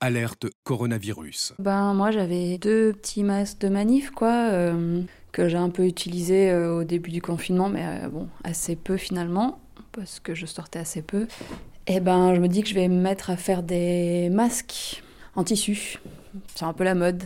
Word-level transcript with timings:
Alerte 0.00 0.46
coronavirus. 0.62 1.54
Ben 1.58 1.92
moi 1.92 2.12
j'avais 2.12 2.56
deux 2.58 2.92
petits 2.92 3.24
masques 3.24 3.58
de 3.58 3.68
manif 3.68 4.10
quoi 4.10 4.50
euh, 4.52 5.02
que 5.32 5.48
j'ai 5.48 5.56
un 5.56 5.70
peu 5.70 5.86
utilisé 5.86 6.50
euh, 6.50 6.76
au 6.78 6.84
début 6.84 7.10
du 7.10 7.20
confinement 7.20 7.68
mais 7.68 7.82
euh, 7.84 8.08
bon 8.08 8.28
assez 8.44 8.76
peu 8.76 8.96
finalement 8.96 9.58
parce 9.90 10.20
que 10.20 10.36
je 10.36 10.46
sortais 10.46 10.78
assez 10.78 11.02
peu. 11.02 11.26
Et 11.88 11.98
ben 11.98 12.34
je 12.34 12.40
me 12.40 12.46
dis 12.46 12.62
que 12.62 12.68
je 12.68 12.74
vais 12.74 12.86
me 12.86 13.00
mettre 13.00 13.30
à 13.30 13.36
faire 13.36 13.64
des 13.64 14.28
masques 14.30 15.02
en 15.34 15.42
tissu. 15.42 15.98
C'est 16.54 16.64
un 16.64 16.72
peu 16.72 16.84
la 16.84 16.94
mode. 16.94 17.24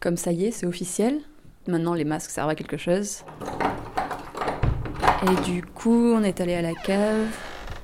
Comme 0.00 0.16
ça 0.16 0.32
y 0.32 0.46
est, 0.46 0.50
c'est 0.52 0.66
officiel. 0.66 1.20
Maintenant 1.66 1.92
les 1.92 2.04
masques 2.04 2.30
servent 2.30 2.50
à 2.50 2.54
quelque 2.54 2.76
chose. 2.78 3.24
Et 5.22 5.50
du 5.50 5.62
coup, 5.62 6.12
on 6.14 6.22
est 6.22 6.40
allé 6.40 6.54
à 6.54 6.62
la 6.62 6.74
cave 6.74 7.26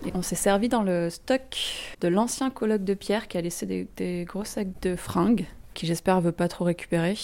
et 0.06 0.12
on 0.14 0.22
s'est 0.22 0.36
servi 0.36 0.68
dans 0.68 0.82
le 0.82 1.10
stock 1.10 1.56
de 2.00 2.08
l'ancien 2.08 2.50
coloc 2.50 2.84
de 2.84 2.94
Pierre 2.94 3.28
qui 3.28 3.38
a 3.38 3.40
laissé 3.40 3.86
des, 3.96 4.24
gros 4.24 4.44
sacs 4.44 4.80
de 4.82 4.96
fringues, 4.96 5.46
qui 5.74 5.86
j'espère 5.86 6.20
veut 6.20 6.32
pas 6.32 6.48
trop 6.48 6.64
récupérer. 6.64 7.16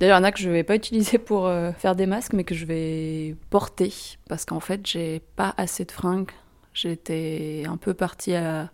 D'ailleurs, 0.00 0.18
il 0.18 0.20
y 0.20 0.24
en 0.24 0.24
a 0.24 0.32
que 0.32 0.40
je 0.40 0.50
vais 0.50 0.64
pas 0.64 0.74
utiliser 0.74 1.18
pour 1.18 1.46
euh, 1.46 1.72
faire 1.72 1.94
des 1.94 2.06
masques, 2.06 2.32
mais 2.32 2.44
que 2.44 2.54
je 2.54 2.66
vais 2.66 3.36
porter, 3.50 3.92
parce 4.28 4.44
qu'en 4.44 4.60
fait, 4.60 4.86
j'ai 4.86 5.20
pas 5.36 5.54
assez 5.56 5.84
de 5.84 5.92
fringues. 5.92 6.30
J'étais 6.72 7.62
un 7.68 7.76
peu 7.76 7.94
partie 7.94 8.34
à, 8.34 8.70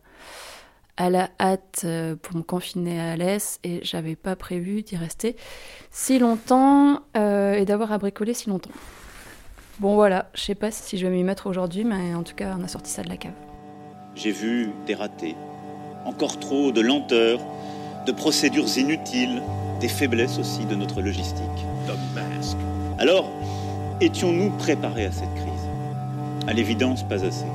à 0.96 1.10
la 1.10 1.30
hâte 1.38 1.82
euh, 1.84 2.16
pour 2.16 2.36
me 2.36 2.42
confiner 2.42 3.00
à 3.00 3.12
Alès, 3.12 3.60
et 3.64 3.80
j'avais 3.82 4.16
pas 4.16 4.34
prévu 4.34 4.82
d'y 4.82 4.96
rester 4.96 5.36
si 5.90 6.18
longtemps 6.18 7.02
euh, 7.16 7.54
et 7.54 7.66
d'avoir 7.66 7.92
à 7.92 7.98
bricoler 7.98 8.34
si 8.34 8.48
longtemps. 8.48 8.70
Bon 9.80 9.94
voilà, 9.94 10.26
je 10.34 10.42
sais 10.42 10.54
pas 10.54 10.70
si 10.70 10.98
je 10.98 11.06
vais 11.06 11.12
m'y 11.12 11.24
mettre 11.24 11.46
aujourd'hui, 11.46 11.84
mais 11.84 12.14
en 12.14 12.22
tout 12.22 12.34
cas, 12.34 12.54
on 12.60 12.62
a 12.62 12.68
sorti 12.68 12.90
ça 12.90 13.02
de 13.02 13.08
la 13.08 13.16
cave. 13.16 13.32
J'ai 14.14 14.30
vu 14.30 14.72
des 14.86 14.94
ratés, 14.94 15.36
encore 16.04 16.38
trop 16.38 16.70
de 16.70 16.82
lenteur, 16.82 17.40
de 18.06 18.12
procédures 18.12 18.76
inutiles, 18.76 19.40
des 19.80 19.88
faiblesses 19.88 20.38
aussi 20.38 20.66
de 20.66 20.74
notre 20.74 21.00
logistique. 21.00 21.46
Alors, 22.98 23.30
étions-nous 24.02 24.50
préparés 24.58 25.06
à 25.06 25.12
cette 25.12 25.34
crise? 25.34 25.66
À 26.46 26.52
l'évidence, 26.52 27.02
pas 27.02 27.24
assez. 27.24 27.46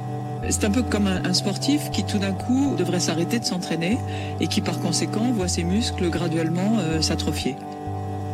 C'est 0.49 0.63
un 0.63 0.71
peu 0.71 0.81
comme 0.81 1.05
un, 1.05 1.23
un 1.25 1.33
sportif 1.33 1.91
qui 1.91 2.03
tout 2.03 2.17
d'un 2.17 2.33
coup 2.33 2.73
devrait 2.75 2.99
s'arrêter 2.99 3.37
de 3.37 3.45
s'entraîner 3.45 3.99
et 4.39 4.47
qui 4.47 4.61
par 4.61 4.79
conséquent 4.79 5.31
voit 5.31 5.47
ses 5.47 5.63
muscles 5.63 6.09
graduellement 6.09 6.79
euh, 6.79 7.01
s'atrophier. 7.01 7.55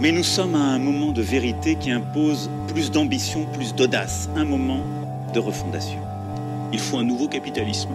Mais 0.02 0.12
nous 0.12 0.24
sommes 0.24 0.56
à 0.56 0.64
un 0.64 0.80
moment 0.80 1.12
de 1.12 1.22
vérité 1.22 1.76
qui 1.76 1.92
impose 1.92 2.50
plus 2.68 2.90
d'ambition, 2.90 3.46
plus 3.54 3.76
d'audace, 3.76 4.32
un 4.36 4.46
moment 4.46 4.82
de 5.32 5.38
refondation. 5.38 6.00
Il 6.74 6.80
faut 6.80 6.98
un 6.98 7.04
nouveau 7.04 7.28
capitalisme 7.28 7.92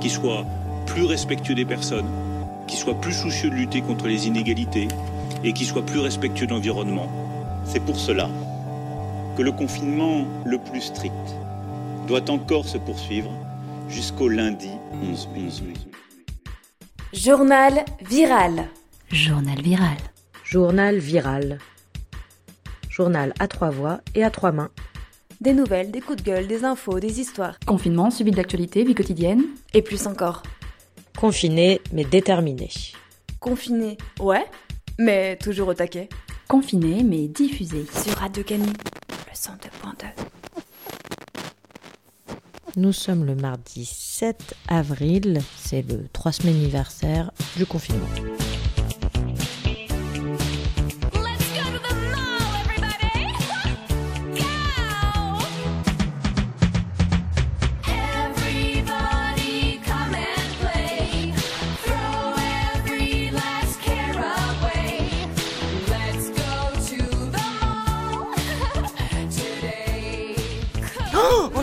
qui 0.00 0.10
soit 0.10 0.44
plus 0.84 1.04
respectueux 1.04 1.54
des 1.54 1.64
personnes, 1.64 2.10
qui 2.66 2.76
soit 2.76 3.00
plus 3.00 3.14
soucieux 3.14 3.48
de 3.48 3.54
lutter 3.54 3.80
contre 3.80 4.06
les 4.06 4.26
inégalités 4.26 4.88
et 5.42 5.54
qui 5.54 5.64
soit 5.64 5.80
plus 5.80 6.00
respectueux 6.00 6.44
de 6.46 6.52
l'environnement. 6.52 7.08
C'est 7.64 7.80
pour 7.80 7.98
cela 7.98 8.28
que 9.38 9.42
le 9.42 9.52
confinement 9.52 10.26
le 10.44 10.58
plus 10.58 10.82
strict 10.82 11.14
doit 12.06 12.30
encore 12.30 12.66
se 12.66 12.76
poursuivre 12.76 13.30
jusqu'au 13.88 14.28
lundi 14.28 14.72
11 15.02 15.28
mai. 15.32 15.72
Journal 17.14 17.82
viral. 18.02 18.68
Journal 19.10 19.62
viral. 19.62 19.96
Journal 20.50 20.98
viral. 20.98 21.58
Journal 22.88 23.32
à 23.38 23.46
trois 23.46 23.70
voix 23.70 24.00
et 24.16 24.24
à 24.24 24.32
trois 24.32 24.50
mains. 24.50 24.70
Des 25.40 25.52
nouvelles, 25.52 25.92
des 25.92 26.00
coups 26.00 26.20
de 26.20 26.24
gueule, 26.24 26.48
des 26.48 26.64
infos, 26.64 26.98
des 26.98 27.20
histoires. 27.20 27.56
Confinement, 27.64 28.10
suivi 28.10 28.32
de 28.32 28.36
l'actualité, 28.36 28.82
vie 28.82 28.96
quotidienne. 28.96 29.44
Et 29.74 29.80
plus 29.80 30.08
encore. 30.08 30.42
Confiné 31.16 31.80
mais 31.92 32.02
déterminé. 32.02 32.68
Confiné, 33.38 33.96
ouais, 34.18 34.44
mais 34.98 35.36
toujours 35.36 35.68
au 35.68 35.74
taquet. 35.74 36.08
Confiné 36.48 37.04
mais 37.04 37.28
diffusé. 37.28 37.86
Sur 37.86 38.14
Radio 38.14 38.42
Canu, 38.42 38.66
le 38.66 39.32
102.2. 39.32 40.06
Nous 42.74 42.92
sommes 42.92 43.24
le 43.24 43.36
mardi 43.36 43.84
7 43.84 44.56
avril, 44.66 45.42
c'est 45.56 45.88
le 45.88 46.08
3 46.12 46.32
semaines 46.32 46.56
anniversaire 46.56 47.30
du 47.56 47.66
confinement. 47.66 48.08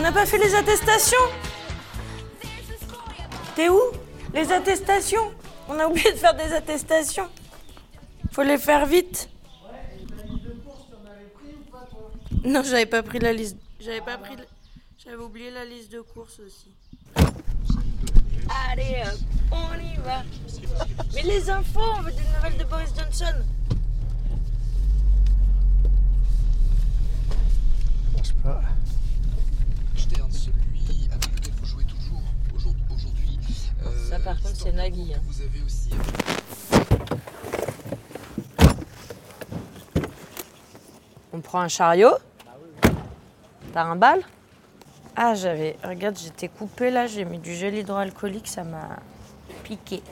N'a 0.08 0.12
pas 0.14 0.24
fait 0.26 0.38
les 0.38 0.54
attestations 0.54 1.18
T'es 3.54 3.68
où? 3.68 3.78
Les 4.32 4.50
attestations? 4.52 5.32
On 5.68 5.78
a 5.78 5.86
oublié 5.86 6.12
de 6.12 6.16
faire 6.16 6.34
des 6.34 6.50
attestations. 6.54 7.28
Faut 8.32 8.42
les 8.42 8.56
faire 8.56 8.86
vite. 8.86 9.28
Non, 12.44 12.62
j'avais 12.62 12.86
pas 12.86 13.02
pris 13.02 13.18
la 13.18 13.32
liste. 13.34 13.56
J'avais 13.80 14.00
pas 14.00 14.16
pris. 14.16 14.36
la- 14.36 14.44
J'avais 14.96 15.22
oublié 15.22 15.50
la 15.50 15.64
liste 15.64 15.90
de 15.92 16.00
courses 16.00 16.40
aussi. 16.46 16.70
Allez, 18.70 19.02
hop, 19.04 19.18
on 19.52 19.74
y 19.78 19.96
va. 20.04 20.22
Mais 21.14 21.22
les 21.22 21.50
infos, 21.50 21.80
on 21.98 22.02
veut 22.02 22.12
des 22.12 22.22
nouvelles 22.36 22.58
de 22.58 22.64
Boris 22.64 22.90
Johnson. 22.96 23.34
pas. 28.42 28.62
Stern, 30.08 30.30
celui 30.32 31.08
avec 31.12 31.34
lequel 31.34 31.54
vous 31.60 31.66
jouez 31.66 31.84
toujours 31.84 32.22
aujourd'hui. 32.54 32.82
aujourd'hui. 32.94 33.38
Euh, 33.86 34.10
Ça, 34.10 34.18
par 34.18 34.40
contre, 34.40 34.56
c'est 34.56 34.72
Nagui, 34.72 35.14
hein. 35.14 35.20
Vous 35.26 35.40
avez 35.42 35.62
aussi. 35.64 35.90
On 41.32 41.40
prend 41.40 41.60
un 41.60 41.68
chariot 41.68 42.14
T'as 43.72 43.84
un 43.84 43.96
bal? 43.96 44.22
Ah, 45.14 45.34
j'avais. 45.34 45.76
Regarde, 45.84 46.16
j'étais 46.16 46.48
coupée 46.48 46.90
là, 46.90 47.06
j'ai 47.06 47.24
mis 47.24 47.38
du 47.38 47.54
gel 47.54 47.74
hydroalcoolique, 47.74 48.48
ça 48.48 48.64
m'a 48.64 49.00
piqué. 49.64 50.02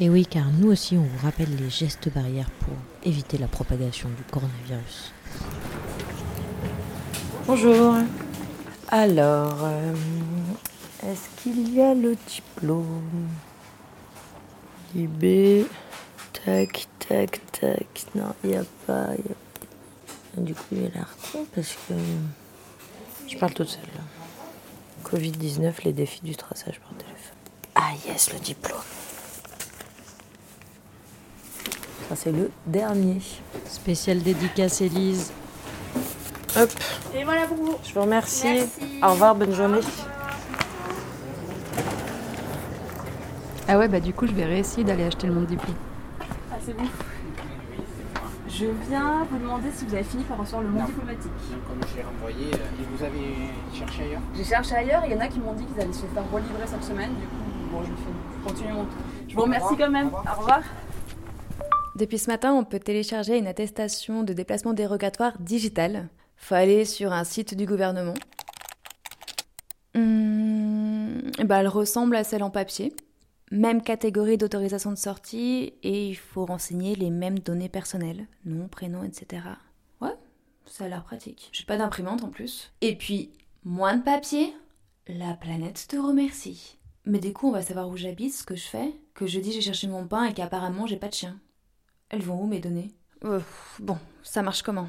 Et 0.00 0.08
oui, 0.08 0.24
car 0.26 0.46
nous 0.46 0.70
aussi, 0.70 0.96
on 0.96 1.02
vous 1.02 1.26
rappelle 1.26 1.54
les 1.56 1.70
gestes 1.70 2.12
barrières 2.12 2.50
pour 2.60 2.74
éviter 3.02 3.36
la 3.38 3.48
propagation 3.48 4.08
du 4.10 4.22
coronavirus. 4.30 5.12
Bonjour. 7.46 7.96
Alors, 8.88 9.58
euh, 9.62 9.94
est-ce 11.06 11.42
qu'il 11.42 11.74
y 11.74 11.80
a 11.80 11.94
le 11.94 12.16
diplôme 12.26 13.28
IB. 14.94 15.66
Tac, 16.32 16.86
tac, 16.98 17.40
tac. 17.52 17.86
Non, 18.14 18.34
il 18.44 18.50
n'y 18.50 18.56
a 18.56 18.64
pas. 18.86 19.08
Du 20.36 20.54
coup, 20.54 20.62
il 20.72 20.86
a 20.86 20.88
l'air 20.88 21.16
con 21.32 21.46
parce 21.54 21.76
que. 21.88 21.94
Je 23.26 23.36
parle 23.36 23.52
toute 23.52 23.68
seule 23.68 23.82
là. 23.94 25.10
Covid-19, 25.10 25.84
les 25.84 25.92
défis 25.92 26.20
du 26.22 26.36
traçage 26.36 26.80
par 26.80 26.90
téléphone. 26.96 27.36
Ah, 27.74 27.92
yes, 28.06 28.32
le 28.32 28.38
diplôme. 28.40 28.78
Ça, 32.08 32.16
c'est 32.16 32.32
le 32.32 32.50
dernier. 32.66 33.18
Spéciale 33.66 34.20
dédicace 34.20 34.80
Élise. 34.80 35.32
Hop, 36.56 36.70
Et 37.14 37.24
voilà 37.24 37.46
pour 37.46 37.56
vous. 37.58 37.76
je 37.84 37.92
vous 37.92 38.00
remercie. 38.00 38.46
Merci. 38.46 39.00
Au 39.02 39.10
revoir, 39.10 39.34
bonne 39.34 39.54
journée. 39.54 39.80
Ah 43.68 43.76
ouais, 43.78 43.86
bah 43.88 44.00
du 44.00 44.14
coup, 44.14 44.26
je 44.26 44.32
vais 44.32 44.46
réessayer 44.46 44.82
d'aller 44.84 45.04
acheter 45.04 45.26
le 45.26 45.34
monde 45.34 45.46
diplôme. 45.46 45.76
Ah, 46.50 46.54
c'est 46.64 46.74
bon. 46.74 46.84
Je 48.48 48.64
viens 48.88 49.26
vous 49.30 49.38
demander 49.38 49.68
si 49.72 49.84
vous 49.84 49.94
avez 49.94 50.02
fini 50.04 50.24
par 50.24 50.38
recevoir 50.38 50.62
le 50.62 50.70
monde 50.70 50.86
diplomatique. 50.86 51.30
Comme 51.68 51.80
j'ai 51.94 52.02
renvoyé, 52.02 52.46
euh, 52.54 52.56
et 52.56 52.96
vous 52.96 53.04
avez 53.04 53.52
cherché 53.78 54.02
ailleurs 54.04 54.20
J'ai 54.34 54.44
cherché 54.44 54.74
ailleurs, 54.74 55.02
il 55.04 55.12
y 55.12 55.14
en 55.14 55.20
a 55.20 55.28
qui 55.28 55.38
m'ont 55.38 55.52
dit 55.52 55.64
qu'ils 55.66 55.80
allaient 55.82 55.92
se 55.92 56.06
faire 56.06 56.24
relivrer 56.32 56.66
cette 56.66 56.82
semaine, 56.82 57.10
du 57.10 57.26
coup, 57.26 57.36
bon, 57.70 57.82
je, 57.82 57.88
fais, 57.88 57.92
je 58.42 58.48
continue 58.48 58.72
mon 58.72 58.84
tour. 58.84 58.98
Je 59.28 59.34
vous 59.36 59.42
remercie 59.42 59.76
quand 59.76 59.90
même. 59.90 60.08
Au 60.08 60.40
revoir. 60.40 60.60
Depuis 61.98 62.18
ce 62.18 62.30
matin, 62.30 62.54
on 62.54 62.62
peut 62.62 62.78
télécharger 62.78 63.36
une 63.38 63.48
attestation 63.48 64.22
de 64.22 64.32
déplacement 64.32 64.72
dérogatoire 64.72 65.36
digitale. 65.40 66.08
Faut 66.36 66.54
aller 66.54 66.84
sur 66.84 67.12
un 67.12 67.24
site 67.24 67.56
du 67.56 67.66
gouvernement. 67.66 68.14
Hum, 69.96 71.22
bah, 71.44 71.58
elle 71.58 71.66
ressemble 71.66 72.14
à 72.14 72.22
celle 72.22 72.44
en 72.44 72.50
papier. 72.50 72.94
Même 73.50 73.82
catégorie 73.82 74.38
d'autorisation 74.38 74.92
de 74.92 74.96
sortie 74.96 75.74
et 75.82 76.08
il 76.10 76.14
faut 76.14 76.46
renseigner 76.46 76.94
les 76.94 77.10
mêmes 77.10 77.40
données 77.40 77.68
personnelles, 77.68 78.28
nom, 78.44 78.68
prénom, 78.68 79.02
etc. 79.02 79.42
Ouais, 80.00 80.14
ça 80.66 80.84
a 80.84 80.88
l'air 80.88 81.02
pratique. 81.02 81.48
J'ai 81.50 81.64
pas 81.64 81.78
d'imprimante 81.78 82.22
en 82.22 82.28
plus. 82.28 82.70
Et 82.80 82.94
puis, 82.94 83.32
moins 83.64 83.96
de 83.96 84.04
papier, 84.04 84.54
La 85.08 85.34
planète 85.34 85.86
te 85.88 85.96
remercie. 85.96 86.78
Mais 87.06 87.18
du 87.18 87.32
coup, 87.32 87.48
on 87.48 87.52
va 87.52 87.62
savoir 87.62 87.88
où 87.88 87.96
j'habite, 87.96 88.34
ce 88.34 88.44
que 88.44 88.54
je 88.54 88.68
fais, 88.68 88.94
que 89.14 89.26
je 89.26 89.40
dis 89.40 89.50
j'ai 89.50 89.62
cherché 89.62 89.88
mon 89.88 90.06
pain 90.06 90.26
et 90.26 90.32
qu'apparemment 90.34 90.86
j'ai 90.86 90.96
pas 90.96 91.08
de 91.08 91.14
chien. 91.14 91.40
Elles 92.10 92.22
vont 92.22 92.42
où 92.42 92.46
mes 92.46 92.60
données? 92.60 92.92
Euh, 93.24 93.40
Bon, 93.80 93.98
ça 94.22 94.42
marche 94.42 94.62
comment? 94.62 94.88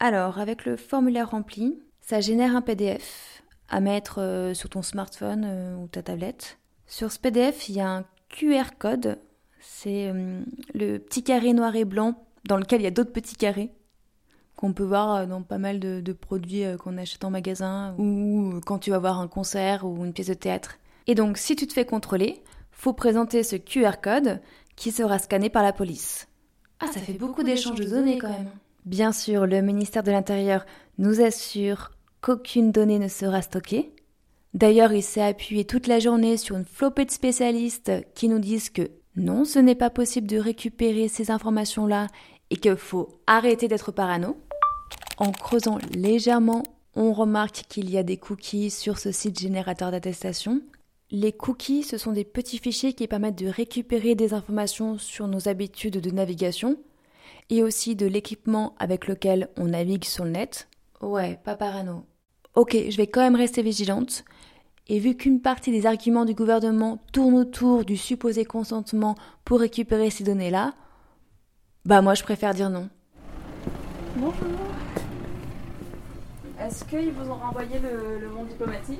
Alors, 0.00 0.38
avec 0.38 0.64
le 0.64 0.76
formulaire 0.76 1.30
rempli, 1.30 1.80
ça 2.00 2.20
génère 2.20 2.54
un 2.54 2.62
PDF 2.62 3.42
à 3.68 3.80
mettre 3.80 4.20
euh, 4.20 4.54
sur 4.54 4.68
ton 4.68 4.82
smartphone 4.82 5.44
euh, 5.44 5.76
ou 5.76 5.88
ta 5.88 6.02
tablette. 6.02 6.58
Sur 6.86 7.10
ce 7.10 7.18
PDF, 7.18 7.68
il 7.68 7.76
y 7.76 7.80
a 7.80 7.88
un 7.88 8.04
QR 8.28 8.76
code. 8.78 9.18
C'est 9.60 10.12
le 10.74 10.98
petit 10.98 11.24
carré 11.24 11.54
noir 11.54 11.74
et 11.74 11.86
blanc 11.86 12.22
dans 12.46 12.58
lequel 12.58 12.82
il 12.82 12.84
y 12.84 12.88
a 12.88 12.90
d'autres 12.90 13.12
petits 13.12 13.36
carrés 13.36 13.72
qu'on 14.56 14.74
peut 14.74 14.84
voir 14.84 15.26
dans 15.26 15.42
pas 15.42 15.56
mal 15.56 15.80
de, 15.80 16.02
de 16.02 16.12
produits 16.12 16.64
qu'on 16.78 16.98
achète 16.98 17.24
en 17.24 17.30
magasin 17.30 17.94
ou 17.96 18.60
quand 18.66 18.78
tu 18.78 18.90
vas 18.90 18.98
voir 18.98 19.20
un 19.20 19.26
concert 19.26 19.86
ou 19.86 20.04
une 20.04 20.12
pièce 20.12 20.28
de 20.28 20.34
théâtre. 20.34 20.76
Et 21.06 21.14
donc, 21.14 21.38
si 21.38 21.56
tu 21.56 21.66
te 21.66 21.72
fais 21.72 21.86
contrôler, 21.86 22.42
faut 22.72 22.92
présenter 22.92 23.42
ce 23.42 23.56
QR 23.56 24.02
code 24.02 24.42
qui 24.76 24.90
sera 24.90 25.18
scanné 25.18 25.48
par 25.48 25.62
la 25.62 25.72
police. 25.72 26.28
Ah, 26.80 26.86
ça 26.92 27.00
fait 27.00 27.12
beaucoup 27.12 27.42
d'échanges 27.42 27.78
de 27.78 27.84
données 27.84 28.18
quand 28.18 28.28
même. 28.28 28.50
Bien 28.84 29.12
sûr, 29.12 29.46
le 29.46 29.62
ministère 29.62 30.02
de 30.02 30.10
l'Intérieur 30.10 30.66
nous 30.98 31.20
assure 31.20 31.92
qu'aucune 32.20 32.72
donnée 32.72 32.98
ne 32.98 33.08
sera 33.08 33.42
stockée. 33.42 33.94
D'ailleurs, 34.52 34.92
il 34.92 35.02
s'est 35.02 35.22
appuyé 35.22 35.64
toute 35.64 35.86
la 35.86 35.98
journée 35.98 36.36
sur 36.36 36.56
une 36.56 36.64
flopée 36.64 37.04
de 37.04 37.10
spécialistes 37.10 37.92
qui 38.14 38.28
nous 38.28 38.38
disent 38.38 38.70
que 38.70 38.90
non, 39.16 39.44
ce 39.44 39.58
n'est 39.58 39.74
pas 39.74 39.90
possible 39.90 40.26
de 40.26 40.38
récupérer 40.38 41.08
ces 41.08 41.30
informations-là 41.30 42.08
et 42.50 42.56
qu'il 42.56 42.76
faut 42.76 43.08
arrêter 43.26 43.68
d'être 43.68 43.92
parano. 43.92 44.36
En 45.18 45.32
creusant 45.32 45.78
légèrement, 45.92 46.62
on 46.94 47.12
remarque 47.12 47.64
qu'il 47.68 47.90
y 47.90 47.98
a 47.98 48.02
des 48.02 48.16
cookies 48.16 48.70
sur 48.70 48.98
ce 48.98 49.12
site 49.12 49.38
générateur 49.38 49.90
d'attestation. 49.90 50.60
Les 51.16 51.30
cookies, 51.30 51.84
ce 51.84 51.96
sont 51.96 52.10
des 52.10 52.24
petits 52.24 52.58
fichiers 52.58 52.92
qui 52.92 53.06
permettent 53.06 53.38
de 53.38 53.46
récupérer 53.46 54.16
des 54.16 54.34
informations 54.34 54.98
sur 54.98 55.28
nos 55.28 55.46
habitudes 55.48 56.00
de 56.00 56.10
navigation 56.10 56.76
et 57.50 57.62
aussi 57.62 57.94
de 57.94 58.04
l'équipement 58.04 58.74
avec 58.80 59.06
lequel 59.06 59.48
on 59.56 59.66
navigue 59.66 60.02
sur 60.02 60.24
le 60.24 60.32
net. 60.32 60.66
Ouais, 61.00 61.38
pas 61.44 61.54
parano. 61.54 62.04
Ok, 62.56 62.76
je 62.90 62.96
vais 62.96 63.06
quand 63.06 63.20
même 63.20 63.36
rester 63.36 63.62
vigilante. 63.62 64.24
Et 64.88 64.98
vu 64.98 65.16
qu'une 65.16 65.40
partie 65.40 65.70
des 65.70 65.86
arguments 65.86 66.24
du 66.24 66.34
gouvernement 66.34 66.98
tourne 67.12 67.34
autour 67.34 67.84
du 67.84 67.96
supposé 67.96 68.44
consentement 68.44 69.14
pour 69.44 69.60
récupérer 69.60 70.10
ces 70.10 70.24
données-là, 70.24 70.74
bah 71.84 72.02
moi 72.02 72.14
je 72.14 72.24
préfère 72.24 72.54
dire 72.54 72.70
non. 72.70 72.88
Bonjour. 74.16 74.34
Est-ce 76.60 76.84
qu'ils 76.84 77.12
vous 77.12 77.30
ont 77.30 77.36
renvoyé 77.36 77.78
le, 77.78 78.18
le 78.18 78.28
monde 78.30 78.48
diplomatique? 78.48 78.98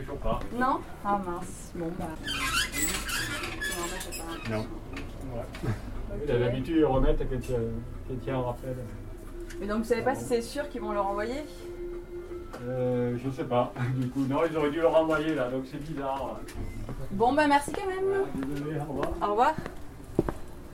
Toujours 0.00 0.16
pas. 0.18 0.40
Non? 0.58 0.78
Ah 1.04 1.20
mince. 1.26 1.72
Bon 1.74 1.90
bah. 1.98 2.06
Non, 2.22 3.84
mais 3.86 3.98
j'ai 4.12 4.18
pas- 4.50 4.56
Non. 4.56 4.66
Ouais. 5.34 6.32
A 6.34 6.38
l'habitude 6.38 6.78
de 6.80 6.84
remettre 6.84 7.28
qu'elle 7.28 7.40
tient 8.20 8.38
un 8.38 8.42
rappel. 8.42 8.76
Mais 9.60 9.66
donc 9.66 9.78
vous 9.78 9.84
savez 9.84 10.02
pas 10.02 10.14
si 10.14 10.24
c'est 10.24 10.42
sûr 10.42 10.68
qu'ils 10.68 10.80
vont 10.80 10.92
le 10.92 11.00
renvoyer? 11.00 11.42
Euh, 12.62 13.16
je 13.22 13.30
sais 13.30 13.44
pas. 13.44 13.72
Du 13.96 14.08
coup, 14.08 14.24
non, 14.28 14.38
ils 14.50 14.56
auraient 14.56 14.70
dû 14.70 14.80
le 14.80 14.86
renvoyer 14.86 15.34
là, 15.34 15.48
donc 15.48 15.64
c'est 15.70 15.82
bizarre. 15.82 16.40
Bon 17.12 17.32
bah 17.32 17.46
merci 17.46 17.72
quand 17.72 17.86
même. 17.86 18.24
Désolé, 18.54 18.76
au 18.78 18.84
revoir. 18.92 19.08
Au 19.22 19.30
revoir. 19.30 19.54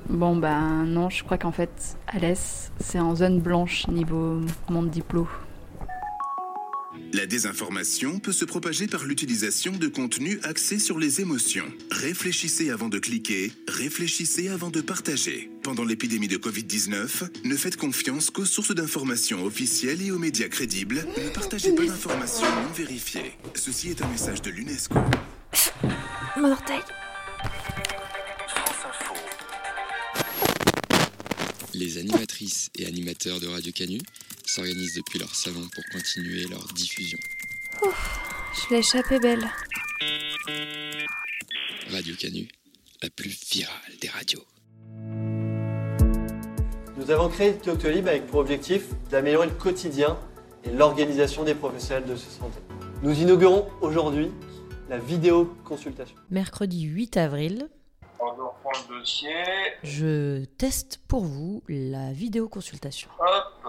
Bon 0.09 0.37
bah 0.37 0.59
non, 0.61 1.11
je 1.11 1.25
crois 1.25 1.37
qu'en 1.39 1.53
fait, 1.53 1.97
Alès, 2.07 2.71
c'est 2.79 3.01
en 3.01 3.15
zone 3.15 3.41
blanche 3.41 3.89
niveau 3.89 4.41
monde 4.69 4.89
diplo. 4.91 5.27
La 7.13 7.27
désinformation 7.27 8.19
peut 8.19 8.33
se 8.33 8.45
propager 8.45 8.87
par 8.87 9.05
l'utilisation 9.05 9.73
de 9.73 9.89
contenus 9.89 10.39
axés 10.43 10.79
sur 10.79 10.99
les 10.99 11.21
émotions. 11.21 11.67
Réfléchissez 11.91 12.71
avant 12.71 12.89
de 12.89 12.99
cliquer, 12.99 13.53
réfléchissez 13.69 14.49
avant 14.49 14.71
de 14.71 14.81
partager. 14.81 15.51
Pendant 15.63 15.85
l'épidémie 15.85 16.29
de 16.29 16.37
Covid-19, 16.37 17.45
ne 17.45 17.57
faites 17.57 17.77
confiance 17.77 18.31
qu'aux 18.31 18.45
sources 18.45 18.75
d'informations 18.75 19.45
officielles 19.45 20.03
et 20.03 20.11
aux 20.11 20.19
médias 20.19 20.49
crédibles. 20.49 21.07
Ne 21.17 21.31
partagez 21.31 21.73
pas 21.75 21.85
d'informations 21.85 22.47
non 22.47 22.73
vérifiées. 22.75 23.33
Ceci 23.55 23.91
est 23.91 24.03
un 24.03 24.09
message 24.09 24.43
de 24.43 24.51
l'UNESCO. 24.51 24.99
Mon 26.37 26.51
orteil. 26.51 26.81
Les 31.73 31.99
animatrices 31.99 32.71
et 32.75 32.87
animateurs 32.87 33.39
de 33.39 33.47
Radio 33.47 33.71
Canu 33.73 34.01
s'organisent 34.47 34.95
depuis 34.95 35.19
leur 35.19 35.35
salon 35.35 35.67
pour 35.75 35.85
continuer 35.93 36.45
leur 36.49 36.65
diffusion. 36.75 37.19
Je 37.83 38.71
l'ai 38.75 38.79
échappé 38.79 39.19
belle. 39.19 39.47
Radio 41.91 42.15
Canu, 42.19 42.49
la 43.03 43.11
plus 43.11 43.39
virale 43.51 43.75
des 44.01 44.09
radios. 44.09 44.45
Nous 46.97 47.11
avons 47.11 47.29
créé 47.29 47.53
Doctolib 47.65 48.09
avec 48.09 48.27
pour 48.27 48.41
objectif 48.41 48.85
d'améliorer 49.11 49.47
le 49.49 49.53
quotidien 49.55 50.19
et 50.65 50.71
l'organisation 50.71 51.45
des 51.45 51.55
professionnels 51.55 52.07
de 52.09 52.17
santé. 52.17 52.59
Nous 53.03 53.21
inaugurons 53.21 53.69
aujourd'hui 53.83 54.31
la 54.89 54.99
vidéo 54.99 55.55
consultation. 55.65 56.17
Mercredi 56.31 56.83
8 56.83 57.17
avril, 57.19 57.69
On 58.19 58.31
reprend 58.31 58.71
le 58.91 58.99
dossier. 59.01 59.29
je 59.83 60.45
teste 60.57 61.01
pour 61.07 61.25
vous 61.25 61.63
la 61.69 62.13
vidéoconsultation. 62.13 63.11
Hop. 63.19 63.67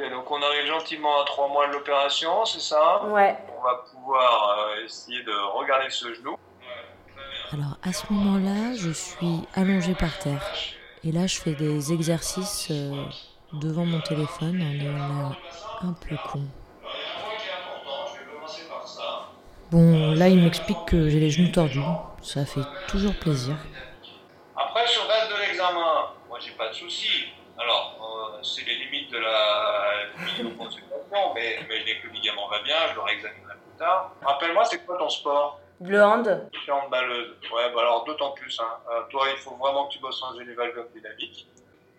Ok, 0.00 0.10
donc 0.10 0.30
on 0.30 0.42
arrive 0.42 0.66
gentiment 0.66 1.20
à 1.20 1.24
trois 1.24 1.48
mois 1.48 1.66
de 1.68 1.72
l'opération, 1.72 2.44
c'est 2.44 2.60
ça 2.60 3.04
Ouais. 3.04 3.36
On 3.58 3.62
va 3.62 3.84
pouvoir 3.90 4.58
euh, 4.58 4.84
essayer 4.84 5.22
de 5.24 5.58
regarder 5.58 5.90
ce 5.90 6.14
genou. 6.14 6.36
Alors 7.52 7.76
à 7.82 7.92
ce 7.92 8.10
moment-là, 8.10 8.74
je 8.76 8.90
suis 8.90 9.46
allongée 9.54 9.94
par 9.94 10.18
terre. 10.18 10.42
Et 11.04 11.12
là, 11.12 11.26
je 11.26 11.38
fais 11.40 11.52
des 11.52 11.92
exercices 11.92 12.68
euh, 12.70 13.04
devant 13.52 13.84
mon 13.84 14.00
téléphone 14.00 14.62
en 14.62 14.72
ayant 14.72 14.92
l'air 14.92 15.36
un 15.82 15.92
peu 15.92 16.16
con. 16.30 16.42
Bon, 19.70 20.14
là, 20.14 20.28
il 20.28 20.42
m'explique 20.42 20.84
que 20.86 21.08
j'ai 21.08 21.20
les 21.20 21.30
genoux 21.30 21.52
tordus. 21.52 21.80
Ça 22.22 22.46
fait 22.46 22.66
toujours 22.88 23.14
plaisir. 23.14 23.56
Après, 24.56 24.86
sur 24.86 25.06
date 25.06 25.30
de 25.30 25.46
l'examen, 25.46 26.10
moi 26.28 26.38
j'ai 26.40 26.52
pas 26.52 26.68
de 26.68 26.74
soucis. 26.74 27.26
Alors, 27.58 27.99
c'est 28.42 28.64
les 28.64 28.76
limites 28.76 29.10
de 29.10 29.18
la 29.18 30.24
vidéoconsultation, 30.24 31.34
mais, 31.34 31.58
mais 31.68 31.84
dès 31.84 31.98
que 31.98 32.06
le 32.06 32.12
ligament 32.12 32.48
va 32.48 32.62
bien, 32.62 32.76
je 32.90 32.94
le 32.94 33.00
réexaminerai 33.00 33.54
plus 33.54 33.78
tard. 33.78 34.14
Rappelle-moi, 34.22 34.64
c'est 34.64 34.84
quoi 34.84 34.96
ton 34.98 35.08
sport? 35.08 35.60
Le 35.82 36.02
hand 36.02 36.48
Je 36.52 36.58
suis 36.58 36.70
handballeuse. 36.70 37.36
Ouais, 37.52 37.72
bah 37.74 37.80
alors 37.80 38.04
d'autant 38.04 38.32
plus. 38.32 38.58
Hein. 38.60 38.76
Euh, 38.92 39.02
toi, 39.10 39.26
il 39.30 39.38
faut 39.38 39.56
vraiment 39.56 39.86
que 39.86 39.94
tu 39.94 39.98
bosses 39.98 40.22
en 40.22 40.38
génie 40.38 40.54
valgum 40.54 40.86
dynamique. 40.94 41.46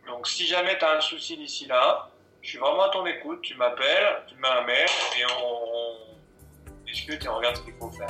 Donc, 0.07 0.27
si 0.27 0.45
jamais 0.45 0.77
tu 0.77 0.85
as 0.85 0.97
un 0.97 1.01
souci 1.01 1.35
d'ici 1.35 1.65
là, 1.65 2.09
je 2.41 2.49
suis 2.49 2.59
vraiment 2.59 2.83
à 2.83 2.89
ton 2.89 3.05
écoute. 3.05 3.41
Tu 3.41 3.55
m'appelles, 3.55 4.23
tu 4.27 4.35
me 4.35 4.41
mets 4.41 4.47
un 4.47 4.61
mail 4.61 4.87
et 5.19 5.25
on, 5.25 5.47
on 6.73 6.85
discute 6.85 7.25
et 7.25 7.29
on 7.29 7.37
regarde 7.37 7.57
ce 7.57 7.61
qu'il 7.61 7.73
faut 7.73 7.91
faire. 7.91 8.09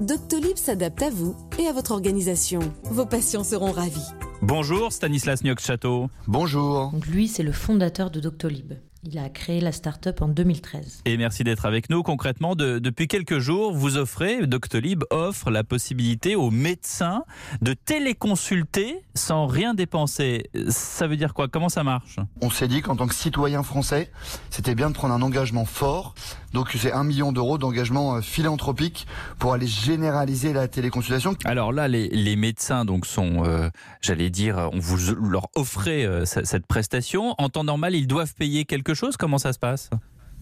Doctolib 0.00 0.56
s'adapte 0.56 1.00
à 1.02 1.10
vous 1.10 1.36
et 1.58 1.68
à 1.68 1.72
votre 1.72 1.92
organisation. 1.92 2.60
Vos 2.82 3.06
patients 3.06 3.44
seront 3.44 3.72
ravis. 3.72 4.08
Bonjour 4.46 4.92
Stanislas 4.92 5.42
Niox-Château. 5.44 6.10
Bonjour. 6.26 6.90
Donc 6.90 7.06
lui, 7.06 7.28
c'est 7.28 7.42
le 7.44 7.52
fondateur 7.52 8.10
de 8.10 8.18
Doctolib. 8.20 8.72
Il 9.04 9.18
a 9.18 9.28
créé 9.28 9.60
la 9.60 9.72
start-up 9.72 10.22
en 10.22 10.28
2013. 10.28 11.02
Et 11.06 11.16
merci 11.16 11.42
d'être 11.42 11.64
avec 11.66 11.90
nous. 11.90 12.02
Concrètement, 12.04 12.54
de- 12.54 12.78
depuis 12.78 13.08
quelques 13.08 13.38
jours, 13.40 13.72
vous 13.72 13.96
offrez, 13.96 14.46
Doctolib 14.46 15.02
offre 15.10 15.50
la 15.50 15.64
possibilité 15.64 16.36
aux 16.36 16.50
médecins 16.50 17.24
de 17.62 17.72
téléconsulter 17.74 18.96
sans 19.14 19.46
rien 19.46 19.74
dépenser. 19.74 20.50
Ça 20.68 21.06
veut 21.08 21.16
dire 21.16 21.34
quoi? 21.34 21.48
Comment 21.48 21.68
ça 21.68 21.82
marche? 21.82 22.18
On 22.40 22.50
s'est 22.50 22.68
dit 22.68 22.80
qu'en 22.80 22.94
tant 22.94 23.08
que 23.08 23.14
citoyen 23.14 23.62
français, 23.64 24.10
c'était 24.50 24.76
bien 24.76 24.88
de 24.90 24.94
prendre 24.94 25.14
un 25.14 25.22
engagement 25.22 25.64
fort. 25.64 26.14
Donc 26.52 26.70
c'est 26.78 26.92
un 26.92 27.04
million 27.04 27.32
d'euros 27.32 27.58
d'engagement 27.58 28.16
euh, 28.16 28.20
philanthropique 28.20 29.06
pour 29.38 29.54
aller 29.54 29.66
généraliser 29.66 30.52
la 30.52 30.68
téléconsultation. 30.68 31.34
Alors 31.44 31.72
là, 31.72 31.88
les, 31.88 32.08
les 32.08 32.36
médecins 32.36 32.84
donc 32.84 33.06
sont, 33.06 33.44
euh, 33.44 33.68
j'allais 34.00 34.30
dire, 34.30 34.68
on 34.72 34.78
vous 34.78 34.98
leur 35.30 35.48
offrait 35.54 36.04
euh, 36.04 36.24
ce- 36.26 36.44
cette 36.44 36.66
prestation. 36.66 37.34
En 37.38 37.48
temps 37.48 37.64
normal, 37.64 37.94
ils 37.94 38.06
doivent 38.06 38.34
payer 38.34 38.64
quelque 38.64 38.94
chose? 38.94 39.16
Comment 39.16 39.38
ça 39.38 39.52
se 39.52 39.58
passe? 39.58 39.88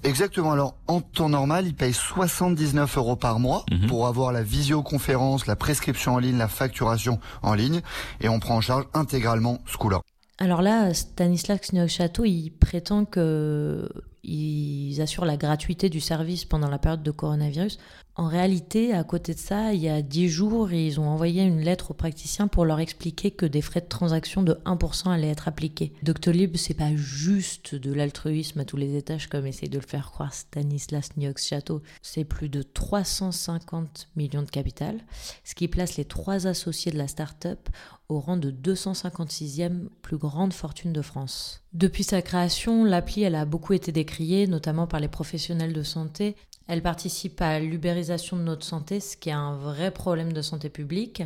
Exactement. 0.03 0.53
Alors, 0.53 0.77
en 0.89 1.03
temps 1.03 1.29
normal, 1.29 1.67
ils 1.67 1.75
payent 1.75 1.93
79 1.93 2.97
euros 2.97 3.17
par 3.17 3.39
mois 3.39 3.65
pour 3.87 4.07
avoir 4.07 4.33
la 4.33 4.43
visioconférence, 4.43 5.47
la 5.47 5.57
prescription 5.57 6.15
en 6.15 6.19
ligne, 6.19 6.39
la 6.39 6.49
facturation 6.49 7.21
en 7.43 7.53
ligne. 7.55 7.83
Et 8.23 8.29
on 8.31 8.41
prend 8.41 8.57
en 8.57 8.61
charge 8.63 8.85
intégralement 8.95 9.59
ce 9.67 9.77
coût-là. 9.77 10.01
Alors 10.39 10.63
là, 10.63 10.95
Stanislas 10.95 11.61
Château, 11.89 12.25
il 12.25 12.51
prétend 12.51 13.05
que 13.05 13.87
ils 14.23 15.01
assurent 15.01 15.25
la 15.25 15.37
gratuité 15.37 15.89
du 15.89 16.01
service 16.01 16.45
pendant 16.45 16.69
la 16.69 16.79
période 16.79 17.03
de 17.03 17.11
coronavirus 17.11 17.79
En 18.21 18.29
réalité, 18.29 18.93
à 18.93 19.03
côté 19.03 19.33
de 19.33 19.39
ça, 19.39 19.73
il 19.73 19.81
y 19.81 19.89
a 19.89 20.03
10 20.03 20.29
jours, 20.29 20.71
ils 20.73 21.01
ont 21.01 21.09
envoyé 21.09 21.43
une 21.43 21.63
lettre 21.63 21.93
aux 21.93 21.95
praticiens 21.95 22.49
pour 22.49 22.67
leur 22.67 22.79
expliquer 22.79 23.31
que 23.31 23.47
des 23.47 23.63
frais 23.63 23.81
de 23.81 23.87
transaction 23.87 24.43
de 24.43 24.61
1% 24.67 25.09
allaient 25.09 25.31
être 25.31 25.49
appliqués. 25.49 25.95
Doctolib, 26.03 26.55
c'est 26.59 26.75
pas 26.75 26.95
juste 26.95 27.75
de 27.75 27.95
l'altruisme 27.95 28.61
à 28.61 28.67
tous 28.67 28.77
les 28.77 28.95
étages 28.95 29.27
comme 29.27 29.47
essaye 29.47 29.71
de 29.71 29.79
le 29.79 29.87
faire 29.87 30.11
croire 30.11 30.35
Stanislas 30.35 31.17
Niox 31.17 31.47
Château. 31.47 31.81
C'est 32.03 32.25
plus 32.25 32.51
de 32.51 32.61
350 32.61 34.09
millions 34.17 34.43
de 34.43 34.51
capital, 34.51 35.01
ce 35.43 35.55
qui 35.55 35.67
place 35.67 35.97
les 35.97 36.05
trois 36.05 36.47
associés 36.47 36.93
de 36.93 36.99
la 36.99 37.09
start-up 37.09 37.71
au 38.11 38.21
rang 38.21 38.37
de 38.37 38.51
256e 38.51 39.89
plus 40.03 40.19
grande 40.19 40.53
fortune 40.53 40.93
de 40.93 41.01
France. 41.01 41.63
Depuis 41.73 42.03
sa 42.03 42.21
création, 42.21 42.85
l'appli 42.85 43.23
elle 43.23 43.37
a 43.37 43.45
beaucoup 43.45 43.73
été 43.73 43.93
décriée, 43.93 44.47
notamment 44.47 44.87
par 44.87 45.01
les 45.01 45.09
professionnels 45.09 45.73
de 45.73 45.83
santé, 45.85 46.37
elle 46.71 46.83
participe 46.83 47.43
à 47.43 47.59
l'ubérisation 47.59 48.37
de 48.37 48.43
notre 48.43 48.65
santé, 48.65 49.01
ce 49.01 49.17
qui 49.17 49.29
est 49.29 49.33
un 49.33 49.57
vrai 49.57 49.91
problème 49.91 50.33
de 50.33 50.41
santé 50.41 50.69
publique. 50.69 51.25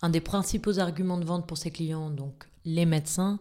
Un 0.00 0.10
des 0.10 0.20
principaux 0.20 0.78
arguments 0.78 1.18
de 1.18 1.24
vente 1.24 1.44
pour 1.44 1.58
ses 1.58 1.72
clients, 1.72 2.08
donc 2.08 2.44
les 2.64 2.86
médecins, 2.86 3.40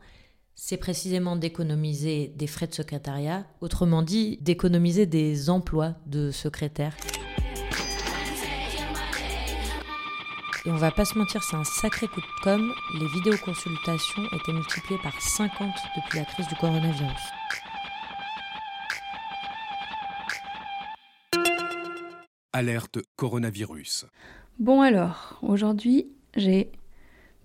c'est 0.56 0.78
précisément 0.78 1.36
d'économiser 1.36 2.34
des 2.36 2.48
frais 2.48 2.66
de 2.66 2.74
secrétariat, 2.74 3.46
autrement 3.62 4.02
dit 4.02 4.40
d'économiser 4.42 5.06
des 5.06 5.52
emplois 5.52 5.94
de 6.08 6.32
secrétaires. 6.32 6.98
Et 10.66 10.72
on 10.72 10.78
va 10.78 10.90
pas 10.90 11.06
se 11.06 11.16
mentir, 11.16 11.44
c'est 11.44 11.58
un 11.58 11.64
sacré 11.64 12.08
coup 12.08 12.22
de 12.22 12.42
com'. 12.44 12.74
Les 13.00 13.08
vidéoconsultations 13.20 14.24
étaient 14.34 14.54
multipliées 14.54 15.00
par 15.04 15.14
50 15.22 15.70
depuis 15.96 16.18
la 16.18 16.26
crise 16.26 16.48
du 16.48 16.56
coronavirus. 16.56 17.45
Alerte 22.58 23.00
coronavirus. 23.18 24.06
Bon 24.60 24.80
alors, 24.80 25.38
aujourd'hui, 25.42 26.08
j'ai 26.38 26.72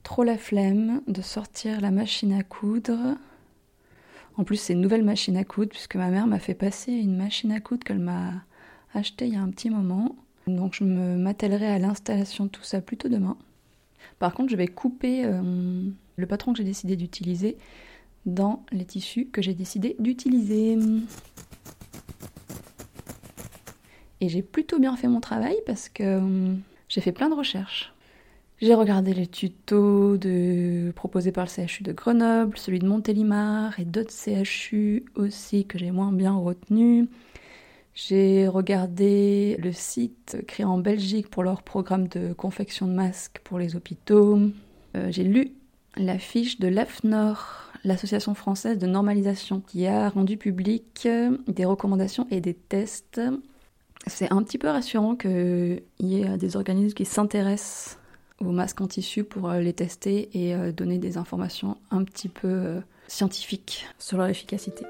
trop 0.04 0.22
la 0.22 0.38
flemme 0.38 1.02
de 1.08 1.20
sortir 1.20 1.80
la 1.80 1.90
machine 1.90 2.32
à 2.32 2.44
coudre. 2.44 3.16
En 4.36 4.44
plus, 4.44 4.54
c'est 4.54 4.72
une 4.72 4.80
nouvelle 4.80 5.02
machine 5.02 5.36
à 5.36 5.42
coudre 5.42 5.70
puisque 5.70 5.96
ma 5.96 6.10
mère 6.10 6.28
m'a 6.28 6.38
fait 6.38 6.54
passer 6.54 6.92
une 6.92 7.16
machine 7.16 7.50
à 7.50 7.58
coudre 7.58 7.82
qu'elle 7.82 7.98
m'a 7.98 8.34
achetée 8.94 9.26
il 9.26 9.34
y 9.34 9.36
a 9.36 9.42
un 9.42 9.50
petit 9.50 9.68
moment. 9.68 10.14
Donc 10.46 10.74
je 10.76 10.84
me 10.84 11.16
m'attellerai 11.16 11.66
à 11.66 11.80
l'installation 11.80 12.44
de 12.44 12.50
tout 12.50 12.62
ça 12.62 12.80
plutôt 12.80 13.08
demain. 13.08 13.36
Par 14.20 14.32
contre, 14.32 14.52
je 14.52 14.56
vais 14.56 14.68
couper 14.68 15.24
euh, 15.24 15.90
le 16.18 16.26
patron 16.26 16.52
que 16.52 16.58
j'ai 16.58 16.64
décidé 16.64 16.94
d'utiliser 16.94 17.56
dans 18.26 18.64
les 18.70 18.84
tissus 18.84 19.26
que 19.26 19.42
j'ai 19.42 19.54
décidé 19.54 19.96
d'utiliser. 19.98 20.78
Et 24.20 24.28
j'ai 24.28 24.42
plutôt 24.42 24.78
bien 24.78 24.96
fait 24.96 25.08
mon 25.08 25.20
travail 25.20 25.56
parce 25.66 25.88
que 25.88 26.18
hum, 26.18 26.60
j'ai 26.88 27.00
fait 27.00 27.12
plein 27.12 27.28
de 27.28 27.34
recherches. 27.34 27.92
J'ai 28.60 28.74
regardé 28.74 29.14
les 29.14 29.26
tutos 29.26 30.18
proposés 30.94 31.32
par 31.32 31.46
le 31.46 31.66
CHU 31.66 31.82
de 31.82 31.92
Grenoble, 31.92 32.58
celui 32.58 32.78
de 32.78 32.86
Montélimar 32.86 33.80
et 33.80 33.86
d'autres 33.86 34.12
CHU 34.12 35.04
aussi 35.14 35.64
que 35.64 35.78
j'ai 35.78 35.90
moins 35.90 36.12
bien 36.12 36.34
retenus. 36.34 37.08
J'ai 37.94 38.48
regardé 38.48 39.56
le 39.62 39.72
site 39.72 40.38
créé 40.46 40.66
en 40.66 40.78
Belgique 40.78 41.28
pour 41.28 41.42
leur 41.42 41.62
programme 41.62 42.08
de 42.08 42.34
confection 42.34 42.86
de 42.86 42.92
masques 42.92 43.40
pour 43.44 43.58
les 43.58 43.76
hôpitaux. 43.76 44.38
Euh, 44.94 45.10
j'ai 45.10 45.24
lu 45.24 45.52
la 45.96 46.18
fiche 46.18 46.60
de 46.60 46.68
l'AFNOR, 46.68 47.72
l'association 47.84 48.34
française 48.34 48.78
de 48.78 48.86
normalisation, 48.86 49.60
qui 49.60 49.86
a 49.86 50.10
rendu 50.10 50.36
public 50.36 51.08
des 51.48 51.64
recommandations 51.64 52.26
et 52.30 52.40
des 52.40 52.54
tests 52.54 53.20
c'est 54.06 54.32
un 54.32 54.42
petit 54.42 54.58
peu 54.58 54.68
rassurant 54.68 55.16
qu'il 55.16 55.82
y 56.00 56.22
ait 56.22 56.36
des 56.38 56.56
organismes 56.56 56.94
qui 56.94 57.04
s'intéressent 57.04 58.00
aux 58.40 58.52
masques 58.52 58.80
en 58.80 58.86
tissu 58.86 59.24
pour 59.24 59.50
euh, 59.50 59.60
les 59.60 59.72
tester 59.72 60.30
et 60.32 60.54
euh, 60.54 60.72
donner 60.72 60.98
des 60.98 61.18
informations 61.18 61.76
un 61.90 62.04
petit 62.04 62.28
peu 62.28 62.48
euh, 62.48 62.80
scientifiques 63.06 63.86
sur 63.98 64.16
leur 64.16 64.28
efficacité. 64.28 64.84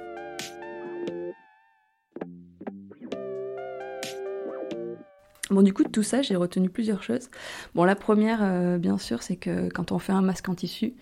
Bon, 5.51 5.63
du 5.63 5.73
coup, 5.73 5.83
de 5.83 5.89
tout 5.89 6.05
ça, 6.05 6.23
j'ai 6.23 6.37
retenu 6.37 6.71
plusieurs 6.71 7.03
choses. 7.03 7.29
Bon, 7.75 7.83
la 7.83 7.97
première, 7.97 8.79
bien 8.79 8.99
sûr, 8.99 9.21
c'est 9.25 9.35
que 9.35 9.69
quand 9.69 9.91
on 9.91 9.99
fait 9.99 10.13
un 10.13 10.23
masque 10.23 10.49
en 10.49 10.55
tissu, 10.55 10.95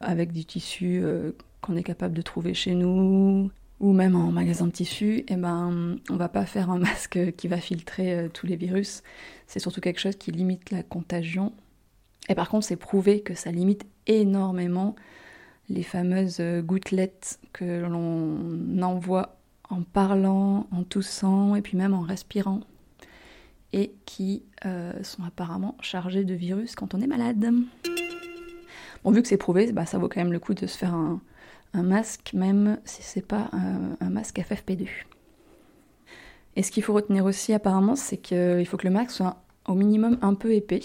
avec 0.00 0.30
du 0.30 0.44
tissu 0.44 1.02
qu'on 1.60 1.74
est 1.74 1.82
capable 1.82 2.14
de 2.14 2.22
trouver 2.22 2.54
chez 2.54 2.76
nous, 2.76 3.50
ou 3.80 3.92
même 3.92 4.14
en 4.14 4.30
magasin 4.30 4.66
de 4.66 4.72
tissu, 4.72 5.24
eh 5.26 5.36
ben, 5.36 5.96
on 6.10 6.16
va 6.16 6.28
pas 6.28 6.44
faire 6.44 6.70
un 6.70 6.78
masque 6.78 7.32
qui 7.36 7.48
va 7.48 7.56
filtrer 7.56 8.14
euh, 8.14 8.28
tous 8.28 8.46
les 8.46 8.56
virus. 8.56 9.02
C'est 9.46 9.58
surtout 9.58 9.80
quelque 9.80 10.00
chose 10.00 10.16
qui 10.16 10.30
limite 10.30 10.70
la 10.70 10.82
contagion. 10.82 11.52
Et 12.28 12.34
par 12.34 12.50
contre, 12.50 12.66
c'est 12.66 12.76
prouvé 12.76 13.20
que 13.20 13.34
ça 13.34 13.50
limite 13.50 13.86
énormément 14.06 14.94
les 15.70 15.82
fameuses 15.82 16.38
euh, 16.40 16.60
gouttelettes 16.60 17.40
que 17.52 17.80
l'on 17.80 18.82
envoie 18.82 19.38
en 19.70 19.82
parlant, 19.82 20.66
en 20.72 20.82
toussant 20.82 21.54
et 21.54 21.62
puis 21.62 21.76
même 21.76 21.94
en 21.94 22.00
respirant 22.00 22.60
et 23.72 23.94
qui 24.04 24.42
euh, 24.66 24.92
sont 25.02 25.22
apparemment 25.22 25.76
chargées 25.80 26.24
de 26.24 26.34
virus 26.34 26.74
quand 26.74 26.92
on 26.92 27.00
est 27.00 27.06
malade. 27.06 27.52
Bon, 29.04 29.12
vu 29.12 29.22
que 29.22 29.28
c'est 29.28 29.36
prouvé, 29.36 29.72
bah, 29.72 29.86
ça 29.86 29.96
vaut 29.96 30.08
quand 30.08 30.20
même 30.20 30.32
le 30.32 30.40
coup 30.40 30.54
de 30.54 30.66
se 30.66 30.76
faire 30.76 30.92
un, 30.92 31.20
un 31.72 31.82
masque, 31.82 32.32
même 32.34 32.78
si 32.84 33.02
c'est 33.02 33.26
pas 33.26 33.50
un, 33.52 34.10
masque 34.10 34.38
FFP2. 34.38 34.88
Et 36.56 36.62
ce 36.62 36.70
qu'il 36.70 36.82
faut 36.82 36.92
retenir 36.92 37.24
aussi 37.24 37.52
apparemment, 37.52 37.96
c'est 37.96 38.16
qu'il 38.16 38.66
faut 38.66 38.76
que 38.76 38.86
le 38.86 38.92
masque 38.92 39.12
soit 39.12 39.42
au 39.66 39.74
minimum 39.74 40.18
un 40.20 40.34
peu 40.34 40.52
épais, 40.52 40.80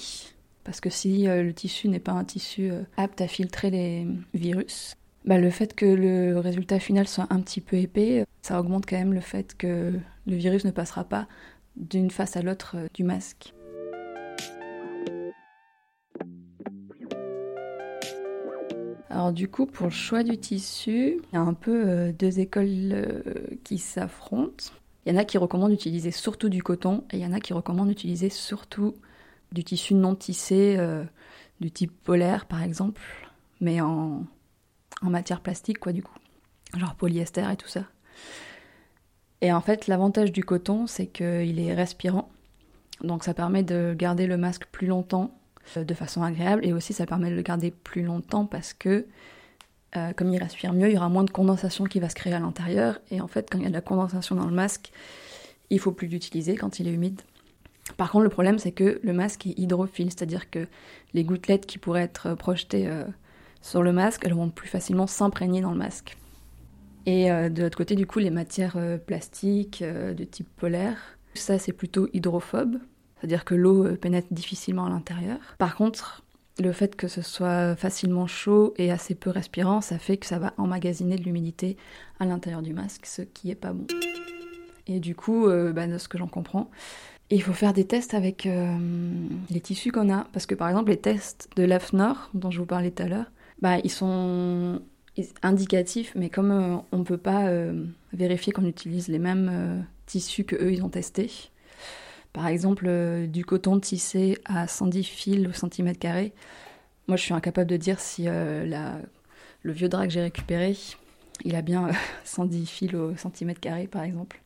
parce 0.64 0.80
que 0.80 0.90
si 0.90 1.28
euh, 1.28 1.44
le 1.44 1.54
tissu 1.54 1.88
n'est 1.88 2.00
pas 2.00 2.12
un 2.12 2.24
tissu 2.24 2.70
euh, 2.72 2.84
apte 2.98 3.22
à 3.22 3.28
filtrer 3.28 3.72
les 3.72 4.08
virus, 4.34 4.96
bah, 5.26 5.40
le 5.40 5.50
fait 5.50 5.74
que 5.74 5.86
le 5.86 6.38
résultat 6.38 6.80
final 6.80 7.08
soit 7.08 7.28
un 7.32 7.42
petit 7.42 7.62
peu 7.62 7.78
épais, 7.78 8.26
ça 8.44 8.60
augmente 8.60 8.86
quand 8.86 8.98
même 8.98 9.14
le 9.14 9.22
fait 9.22 9.58
que 9.58 9.94
le 10.28 10.36
virus 10.36 10.66
ne 10.66 10.72
passera 10.72 11.04
pas 11.04 11.28
d'une 11.76 12.12
face 12.12 12.38
à 12.38 12.44
l'autre 12.44 12.76
euh, 12.78 12.88
du 12.94 13.04
masque. 13.04 13.55
Alors 19.16 19.32
du 19.32 19.48
coup, 19.48 19.66
pour 19.66 19.86
le 19.86 19.94
choix 19.94 20.24
du 20.24 20.38
tissu, 20.38 21.22
il 21.32 21.36
y 21.36 21.38
a 21.38 21.40
un 21.40 21.54
peu 21.54 21.88
euh, 21.88 22.12
deux 22.12 22.42
écoles 22.42 22.68
euh, 22.92 23.22
qui 23.64 23.78
s'affrontent. 23.78 24.74
Il 25.06 25.14
y 25.14 25.16
en 25.16 25.18
a 25.18 25.24
qui 25.24 25.38
recommandent 25.38 25.72
d'utiliser 25.72 26.12
surtout 26.12 26.50
du 26.50 26.62
coton 26.62 27.06
et 27.12 27.18
il 27.20 27.24
y 27.24 27.26
en 27.26 27.32
a 27.32 27.40
qui 27.40 27.54
recommandent 27.54 27.88
d'utiliser 27.88 28.30
surtout 28.30 28.94
du 29.54 29.64
tissu 29.64 29.94
non 29.94 30.16
tissé, 30.16 30.76
euh, 30.78 31.06
du 31.62 31.72
type 31.72 31.94
polaire 32.04 32.46
par 32.46 32.62
exemple, 32.62 33.00
mais 33.62 33.80
en, 33.80 34.26
en 35.02 35.10
matière 35.10 35.40
plastique 35.40 35.80
quoi 35.80 35.94
du 35.94 36.04
coup, 36.04 36.18
genre 36.76 36.96
polyester 36.96 37.50
et 37.50 37.56
tout 37.56 37.70
ça. 37.70 37.86
Et 39.40 39.54
en 39.54 39.62
fait, 39.62 39.88
l'avantage 39.88 40.34
du 40.34 40.44
coton, 40.44 40.88
c'est 40.88 41.08
qu'il 41.08 41.58
est 41.58 41.74
respirant, 41.74 42.30
donc 43.02 43.24
ça 43.24 43.34
permet 43.34 43.64
de 43.64 43.96
garder 43.98 44.28
le 44.28 44.36
masque 44.36 44.66
plus 44.74 44.88
longtemps 44.88 45.34
de 45.76 45.94
façon 45.94 46.24
agréable 46.24 46.66
et 46.66 46.74
aussi 46.74 46.94
ça 46.94 47.06
permet 47.06 47.30
de 47.30 47.36
le 47.36 47.42
garder 47.42 47.72
plus 47.72 48.04
longtemps 48.04 48.46
parce 48.46 48.74
que 48.74 49.06
euh, 49.98 50.14
comme 50.14 50.34
il 50.34 50.42
respire 50.42 50.74
mieux, 50.74 50.90
il 50.90 50.94
y 50.94 50.98
aura 50.98 51.10
moins 51.10 51.24
de 51.24 51.32
condensation 51.32 51.86
qui 51.86 52.00
va 52.00 52.10
se 52.10 52.16
créer 52.16 52.34
à 52.34 52.40
l'intérieur 52.40 53.00
et 53.12 53.22
en 53.22 53.28
fait 53.28 53.50
quand 53.50 53.58
il 53.58 53.64
y 53.64 53.68
a 53.68 53.70
de 53.70 53.74
la 53.74 53.82
condensation 53.82 54.36
dans 54.36 54.46
le 54.46 54.54
masque, 54.54 54.92
il 55.70 55.80
faut 55.80 55.92
plus 55.92 56.08
l'utiliser 56.08 56.56
quand 56.56 56.80
il 56.80 56.88
est 56.88 56.94
humide. 56.94 57.22
Par 57.98 58.12
contre, 58.12 58.24
le 58.24 58.30
problème 58.30 58.60
c'est 58.60 58.72
que 58.72 59.00
le 59.04 59.14
masque 59.14 59.48
est 59.48 59.58
hydrophile, 59.58 60.12
c'est-à-dire 60.12 60.50
que 60.50 60.68
les 61.14 61.24
gouttelettes 61.24 61.66
qui 61.66 61.78
pourraient 61.78 62.04
être 62.04 62.36
projetées 62.36 62.88
euh, 62.88 63.04
sur 63.62 63.84
le 63.84 63.94
masque, 63.94 64.24
elles 64.26 64.34
vont 64.34 64.50
plus 64.50 64.68
facilement 64.68 65.08
s'imprégner 65.08 65.62
dans 65.62 65.72
le 65.72 65.78
masque. 65.78 66.18
Et 67.08 67.30
de 67.30 67.62
l'autre 67.62 67.78
côté, 67.78 67.94
du 67.94 68.08
coup, 68.08 68.18
les 68.18 68.32
matières 68.32 68.78
plastiques 69.06 69.84
de 69.84 70.24
type 70.24 70.48
polaire, 70.56 70.98
ça 71.36 71.60
c'est 71.60 71.72
plutôt 71.72 72.08
hydrophobe, 72.14 72.80
c'est-à-dire 73.26 73.44
que 73.44 73.56
l'eau 73.56 73.88
euh, 73.88 73.96
pénètre 73.96 74.28
difficilement 74.30 74.86
à 74.86 74.90
l'intérieur. 74.90 75.40
Par 75.58 75.76
contre, 75.76 76.24
le 76.60 76.72
fait 76.72 76.96
que 76.96 77.08
ce 77.08 77.24
soit 77.24 77.76
facilement 77.76 78.28
chaud 78.28 78.76
et 78.78 78.92
assez 78.92 79.16
peu 79.16 79.32
respirant, 79.32 79.82
ça 79.82 79.98
fait 79.98 80.18
que 80.18 80.28
ça 80.28 80.38
va 80.38 80.54
emmagasiner 80.58 81.16
de 81.16 81.24
l'humidité 81.24 81.76
à 82.20 82.26
l'intérieur 82.26 82.62
du 82.62 82.72
masque, 82.74 83.08
ce 83.08 83.24
qui 83.24 83.50
est 83.50 83.56
pas 83.56 83.74
bon. 83.74 83.88
Et 84.86 85.00
du 85.00 85.16
coup, 85.16 85.48
euh, 85.48 85.74
bah, 85.74 85.88
de 85.88 85.98
ce 85.98 86.08
que 86.08 86.20
j'en 86.20 86.28
comprends, 86.28 86.70
il 87.32 87.42
faut 87.42 87.54
faire 87.54 87.74
des 87.74 87.86
tests 87.86 88.14
avec 88.14 88.46
euh, 88.46 88.78
les 89.50 89.60
tissus 89.60 89.92
qu'on 89.92 90.14
a. 90.14 90.28
Parce 90.32 90.46
que 90.46 90.54
par 90.54 90.70
exemple, 90.70 90.92
les 90.92 90.98
tests 90.98 91.50
de 91.56 91.64
l'AFNOR, 91.64 92.30
dont 92.36 92.52
je 92.52 92.60
vous 92.60 92.68
parlais 92.68 92.92
tout 92.92 93.02
à 93.02 93.08
l'heure, 93.08 93.32
bah, 93.60 93.80
ils 93.84 93.90
sont 93.90 94.82
indicatifs, 95.42 96.14
mais 96.16 96.30
comme 96.30 96.84
on 96.92 96.98
ne 97.00 97.04
peut 97.04 97.18
pas 97.18 97.50
vérifier 98.14 98.54
qu'on 98.54 98.66
utilise 98.66 99.08
les 99.08 99.18
mêmes 99.18 99.86
tissus 100.06 100.44
que 100.44 100.58
eux 100.58 100.74
ils 100.74 100.84
ont 100.84 100.90
testés, 100.90 101.50
par 102.36 102.48
exemple, 102.48 102.84
euh, 102.90 103.28
du 103.28 103.46
coton 103.46 103.80
tissé 103.80 104.38
à 104.44 104.68
110 104.68 105.04
fils 105.06 105.48
au 105.48 105.54
centimètre 105.54 106.00
carré. 106.00 106.34
Moi, 107.08 107.16
je 107.16 107.24
suis 107.24 107.34
incapable 107.34 107.70
de 107.70 107.78
dire 107.78 108.02
si 108.02 108.26
euh, 108.28 109.00
le 109.64 109.72
vieux 109.72 109.88
drap 109.88 110.06
que 110.06 110.12
j'ai 110.12 110.22
récupéré, 110.22 110.76
il 111.46 111.56
a 111.56 111.62
bien 111.62 111.92
110 112.26 112.66
fils 112.66 112.94
au 112.94 113.16
centimètre 113.16 113.62
carré, 113.62 113.88
par 113.88 114.04
exemple. 114.04 114.42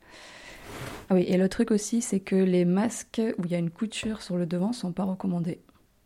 Ah 1.10 1.16
oui, 1.16 1.26
et 1.28 1.38
le 1.38 1.50
truc 1.50 1.72
aussi, 1.72 2.04
c'est 2.04 2.20
que 2.20 2.36
les 2.36 2.64
masques 2.64 3.24
où 3.40 3.46
il 3.46 3.52
y 3.52 3.56
a 3.56 3.58
une 3.58 3.72
couture 3.72 4.22
sur 4.22 4.38
le 4.38 4.46
devant 4.46 4.72
sont 4.72 4.92
pas 4.92 5.04
recommandés. 5.04 5.60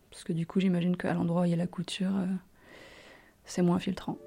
Parce 0.09 0.23
que 0.23 0.31
du 0.31 0.47
coup, 0.47 0.61
j'imagine 0.61 0.95
qu'à 0.95 1.13
l'endroit 1.13 1.41
où 1.41 1.45
il 1.45 1.51
y 1.51 1.53
a 1.53 1.57
la 1.57 1.67
couture, 1.67 2.15
euh, 2.15 2.27
c'est 3.43 3.61
moins 3.61 3.79
filtrant. 3.79 4.17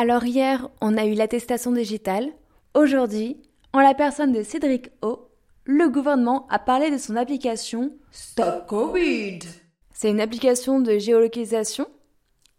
Alors 0.00 0.24
hier, 0.24 0.70
on 0.80 0.96
a 0.96 1.06
eu 1.06 1.14
l'attestation 1.14 1.72
digitale. 1.72 2.30
Aujourd'hui, 2.74 3.42
en 3.72 3.80
la 3.80 3.94
personne 3.94 4.30
de 4.30 4.44
Cédric 4.44 4.90
O, 5.02 5.28
le 5.64 5.88
gouvernement 5.88 6.46
a 6.50 6.60
parlé 6.60 6.92
de 6.92 6.98
son 6.98 7.16
application 7.16 7.90
Stop 8.12 8.68
Covid. 8.68 9.40
C'est 9.92 10.10
une 10.10 10.20
application 10.20 10.78
de 10.78 10.98
géolocalisation 10.98 11.88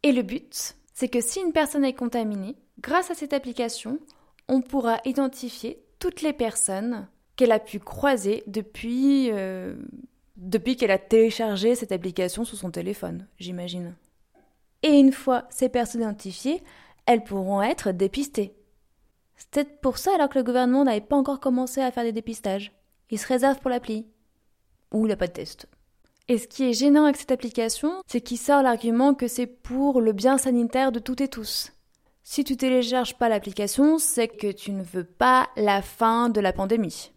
et 0.03 0.11
le 0.11 0.21
but, 0.21 0.75
c'est 0.93 1.07
que 1.07 1.21
si 1.21 1.39
une 1.39 1.53
personne 1.53 1.85
est 1.85 1.93
contaminée, 1.93 2.57
grâce 2.81 3.09
à 3.09 3.15
cette 3.15 3.31
application, 3.31 3.99
on 4.49 4.59
pourra 4.59 4.97
identifier 5.05 5.81
toutes 5.97 6.21
les 6.21 6.33
personnes 6.33 7.07
qu'elle 7.37 7.53
a 7.53 7.59
pu 7.59 7.79
croiser 7.79 8.43
depuis, 8.47 9.29
euh, 9.31 9.75
depuis 10.35 10.75
qu'elle 10.75 10.91
a 10.91 10.97
téléchargé 10.97 11.75
cette 11.75 11.93
application 11.93 12.43
sur 12.43 12.57
son 12.57 12.69
téléphone, 12.69 13.27
j'imagine. 13.39 13.95
Et 14.83 14.99
une 14.99 15.13
fois 15.13 15.45
ces 15.49 15.69
personnes 15.69 16.01
identifiées, 16.01 16.61
elles 17.09 17.23
pourront 17.23 17.63
être 17.63 17.91
dépistées. 17.91 18.53
Peut-être 19.51 19.81
pour 19.81 19.97
ça 19.97 20.11
alors 20.13 20.29
que 20.29 20.37
le 20.37 20.43
gouvernement 20.43 20.83
n'avait 20.83 21.01
pas 21.01 21.15
encore 21.15 21.39
commencé 21.39 21.81
à 21.81 21.91
faire 21.91 22.03
des 22.03 22.11
dépistages. 22.11 22.71
Il 23.09 23.17
se 23.17 23.25
réserve 23.25 23.57
pour 23.57 23.71
l'appli. 23.71 24.05
Ou 24.93 25.07
il 25.07 25.09
n'a 25.09 25.15
pas 25.15 25.25
de 25.25 25.31
test. 25.31 25.67
Et 26.27 26.37
ce 26.37 26.47
qui 26.47 26.69
est 26.69 26.73
gênant 26.73 27.05
avec 27.05 27.17
cette 27.17 27.31
application, 27.31 28.03
c'est 28.05 28.21
qu'il 28.21 28.37
sort 28.37 28.61
l'argument 28.61 29.15
que 29.15 29.27
c'est 29.27 29.47
pour 29.47 30.01
le 30.01 30.13
bien 30.13 30.37
sanitaire 30.37 30.91
de 30.91 30.99
toutes 30.99 31.21
et 31.21 31.27
tous. 31.27 31.71
Si 32.21 32.43
tu 32.43 32.55
télécharges 32.57 33.17
pas 33.17 33.27
l'application, 33.27 33.97
c'est 33.97 34.27
que 34.27 34.51
tu 34.51 34.71
ne 34.71 34.83
veux 34.83 35.03
pas 35.03 35.49
la 35.57 35.81
fin 35.81 36.29
de 36.29 36.39
la 36.39 36.53
pandémie. 36.53 37.11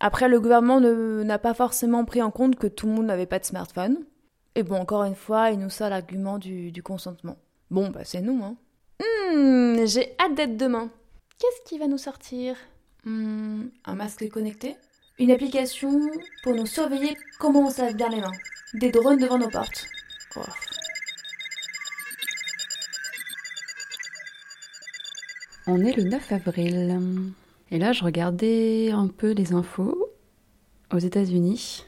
Après, 0.00 0.26
le 0.26 0.40
gouvernement 0.40 0.80
n'a 0.80 1.38
pas 1.38 1.52
forcément 1.52 2.06
pris 2.06 2.22
en 2.22 2.30
compte 2.30 2.56
que 2.56 2.66
tout 2.66 2.86
le 2.86 2.94
monde 2.94 3.06
n'avait 3.06 3.26
pas 3.26 3.40
de 3.40 3.44
smartphone. 3.44 4.06
Et 4.54 4.62
bon, 4.62 4.76
encore 4.76 5.04
une 5.04 5.14
fois, 5.14 5.50
il 5.50 5.58
nous 5.58 5.68
sort 5.68 5.90
l'argument 5.90 6.38
du, 6.38 6.72
consentement. 6.82 7.36
Bon, 7.70 7.90
bah 7.90 8.04
c'est 8.04 8.22
nous, 8.22 8.42
hein. 8.42 8.56
Hmm, 9.00 9.84
j'ai 9.86 10.14
hâte 10.20 10.34
d'être 10.34 10.56
demain. 10.56 10.90
Qu'est-ce 11.38 11.68
qui 11.68 11.78
va 11.78 11.86
nous 11.86 11.98
sortir? 11.98 12.56
Hmm, 13.04 13.66
Un 13.84 13.94
masque 13.94 14.28
connecté? 14.30 14.76
Une 15.18 15.30
application 15.30 16.00
pour 16.42 16.54
nous 16.54 16.66
surveiller 16.66 17.16
comment 17.38 17.66
on 17.66 17.70
se 17.70 17.82
lave 17.82 17.94
bien 17.94 18.08
les 18.08 18.20
mains 18.20 18.32
des 18.74 18.90
drones 18.90 19.18
devant 19.20 19.38
nos 19.38 19.48
portes. 19.48 19.86
Oh. 20.36 20.40
On 25.66 25.80
est 25.84 25.96
le 25.96 26.04
9 26.04 26.32
avril. 26.32 27.00
Et 27.70 27.78
là, 27.78 27.92
je 27.92 28.04
regardais 28.04 28.90
un 28.90 29.06
peu 29.08 29.30
les 29.32 29.52
infos 29.52 30.10
aux 30.92 30.98
États-Unis. 30.98 31.84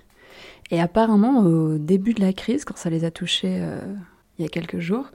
Et 0.71 0.81
apparemment, 0.81 1.41
au 1.41 1.79
début 1.79 2.15
de 2.15 2.21
la 2.21 2.33
crise, 2.33 2.65
quand 2.65 2.77
ça 2.77 2.91
les 2.91 3.05
a 3.05 3.11
touchés 3.11 3.59
euh, 3.61 3.81
il 4.39 4.43
y 4.43 4.47
a 4.47 4.49
quelques 4.49 4.79
jours, 4.81 5.11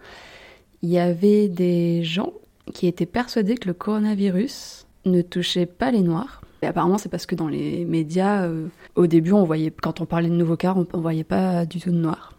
il 0.81 0.89
y 0.89 0.99
avait 0.99 1.47
des 1.47 2.03
gens 2.03 2.33
qui 2.73 2.87
étaient 2.87 3.05
persuadés 3.05 3.55
que 3.55 3.67
le 3.67 3.73
coronavirus 3.73 4.87
ne 5.05 5.21
touchait 5.21 5.65
pas 5.65 5.91
les 5.91 6.01
Noirs, 6.01 6.41
et 6.61 6.67
apparemment, 6.67 6.97
c'est 6.97 7.09
parce 7.09 7.25
que 7.25 7.35
dans 7.35 7.47
les 7.47 7.85
médias, 7.85 8.43
euh, 8.43 8.67
au 8.95 9.07
début, 9.07 9.31
on 9.31 9.43
voyait, 9.43 9.71
quand 9.71 9.99
on 9.99 10.05
parlait 10.05 10.29
de 10.29 10.35
nouveaux 10.35 10.57
cas, 10.57 10.73
on, 10.75 10.81
ne 10.81 11.01
voyait 11.01 11.23
pas 11.23 11.65
du 11.65 11.79
tout 11.79 11.89
de 11.89 11.95
noir. 11.95 12.37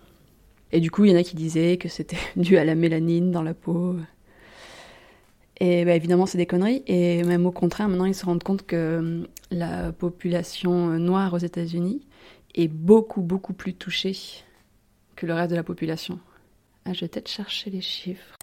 Et 0.70 0.80
du 0.80 0.90
coup, 0.90 1.04
il 1.04 1.11
y 1.11 1.14
en 1.14 1.18
a 1.18 1.25
qui 1.25 1.34
disaient 1.34 1.76
que 1.76 1.88
c'était 1.88 2.16
dû 2.37 2.56
à 2.56 2.64
la 2.64 2.75
mélanine 2.75 3.32
dans 3.32 3.42
la 3.42 3.54
peau. 3.54 3.96
Et 5.58 5.84
bah, 5.84 5.94
évidemment, 5.94 6.26
c'est 6.26 6.38
des 6.38 6.46
conneries. 6.46 6.84
Et 6.87 7.25
même 7.25 7.46
au 7.46 7.50
contraire, 7.50 7.88
maintenant, 7.88 8.04
ils 8.04 8.14
se 8.14 8.25
rendent 8.25 8.44
compte 8.44 8.64
que 8.64 8.99
hum, 8.99 9.26
la 9.50 9.92
population 9.92 10.99
noire 10.99 11.34
aux 11.34 11.38
États-Unis 11.38 12.06
est 12.54 12.68
beaucoup, 12.68 13.22
beaucoup 13.22 13.54
plus 13.54 13.75
touchée 13.75 14.16
que 15.16 15.26
le 15.26 15.34
reste 15.34 15.50
de 15.50 15.56
la 15.56 15.64
population. 15.64 16.20
Ah, 16.85 16.93
je 16.93 17.01
vais 17.01 17.09
peut-être 17.09 17.29
chercher 17.29 17.71
les 17.71 17.81
chiffres. 17.81 18.37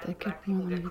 C'était 0.00 0.10
à 0.10 0.14
quel 0.14 0.38
point 0.40 0.54
dans 0.54 0.68
la 0.68 0.76
vidéo 0.76 0.90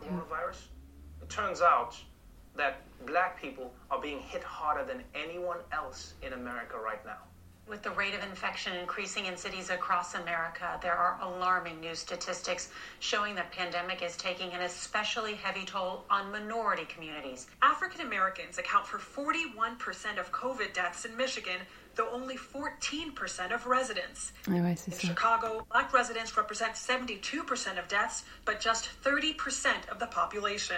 that 2.56 2.82
black 3.06 3.42
people 3.42 3.74
are 3.90 4.00
being 4.00 4.20
hit 4.20 4.44
harder 4.44 4.84
than 4.86 5.04
anyone 5.16 5.58
else 5.72 6.14
in 6.22 6.34
America 6.34 6.78
right 6.78 7.04
now. 7.06 7.18
With 7.66 7.82
the 7.82 7.92
rate 7.92 8.14
of 8.14 8.22
infection 8.24 8.76
increasing 8.76 9.26
in 9.26 9.38
cities 9.38 9.70
across 9.70 10.16
America, 10.16 10.78
there 10.82 10.94
are 10.94 11.18
alarming 11.22 11.80
new 11.80 11.96
statistics 11.96 12.70
showing 13.00 13.36
the 13.36 13.44
pandemic 13.52 14.04
is 14.04 14.18
taking 14.18 14.52
an 14.52 14.62
especially 14.62 15.36
heavy 15.36 15.64
toll 15.66 16.04
on 16.10 16.30
minority 16.30 16.84
communities. 16.86 17.48
African 17.62 18.02
Americans 18.02 18.58
account 18.58 18.86
for 18.86 18.98
41% 18.98 20.20
of 20.20 20.32
COVID 20.34 20.74
deaths 20.74 21.06
in 21.06 21.16
Michigan, 21.16 21.62
though 21.96 22.10
only 22.14 22.36
14% 22.36 23.54
of 23.54 23.66
residents. 23.66 24.34
Ouais, 24.48 24.62
ouais, 24.62 24.72
in 24.72 24.92
ça. 24.92 25.08
Chicago, 25.08 25.66
black 25.72 25.94
residents 25.94 26.36
represent 26.36 26.74
72% 26.76 27.78
of 27.80 27.88
deaths, 27.88 28.24
but 28.46 28.60
just 28.60 28.90
30% 29.04 29.68
of 29.92 30.00
the 30.00 30.10
population. 30.10 30.76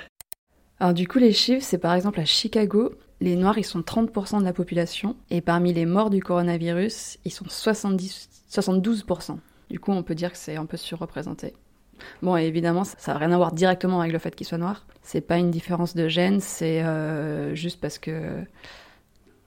Alors 0.79 0.93
du 0.93 1.07
coup, 1.07 1.19
les 1.19 1.31
chiffres, 1.31 1.65
c'est 1.65 1.77
par 1.77 1.93
exemple 1.93 2.19
à 2.19 2.25
Chicago, 2.25 2.93
les 3.21 3.35
Noirs, 3.35 3.57
ils 3.57 3.63
sont 3.63 3.79
30% 3.79 4.39
de 4.39 4.43
la 4.43 4.53
population, 4.53 5.15
et 5.29 5.41
parmi 5.41 5.73
les 5.73 5.85
morts 5.85 6.09
du 6.09 6.21
coronavirus, 6.21 7.17
ils 7.23 7.31
sont 7.31 7.45
70, 7.47 8.29
72%. 8.51 9.37
Du 9.69 9.79
coup, 9.79 9.91
on 9.91 10.03
peut 10.03 10.15
dire 10.15 10.31
que 10.31 10.37
c'est 10.37 10.57
un 10.57 10.65
peu 10.65 10.77
surreprésenté. 10.77 11.53
Bon, 12.21 12.35
évidemment, 12.35 12.83
ça 12.83 13.13
n'a 13.13 13.19
rien 13.19 13.31
à 13.31 13.37
voir 13.37 13.53
directement 13.53 14.01
avec 14.01 14.11
le 14.11 14.19
fait 14.19 14.35
qu'ils 14.35 14.45
soient 14.45 14.57
noirs. 14.57 14.85
C'est 15.01 15.21
pas 15.21 15.37
une 15.37 15.49
différence 15.49 15.95
de 15.95 16.09
gène, 16.09 16.41
c'est 16.41 16.83
euh, 16.83 17.55
juste 17.55 17.79
parce 17.79 17.97
que 17.97 18.43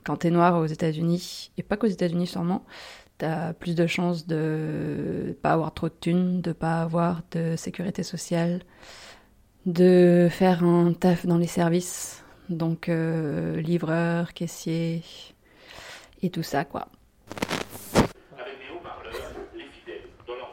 quand 0.08 0.16
t'es 0.16 0.30
noir 0.30 0.58
aux 0.58 0.64
États-Unis, 0.64 1.52
et 1.58 1.62
pas 1.62 1.76
qu'aux 1.76 1.86
États-Unis 1.86 2.26
seulement, 2.26 2.64
t'as 3.18 3.52
plus 3.52 3.74
de 3.74 3.86
chances 3.86 4.26
de 4.26 5.36
pas 5.42 5.52
avoir 5.52 5.74
trop 5.74 5.90
de 5.90 5.94
thunes, 6.00 6.40
de 6.40 6.52
pas 6.52 6.80
avoir 6.80 7.20
de 7.32 7.56
sécurité 7.56 8.02
sociale, 8.02 8.62
de 9.66 10.28
faire 10.30 10.64
un 10.64 10.94
taf 10.94 11.26
dans 11.26 11.36
les 11.36 11.46
services, 11.46 12.24
donc 12.48 12.88
euh, 12.88 13.60
livreur, 13.60 14.32
caissier 14.32 15.02
et 16.22 16.30
tout 16.30 16.42
ça 16.42 16.64
quoi. 16.64 16.88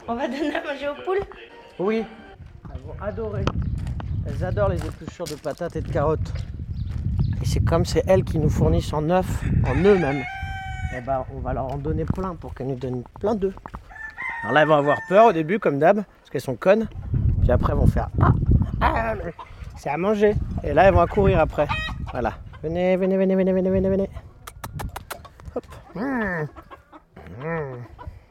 On 0.10 0.16
va 0.16 0.28
donner 0.28 0.54
à 0.54 0.64
manger 0.66 0.90
aux 0.90 1.02
poules? 1.02 1.26
Oui, 1.80 2.04
elles 2.74 2.82
vont 2.82 3.02
adorer. 3.02 3.46
Elles 4.28 4.44
adorent 4.44 4.70
les 4.70 4.86
épluchures 4.86 5.28
de 5.28 5.36
patates 5.36 5.78
et 5.78 5.82
de 5.82 5.90
carottes. 5.90 6.34
Et 7.42 7.46
c'est 7.46 7.64
comme 7.64 7.86
c'est 7.86 8.04
elles 8.08 8.24
qui 8.24 8.40
nous 8.40 8.50
fournissent 8.50 8.94
en 8.94 9.10
œufs, 9.10 9.44
en 9.66 9.86
œufs 9.86 10.00
même. 10.00 10.24
Et 10.96 11.02
ben 11.02 11.26
on 11.36 11.40
va 11.40 11.54
leur 11.54 11.72
en 11.72 11.78
donner 11.78 12.06
plein 12.06 12.36
pour 12.36 12.54
qu'elles 12.54 12.68
nous 12.68 12.76
donnent 12.76 13.04
plein 13.20 13.36
d'œufs. 13.36 13.56
Alors 14.44 14.54
là 14.54 14.62
elles 14.62 14.68
vont 14.68 14.76
avoir 14.76 14.98
peur 15.10 15.28
au 15.28 15.34
début 15.34 15.60
comme 15.60 15.80
d'hab, 15.80 15.98
parce 15.98 16.30
qu'elles 16.32 16.42
sont 16.42 16.56
connes. 16.56 16.88
Puis 17.42 17.52
après 17.52 17.74
elles 17.74 17.80
vont 17.80 17.88
faire 17.88 18.10
Ah 18.20 18.34
ah, 18.82 19.14
c'est 19.78 19.90
à 19.90 19.98
manger. 19.98 20.36
Et 20.64 20.74
là, 20.74 20.88
elles 20.88 20.94
vont 20.94 21.06
courir 21.06 21.40
après. 21.40 21.68
Voilà. 22.12 22.34
Venez, 22.64 22.96
venez, 22.98 23.18
venez, 23.18 23.36
venez, 23.36 23.54
venez, 23.54 23.70
venez, 23.70 23.90
venez. 23.90 24.10
Hop. 25.54 25.66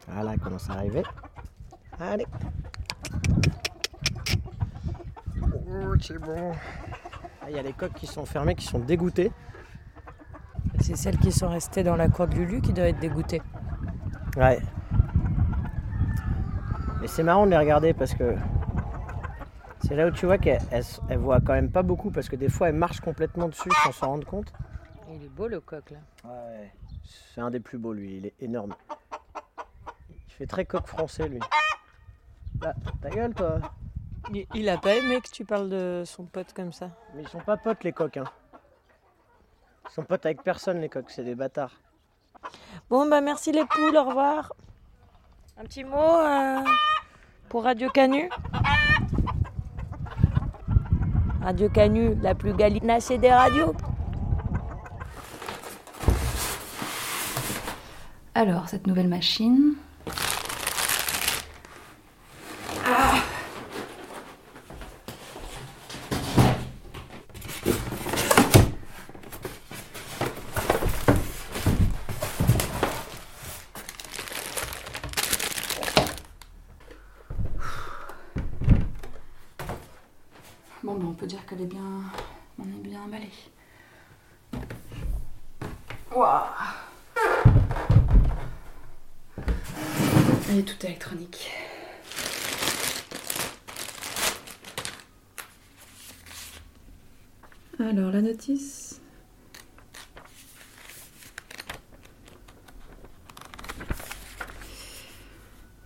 Voilà, 0.09 0.33
elle 0.33 0.41
commence 0.41 0.69
à 0.71 0.75
arriver. 0.75 1.03
Allez. 2.01 2.27
Oh, 5.43 5.95
c'est 6.01 6.19
bon. 6.19 6.53
Ah, 7.45 7.51
il 7.51 7.57
y 7.57 7.59
a 7.59 7.63
les 7.63 7.75
coques 7.75 7.93
qui 7.93 8.07
sont 8.07 8.25
fermées, 8.25 8.55
qui 8.55 8.65
sont 8.65 8.79
dégoûtées. 8.79 9.31
C'est 10.81 10.97
celles 10.97 11.19
qui 11.19 11.31
sont 11.31 11.49
restées 11.49 11.83
dans 11.83 11.95
la 11.95 12.09
cour 12.09 12.27
de 12.27 12.35
Lulu 12.35 12.63
qui 12.63 12.73
doivent 12.73 12.87
être 12.87 13.01
dégoûtées. 13.01 13.43
Ouais. 14.39 14.59
Mais 17.03 17.07
c'est 17.07 17.23
marrant 17.23 17.45
de 17.45 17.51
les 17.51 17.59
regarder 17.59 17.93
parce 17.93 18.15
que 18.15 18.35
c'est 19.81 19.95
là 19.95 20.07
où 20.07 20.11
tu 20.11 20.25
vois 20.25 20.39
qu'elle 20.39 20.63
elle, 20.71 21.19
voit 21.19 21.41
quand 21.43 21.53
même 21.53 21.71
pas 21.71 21.83
beaucoup 21.83 22.11
parce 22.11 22.31
que 22.31 22.37
des 22.37 22.49
fois 22.49 22.71
elle 22.71 22.77
marche 22.77 23.01
complètement 23.01 23.49
dessus 23.49 23.69
sans 23.85 23.93
s'en 23.93 24.07
rendre 24.07 24.27
compte. 24.27 24.51
Il 25.11 25.23
est 25.23 25.29
beau 25.29 25.47
le 25.47 25.61
coq 25.61 25.91
là. 25.91 25.99
Ouais, 26.25 26.73
c'est 27.35 27.43
un 27.43 27.51
des 27.51 27.61
plus 27.61 27.77
beaux 27.77 27.93
lui, 27.93 28.17
il 28.17 28.27
est 28.27 28.35
énorme. 28.41 28.75
Il 30.09 30.33
fait 30.33 30.47
très 30.47 30.65
coq 30.65 30.87
français 30.87 31.29
lui. 31.29 31.41
Bah, 32.55 32.73
ta 33.03 33.11
gueule 33.11 33.35
toi. 33.35 33.61
Il, 34.55 34.69
a 34.69 34.79
pas 34.79 34.95
aimé 34.95 35.21
que 35.21 35.29
tu 35.29 35.45
parles 35.45 35.69
de 35.69 36.03
son 36.07 36.25
pote 36.25 36.53
comme 36.55 36.73
ça. 36.73 36.91
Mais 37.15 37.23
ils 37.23 37.29
sont 37.29 37.41
pas 37.41 37.57
potes 37.57 37.85
les 37.85 37.93
coqs. 37.93 38.17
Hein. 38.17 38.25
Ils 39.89 39.93
sont 39.93 40.03
potes 40.03 40.25
avec 40.25 40.43
personne 40.43 40.81
les 40.81 40.89
coqs, 40.89 41.11
c'est 41.11 41.25
des 41.25 41.35
bâtards. 41.35 41.81
Bon 42.91 43.09
bah 43.09 43.21
merci 43.21 43.53
les 43.53 43.65
poules, 43.65 43.97
au 43.97 44.05
revoir. 44.05 44.53
Un 45.57 45.65
petit 45.65 45.85
mot 45.85 45.97
euh, 45.97 46.61
pour 47.49 47.65
Radio 47.65 47.89
Canu 47.91 48.29
Radio 51.43 51.69
Canu, 51.69 52.15
la 52.23 52.35
plus 52.35 52.55
galinacée 52.55 53.19
des 53.19 53.31
radios. 53.31 53.75
Alors, 58.35 58.69
cette 58.69 58.87
nouvelle 58.87 59.09
machine. 59.09 59.75
peux 81.25 81.27
dire 81.31 81.47
qu'elle 81.47 81.63
est 81.63 81.67
bien. 81.67 82.03
On 82.59 82.65
est 82.65 82.83
bien 82.83 83.01
emballée. 83.01 83.31
Waouh 86.15 86.43
Elle 90.51 90.59
est 90.59 90.63
toute 90.63 90.85
électronique. 90.85 91.51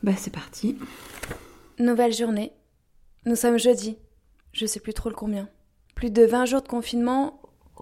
Bah, 0.03 0.13
c'est 0.17 0.33
parti. 0.33 0.79
Nouvelle 1.79 2.13
journée. 2.13 2.53
Nous 3.27 3.37
sommes 3.37 3.59
jeudi. 3.59 3.99
Je 4.53 4.67
sais 4.67 4.81
plus 4.81 4.95
trop 4.95 5.09
le 5.09 5.15
combien. 5.15 5.49
Plus 5.95 6.11
de 6.11 6.25
20 6.25 6.47
jours 6.47 6.63
de 6.63 6.69
confinement 6.69 7.41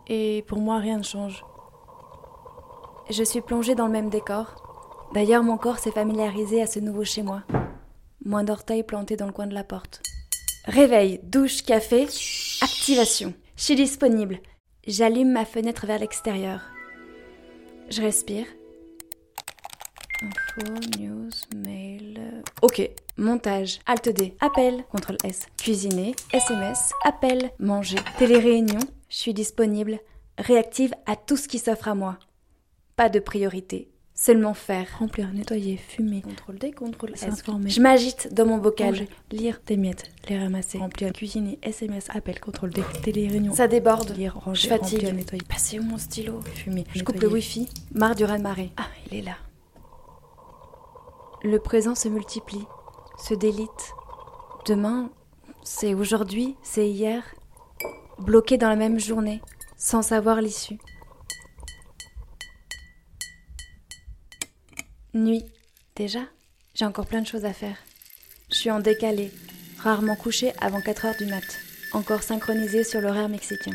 et 0.08 0.44
pour 0.46 0.58
moi 0.58 0.78
rien 0.78 0.98
ne 0.98 1.02
change. 1.02 1.44
Je 3.10 3.22
suis 3.22 3.40
plongée 3.40 3.74
dans 3.74 3.86
le 3.86 3.92
même 3.92 4.10
décor. 4.10 5.08
D'ailleurs, 5.14 5.42
mon 5.42 5.56
corps 5.56 5.78
s'est 5.78 5.92
familiarisé 5.92 6.60
à 6.60 6.66
ce 6.66 6.80
nouveau 6.80 7.04
chez 7.04 7.22
moi. 7.22 7.44
Moins 8.24 8.42
d'orteils 8.42 8.82
plantés 8.82 9.16
dans 9.16 9.26
le 9.26 9.32
coin 9.32 9.46
de 9.46 9.54
la 9.54 9.64
porte. 9.64 10.02
Réveil, 10.64 11.20
douche, 11.22 11.62
café, 11.62 12.08
activation. 12.60 13.32
Je 13.56 13.62
suis 13.62 13.76
disponible. 13.76 14.40
J'allume 14.86 15.32
ma 15.32 15.44
fenêtre 15.44 15.84
vers 15.84 15.98
l'extérieur. 15.98 16.60
Je 17.90 18.00
respire. 18.00 18.46
Info, 20.22 20.72
news, 21.00 21.30
mail. 21.56 22.42
Ok, 22.62 22.88
montage, 23.16 23.80
Alt 23.86 24.08
D, 24.10 24.36
appel, 24.40 24.84
CTRL 24.94 25.16
S, 25.24 25.46
cuisiner, 25.58 26.14
SMS, 26.32 26.92
appel, 27.04 27.50
manger, 27.58 27.98
télé-réunion. 28.16 28.78
Je 29.08 29.16
suis 29.16 29.34
disponible, 29.34 29.98
réactive 30.38 30.94
à 31.04 31.16
tout 31.16 31.36
ce 31.36 31.48
qui 31.48 31.58
s'offre 31.58 31.88
à 31.88 31.96
moi. 31.96 32.18
Pas 32.94 33.08
de 33.08 33.18
priorité. 33.18 33.90
Seulement 34.18 34.54
faire. 34.54 34.86
Remplir, 34.98 35.30
nettoyer, 35.34 35.76
fumer. 35.76 36.22
CTRL 36.22 36.58
D, 36.58 36.70
CTRL 36.72 37.12
S. 37.14 37.20
S'informer. 37.20 37.68
Je 37.68 37.80
m'agite 37.82 38.32
dans 38.32 38.46
mon 38.46 38.56
bocal. 38.56 38.92
Manger. 38.92 39.08
Lire 39.30 39.60
des 39.66 39.76
miettes, 39.76 40.10
Les 40.30 40.38
ramasser. 40.38 40.78
remplir, 40.78 41.12
Cuisiner, 41.12 41.58
SMS, 41.62 42.06
appel, 42.14 42.40
contrôle 42.40 42.70
D, 42.70 42.80
télé, 43.02 43.28
réunion. 43.28 43.52
Ça 43.52 43.68
déborde. 43.68 44.16
Lire, 44.16 44.34
ranger, 44.42 44.62
Je 44.62 44.68
fatigue. 44.68 44.98
remplir, 45.00 45.14
nettoyer. 45.14 45.42
Passer 45.46 45.78
où 45.78 45.82
mon 45.82 45.98
stylo 45.98 46.40
Fumer. 46.54 46.84
Je 46.94 47.04
coupe 47.04 47.20
le 47.20 47.28
wifi. 47.28 47.68
Marre 47.94 48.14
du 48.14 48.24
raz-de-marée. 48.24 48.72
Ah, 48.78 48.86
il 49.12 49.18
est 49.18 49.22
là. 49.22 49.36
Le 51.44 51.58
présent 51.58 51.94
se 51.94 52.08
multiplie, 52.08 52.64
se 53.18 53.34
délite. 53.34 53.92
Demain, 54.66 55.10
c'est 55.62 55.92
aujourd'hui, 55.94 56.56
c'est 56.62 56.88
hier. 56.88 57.22
Bloqué 58.18 58.56
dans 58.56 58.70
la 58.70 58.76
même 58.76 58.98
journée, 58.98 59.42
sans 59.76 60.00
savoir 60.00 60.40
l'issue. 60.40 60.78
Nuit. 65.16 65.46
Déjà, 65.96 66.20
j'ai 66.74 66.84
encore 66.84 67.06
plein 67.06 67.22
de 67.22 67.26
choses 67.26 67.46
à 67.46 67.54
faire. 67.54 67.78
Je 68.50 68.56
suis 68.56 68.70
en 68.70 68.80
décalé, 68.80 69.32
rarement 69.78 70.14
couché 70.14 70.52
avant 70.60 70.82
4 70.82 71.06
heures 71.06 71.16
du 71.16 71.24
mat. 71.24 71.58
Encore 71.92 72.22
synchronisé 72.22 72.84
sur 72.84 73.00
l'horaire 73.00 73.30
mexicain. 73.30 73.74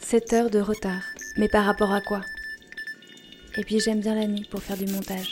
7 0.00 0.32
heures 0.32 0.50
de 0.50 0.58
retard. 0.58 1.02
Mais 1.36 1.48
par 1.48 1.64
rapport 1.64 1.92
à 1.92 2.00
quoi? 2.00 2.22
Et 3.56 3.62
puis 3.62 3.78
j'aime 3.78 4.00
bien 4.00 4.16
la 4.16 4.26
nuit 4.26 4.48
pour 4.50 4.64
faire 4.64 4.76
du 4.76 4.86
montage. 4.86 5.30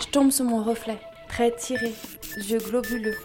Je 0.00 0.06
tombe 0.10 0.32
sur 0.32 0.46
mon 0.46 0.64
reflet, 0.64 0.98
très 1.28 1.54
tiré, 1.54 1.92
yeux 2.48 2.60
globuleux. 2.60 3.18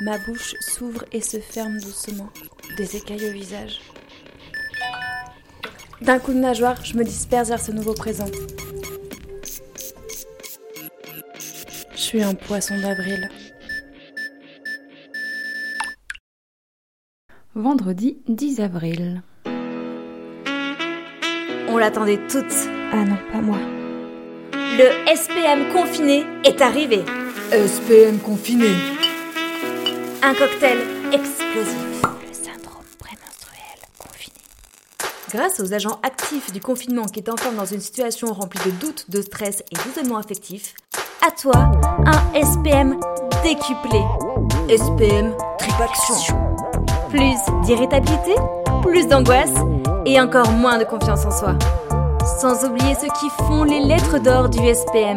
Ma 0.00 0.18
bouche 0.18 0.56
s'ouvre 0.58 1.04
et 1.12 1.20
se 1.20 1.38
ferme 1.38 1.78
doucement, 1.78 2.30
des 2.76 2.96
écailles 2.96 3.28
au 3.28 3.32
visage. 3.32 3.80
D'un 6.04 6.18
coup 6.18 6.32
de 6.32 6.38
nageoire, 6.38 6.84
je 6.84 6.96
me 6.96 7.04
disperse 7.04 7.48
vers 7.48 7.60
ce 7.60 7.70
nouveau 7.70 7.94
présent. 7.94 8.26
Je 11.94 12.00
suis 12.00 12.22
un 12.22 12.34
poisson 12.34 12.74
d'avril. 12.80 13.30
Vendredi 17.54 18.18
10 18.26 18.60
avril. 18.60 19.22
On 21.68 21.78
l'attendait 21.78 22.18
toutes. 22.28 22.68
Ah 22.92 23.04
non, 23.04 23.18
pas 23.30 23.40
moi. 23.40 23.58
Le 24.52 25.14
SPM 25.14 25.72
confiné 25.72 26.24
est 26.44 26.60
arrivé. 26.60 27.04
SPM 27.52 28.18
confiné. 28.18 28.70
Un 30.22 30.34
cocktail 30.34 30.78
explosif. 31.12 31.91
Grâce 35.34 35.60
aux 35.60 35.72
agents 35.72 35.98
actifs 36.02 36.52
du 36.52 36.60
confinement 36.60 37.06
qui 37.06 37.22
t'enferment 37.22 37.56
dans 37.56 37.64
une 37.64 37.80
situation 37.80 38.34
remplie 38.34 38.60
de 38.66 38.70
doutes, 38.72 39.08
de 39.08 39.22
stress 39.22 39.62
et 39.70 39.76
d'isolement 39.76 40.18
affectif, 40.18 40.74
à 41.26 41.30
toi, 41.30 41.72
un 42.04 42.34
SPM 42.34 43.00
décuplé. 43.42 43.98
SPM 44.68 45.34
tripaction. 45.56 46.36
Plus 47.08 47.38
d'irritabilité, 47.64 48.34
plus 48.82 49.06
d'angoisse 49.06 49.54
et 50.04 50.20
encore 50.20 50.50
moins 50.50 50.76
de 50.76 50.84
confiance 50.84 51.24
en 51.24 51.30
soi. 51.30 51.58
Sans 52.38 52.66
oublier 52.68 52.94
ceux 52.94 53.08
qui 53.18 53.30
font 53.46 53.64
les 53.64 53.80
lettres 53.80 54.18
d'or 54.18 54.50
du 54.50 54.58
SPM. 54.58 55.16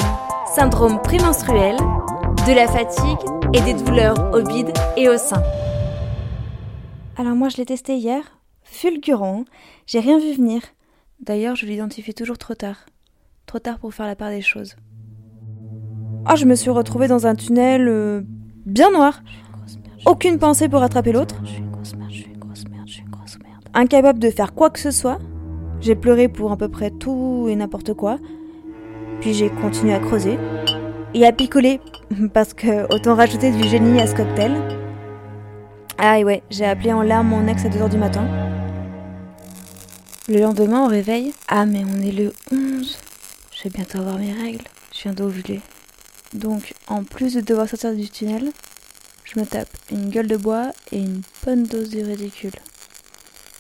Syndrome 0.55 1.01
prémenstruel, 1.01 1.75
de 1.75 2.53
la 2.53 2.67
fatigue 2.67 3.19
et 3.53 3.59
des 3.59 3.73
douleurs 3.73 4.33
au 4.33 4.41
bide 4.43 4.71
et 4.95 5.09
au 5.09 5.17
sein. 5.17 5.43
Alors 7.17 7.35
moi 7.35 7.49
je 7.49 7.57
l'ai 7.57 7.65
testé 7.65 7.95
hier, 7.95 8.34
fulgurant, 8.65 9.45
j'ai 9.87 9.99
rien 9.99 10.19
vu 10.19 10.33
venir. 10.33 10.61
D'ailleurs 11.21 11.55
je 11.55 11.65
l'identifie 11.65 12.13
toujours 12.13 12.37
trop 12.37 12.55
tard. 12.55 12.85
Trop 13.45 13.59
tard 13.59 13.79
pour 13.79 13.93
faire 13.93 14.07
la 14.07 14.15
part 14.15 14.31
des 14.31 14.41
choses. 14.41 14.75
Ah 16.25 16.35
je 16.35 16.45
me 16.45 16.55
suis 16.55 16.71
retrouvée 16.71 17.07
dans 17.07 17.27
un 17.27 17.35
tunnel 17.35 17.87
euh, 17.87 18.21
bien 18.65 18.91
noir. 18.91 19.21
Aucune 20.05 20.39
pensée 20.39 20.67
pour 20.67 20.81
rattraper 20.81 21.11
l'autre. 21.11 21.35
Incapable 23.73 24.19
de 24.19 24.29
faire 24.29 24.53
quoi 24.53 24.69
que 24.69 24.79
ce 24.79 24.91
soit. 24.91 25.19
J'ai 25.81 25.95
pleuré 25.95 26.27
pour 26.27 26.51
à 26.51 26.57
peu 26.57 26.69
près 26.69 26.89
tout 26.89 27.47
et 27.49 27.55
n'importe 27.55 27.93
quoi. 27.93 28.17
Puis 29.21 29.33
j'ai 29.33 29.49
continué 29.49 29.93
à 29.93 29.99
creuser 29.99 30.37
et 31.13 31.25
à 31.25 31.31
picoler 31.31 31.79
parce 32.33 32.53
que 32.53 32.91
autant 32.93 33.15
rajouter 33.15 33.51
du 33.51 33.63
génie 33.67 33.99
à 33.99 34.07
ce 34.07 34.15
cocktail. 34.15 34.53
Ah 35.97 36.19
et 36.19 36.25
ouais, 36.25 36.43
j'ai 36.49 36.65
appelé 36.65 36.91
en 36.91 37.01
larmes 37.01 37.29
mon 37.29 37.47
ex 37.47 37.65
à 37.65 37.69
2h 37.69 37.89
du 37.89 37.97
matin. 37.97 38.25
Le 40.27 40.39
lendemain 40.39 40.85
au 40.85 40.87
réveil, 40.87 41.33
ah 41.47 41.67
mais 41.67 41.83
on 41.85 42.01
est 42.01 42.11
le 42.11 42.33
11. 42.51 42.97
Je 43.51 43.63
vais 43.63 43.69
bientôt 43.69 43.99
avoir 43.99 44.17
mes 44.17 44.33
règles. 44.33 44.65
Je 44.91 45.03
viens 45.03 45.13
d'ovuler. 45.13 45.61
Donc 46.33 46.73
en 46.87 47.03
plus 47.03 47.35
de 47.35 47.41
devoir 47.41 47.69
sortir 47.69 47.93
du 47.93 48.09
tunnel, 48.09 48.51
je 49.23 49.39
me 49.39 49.45
tape 49.45 49.69
une 49.91 50.09
gueule 50.09 50.25
de 50.25 50.35
bois 50.35 50.71
et 50.91 50.97
une 50.97 51.21
bonne 51.45 51.63
dose 51.63 51.91
de 51.91 52.03
ridicule. 52.03 52.55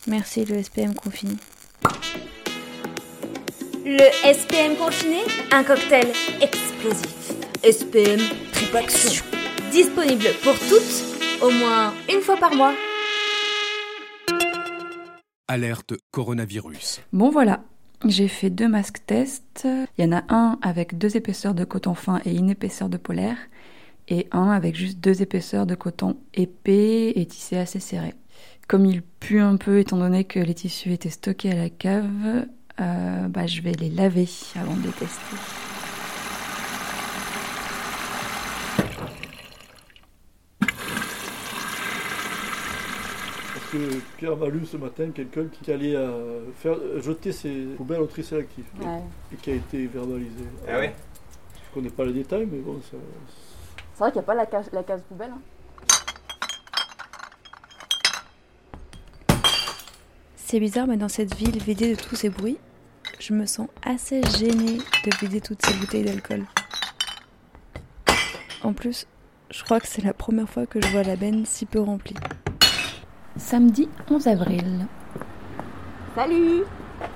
Merci 0.07 0.43
le 0.43 0.63
SPM 0.63 0.95
confiné. 0.95 1.35
Le 3.85 4.33
SPM 4.33 4.75
confiné, 4.75 5.19
un 5.51 5.63
cocktail 5.63 6.07
explosif. 6.41 7.33
SPM 7.63 8.19
tripaction. 8.51 9.23
Disponible 9.71 10.29
pour 10.43 10.55
toutes, 10.67 11.43
au 11.43 11.51
moins 11.51 11.93
une 12.11 12.21
fois 12.21 12.37
par 12.37 12.55
mois. 12.55 12.73
Alerte 15.47 15.93
coronavirus. 16.11 17.01
Bon 17.13 17.29
voilà, 17.29 17.63
j'ai 18.05 18.27
fait 18.27 18.49
deux 18.49 18.67
masques 18.67 19.05
tests. 19.05 19.67
Il 19.97 20.05
y 20.05 20.07
en 20.07 20.17
a 20.17 20.23
un 20.29 20.57
avec 20.61 20.97
deux 20.97 21.15
épaisseurs 21.17 21.53
de 21.53 21.63
coton 21.63 21.93
fin 21.93 22.19
et 22.25 22.35
une 22.35 22.49
épaisseur 22.49 22.89
de 22.89 22.97
polaire, 22.97 23.37
et 24.07 24.27
un 24.31 24.49
avec 24.49 24.75
juste 24.75 24.99
deux 24.99 25.21
épaisseurs 25.21 25.65
de 25.65 25.75
coton 25.75 26.17
épais 26.33 27.13
et 27.15 27.25
tissé 27.25 27.57
assez 27.57 27.79
serré. 27.79 28.13
Comme 28.67 28.85
il 28.85 29.01
pue 29.03 29.39
un 29.39 29.57
peu 29.57 29.79
étant 29.79 29.97
donné 29.97 30.23
que 30.23 30.39
les 30.39 30.55
tissus 30.55 30.93
étaient 30.93 31.09
stockés 31.09 31.51
à 31.51 31.55
la 31.55 31.69
cave, 31.69 32.47
euh, 32.81 33.27
bah, 33.27 33.45
je 33.45 33.61
vais 33.61 33.73
les 33.73 33.89
laver 33.89 34.27
avant 34.55 34.75
de 34.75 34.83
les 34.83 34.93
tester. 34.93 35.74
Que 43.77 43.95
Pierre 44.17 44.37
m'a 44.37 44.47
lu 44.47 44.65
ce 44.65 44.77
matin 44.77 45.09
quelqu'un 45.13 45.45
qui 45.51 45.71
allait 45.71 45.95
euh, 45.95 46.51
faire, 46.59 46.75
jeter 47.01 47.31
ses 47.31 47.65
poubelles 47.77 48.01
au 48.01 48.05
tri 48.07 48.23
sélectif 48.23 48.65
et- 48.81 48.85
Ouais. 48.85 49.01
et 49.33 49.35
qui 49.37 49.51
a 49.51 49.55
été 49.55 49.85
verbalisé. 49.87 50.43
Ah 50.67 50.79
oui 50.79 50.87
Je 51.69 51.73
connais 51.73 51.89
pas 51.89 52.05
les 52.05 52.13
détails, 52.13 52.47
mais 52.51 52.59
bon, 52.59 52.79
ça. 52.81 52.97
C'est 53.93 53.99
vrai 53.99 54.11
qu'il 54.11 54.19
n'y 54.19 54.25
a 54.25 54.27
pas 54.27 54.35
la 54.35 54.45
case, 54.45 54.69
la 54.73 54.83
case 54.83 55.01
poubelle. 55.07 55.31
hein. 55.31 55.41
C'est 60.35 60.59
bizarre, 60.59 60.87
mais 60.87 60.97
dans 60.97 61.09
cette 61.09 61.33
ville 61.35 61.57
vidée 61.61 61.95
de 61.95 62.01
tous 62.01 62.15
ces 62.15 62.29
bruits, 62.29 62.57
je 63.19 63.33
me 63.33 63.45
sens 63.45 63.67
assez 63.83 64.21
gênée 64.37 64.77
de 64.77 65.17
vider 65.19 65.41
toutes 65.41 65.65
ces 65.65 65.73
bouteilles 65.73 66.03
d'alcool. 66.03 66.45
En 68.63 68.73
plus, 68.73 69.07
Je 69.51 69.63
crois 69.63 69.79
que 69.79 69.87
c'est 69.87 70.03
la 70.03 70.13
première 70.13 70.49
fois 70.49 70.65
que 70.65 70.81
je 70.81 70.87
vois 70.87 71.03
la 71.03 71.15
benne 71.15 71.45
si 71.45 71.65
peu 71.67 71.79
remplie. 71.79 72.15
Samedi 73.37 73.89
11 74.09 74.27
avril. 74.27 74.87
Salut 76.15 76.63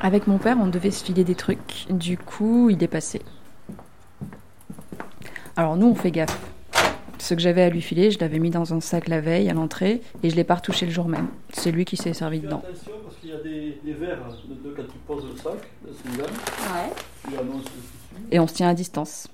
Avec 0.01 0.27
mon 0.27 0.37
père, 0.37 0.57
on 0.59 0.67
devait 0.67 0.91
se 0.91 1.03
filer 1.03 1.23
des 1.23 1.35
trucs. 1.35 1.85
Du 1.89 2.17
coup, 2.17 2.69
il 2.69 2.83
est 2.83 2.87
passé. 2.87 3.21
Alors 5.55 5.77
nous, 5.77 5.87
on 5.87 5.95
fait 5.95 6.11
gaffe. 6.11 6.37
Ce 7.19 7.33
que 7.33 7.41
j'avais 7.41 7.61
à 7.63 7.69
lui 7.69 7.81
filer, 7.81 8.11
je 8.11 8.19
l'avais 8.19 8.39
mis 8.39 8.49
dans 8.49 8.73
un 8.73 8.79
sac 8.81 9.07
la 9.07 9.19
veille 9.21 9.49
à 9.49 9.53
l'entrée 9.53 10.01
et 10.23 10.29
je 10.29 10.35
l'ai 10.35 10.43
pas 10.43 10.55
retouché 10.55 10.85
le 10.85 10.91
jour 10.91 11.07
même. 11.07 11.27
C'est 11.53 11.71
lui 11.71 11.85
qui 11.85 11.97
s'est 11.97 12.13
servi 12.13 12.39
Fais 12.39 12.47
dedans. 12.47 12.63
attention 12.65 12.91
parce 13.03 13.15
qu'il 13.17 13.29
y 13.29 13.33
a 13.33 13.37
des, 13.37 13.79
des 13.83 13.93
verres 13.93 14.19
de, 14.47 14.69
de- 14.69 14.75
quand 14.75 14.83
tu 14.83 14.97
poses 15.05 15.25
le 15.29 15.35
sac, 15.37 15.53
là, 15.85 15.91
celui-là. 16.03 16.25
Ouais. 16.73 17.37
Le. 17.43 18.31
Et 18.31 18.39
on 18.39 18.47
se 18.47 18.53
tient 18.53 18.69
à 18.69 18.73
distance. 18.73 19.27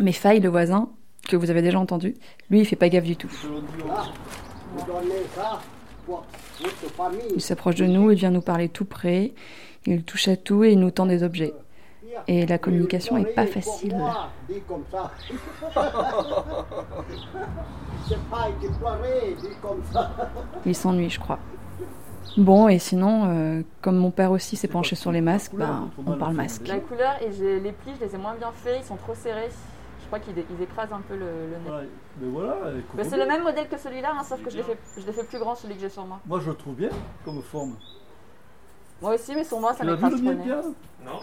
Mais 0.00 0.12
Faye, 0.12 0.40
le 0.40 0.48
voisin, 0.50 0.88
que 1.28 1.36
vous 1.36 1.50
avez 1.50 1.62
déjà 1.62 1.78
entendu, 1.78 2.14
lui, 2.50 2.60
il 2.60 2.66
fait 2.66 2.76
pas 2.76 2.88
gaffe 2.88 3.04
du 3.04 3.16
tout. 3.16 3.30
Il 7.34 7.40
s'approche 7.40 7.76
de 7.76 7.86
nous, 7.86 8.10
il 8.10 8.18
vient 8.18 8.30
nous 8.30 8.40
parler 8.40 8.68
tout 8.68 8.84
près, 8.84 9.32
il 9.86 10.02
touche 10.02 10.28
à 10.28 10.36
tout 10.36 10.64
et 10.64 10.72
il 10.72 10.80
nous 10.80 10.90
tend 10.90 11.06
des 11.06 11.22
objets. 11.22 11.54
Et 12.28 12.46
la 12.46 12.58
communication 12.58 13.16
est 13.16 13.34
pas 13.34 13.46
facile. 13.46 13.96
Il 20.66 20.74
s'ennuie, 20.74 21.08
je 21.10 21.20
crois. 21.20 21.38
Bon, 22.36 22.68
et 22.68 22.78
sinon, 22.78 23.24
euh, 23.26 23.62
comme 23.80 23.96
mon 23.96 24.10
père 24.10 24.30
aussi 24.30 24.56
s'est 24.56 24.68
penché 24.68 24.96
sur 24.96 25.12
les 25.12 25.20
masques, 25.20 25.54
ben, 25.54 25.90
on 26.06 26.16
parle 26.16 26.34
masque. 26.34 26.66
La 26.66 26.78
couleur 26.78 27.14
et 27.20 27.28
les 27.60 27.72
plis, 27.72 27.92
je 28.00 28.06
les 28.06 28.14
ai 28.14 28.18
moins 28.18 28.34
bien 28.34 28.50
faits, 28.54 28.80
ils 28.82 28.86
sont 28.86 28.96
trop 28.96 29.14
serrés. 29.14 29.50
Je 30.12 30.18
crois 30.18 30.34
qu'ils 30.34 30.44
ils 30.50 30.62
écrasent 30.62 30.92
un 30.92 31.00
peu 31.00 31.16
le, 31.16 31.24
le 31.24 31.56
nez. 31.56 31.70
Ouais, 31.70 31.88
mais 32.20 32.28
voilà. 32.28 32.56
Mais 32.94 33.04
c'est 33.04 33.16
le 33.16 33.24
même 33.24 33.44
modèle 33.44 33.66
que 33.66 33.78
celui-là, 33.78 34.12
hein, 34.14 34.22
sauf 34.22 34.42
que 34.42 34.50
je 34.50 34.58
l'ai 34.58 34.62
fait, 34.62 34.78
je 34.98 35.06
l'ai 35.06 35.12
fait 35.12 35.24
plus 35.24 35.38
grand, 35.38 35.54
celui 35.54 35.74
que 35.74 35.80
j'ai 35.80 35.88
sur 35.88 36.04
moi. 36.04 36.20
Moi, 36.26 36.38
je 36.40 36.50
le 36.50 36.54
trouve 36.54 36.74
bien 36.74 36.90
comme 37.24 37.40
forme. 37.40 37.76
Moi 39.00 39.14
aussi, 39.14 39.34
mais 39.34 39.42
sur 39.42 39.58
moi, 39.58 39.72
ça 39.72 39.84
m'écrase 39.84 40.20
le 40.22 40.34
nez. 40.34 40.44
bien 40.44 40.60
Non. 41.02 41.20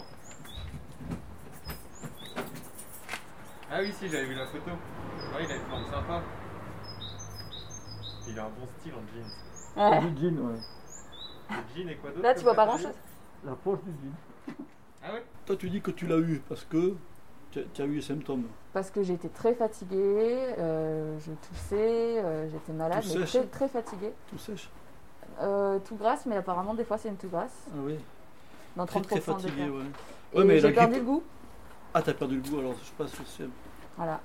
Ah 3.71 3.78
oui, 3.82 3.93
si, 3.93 4.10
j'avais 4.10 4.25
vu 4.25 4.34
la 4.34 4.47
photo. 4.47 4.71
Ouais, 4.71 5.43
il 5.43 5.52
a 5.52 5.56
une 5.56 5.62
forme 5.69 5.86
sympa. 5.86 6.23
Il 8.28 8.39
a 8.39 8.45
un 8.45 8.49
bon 8.49 8.67
style 8.80 8.93
en 8.95 9.04
jeans. 9.13 10.02
Ouais. 10.04 10.12
Du 10.12 10.19
jean, 10.19 10.39
ouais. 10.39 10.60
Le 11.52 11.56
jean 11.75 11.89
et 11.89 11.95
quoi 11.97 12.10
d'autre 12.10 12.23
Là, 12.23 12.34
tu 12.34 12.41
vois 12.41 12.56
pas 12.56 12.65
grand-chose. 12.65 12.95
La 13.45 13.54
poche 13.54 13.82
du 13.84 13.91
jean. 13.91 14.56
Ah 15.04 15.13
ouais? 15.13 15.23
Toi, 15.45 15.56
tu 15.58 15.69
dis 15.69 15.80
que 15.80 15.91
tu 15.91 16.08
l'as 16.08 16.17
eu 16.17 16.41
parce 16.49 16.65
que 16.65 16.95
tu 17.51 17.81
as, 17.81 17.85
eu 17.85 17.95
les 17.95 18.01
symptômes. 18.01 18.43
Parce 18.73 18.91
que 18.91 19.01
j'étais 19.03 19.29
très 19.29 19.53
fatiguée, 19.55 19.97
euh, 20.57 21.17
je 21.19 21.31
toussais, 21.47 22.21
euh, 22.23 22.49
j'étais 22.49 22.73
malade, 22.73 23.01
Tout 23.03 23.09
mais 23.19 23.25
sèche 23.25 23.31
très, 23.31 23.45
très 23.45 23.67
fatiguée. 23.69 24.12
Tout 24.29 24.38
sèche. 24.38 24.69
Euh, 25.41 25.79
tout 25.79 25.95
grasse, 25.95 26.25
mais 26.25 26.35
apparemment, 26.35 26.73
des 26.73 26.83
fois, 26.83 26.97
c'est 26.97 27.09
une 27.09 27.17
tout 27.17 27.29
grasse. 27.29 27.55
Ah 27.71 27.77
oui. 27.83 27.95
Dans 28.75 28.85
Très, 28.85 28.99
30% 28.99 29.05
très 29.05 29.15
des 29.15 29.21
fatigué, 29.21 29.51
cas. 29.65 29.69
ouais. 29.69 29.83
Et 30.33 30.38
Ouais, 30.38 30.43
mais 30.45 30.59
j'ai 30.59 30.71
perdu 30.71 30.91
grippe- 30.93 30.99
le 31.05 31.12
goût. 31.12 31.23
Ah, 31.93 32.01
t'as 32.01 32.13
perdu 32.13 32.35
le 32.35 32.41
goût, 32.49 32.59
alors 32.59 32.73
je 32.73 33.03
que 33.03 33.09
c'est. 33.25 33.45
Voilà. 33.97 34.19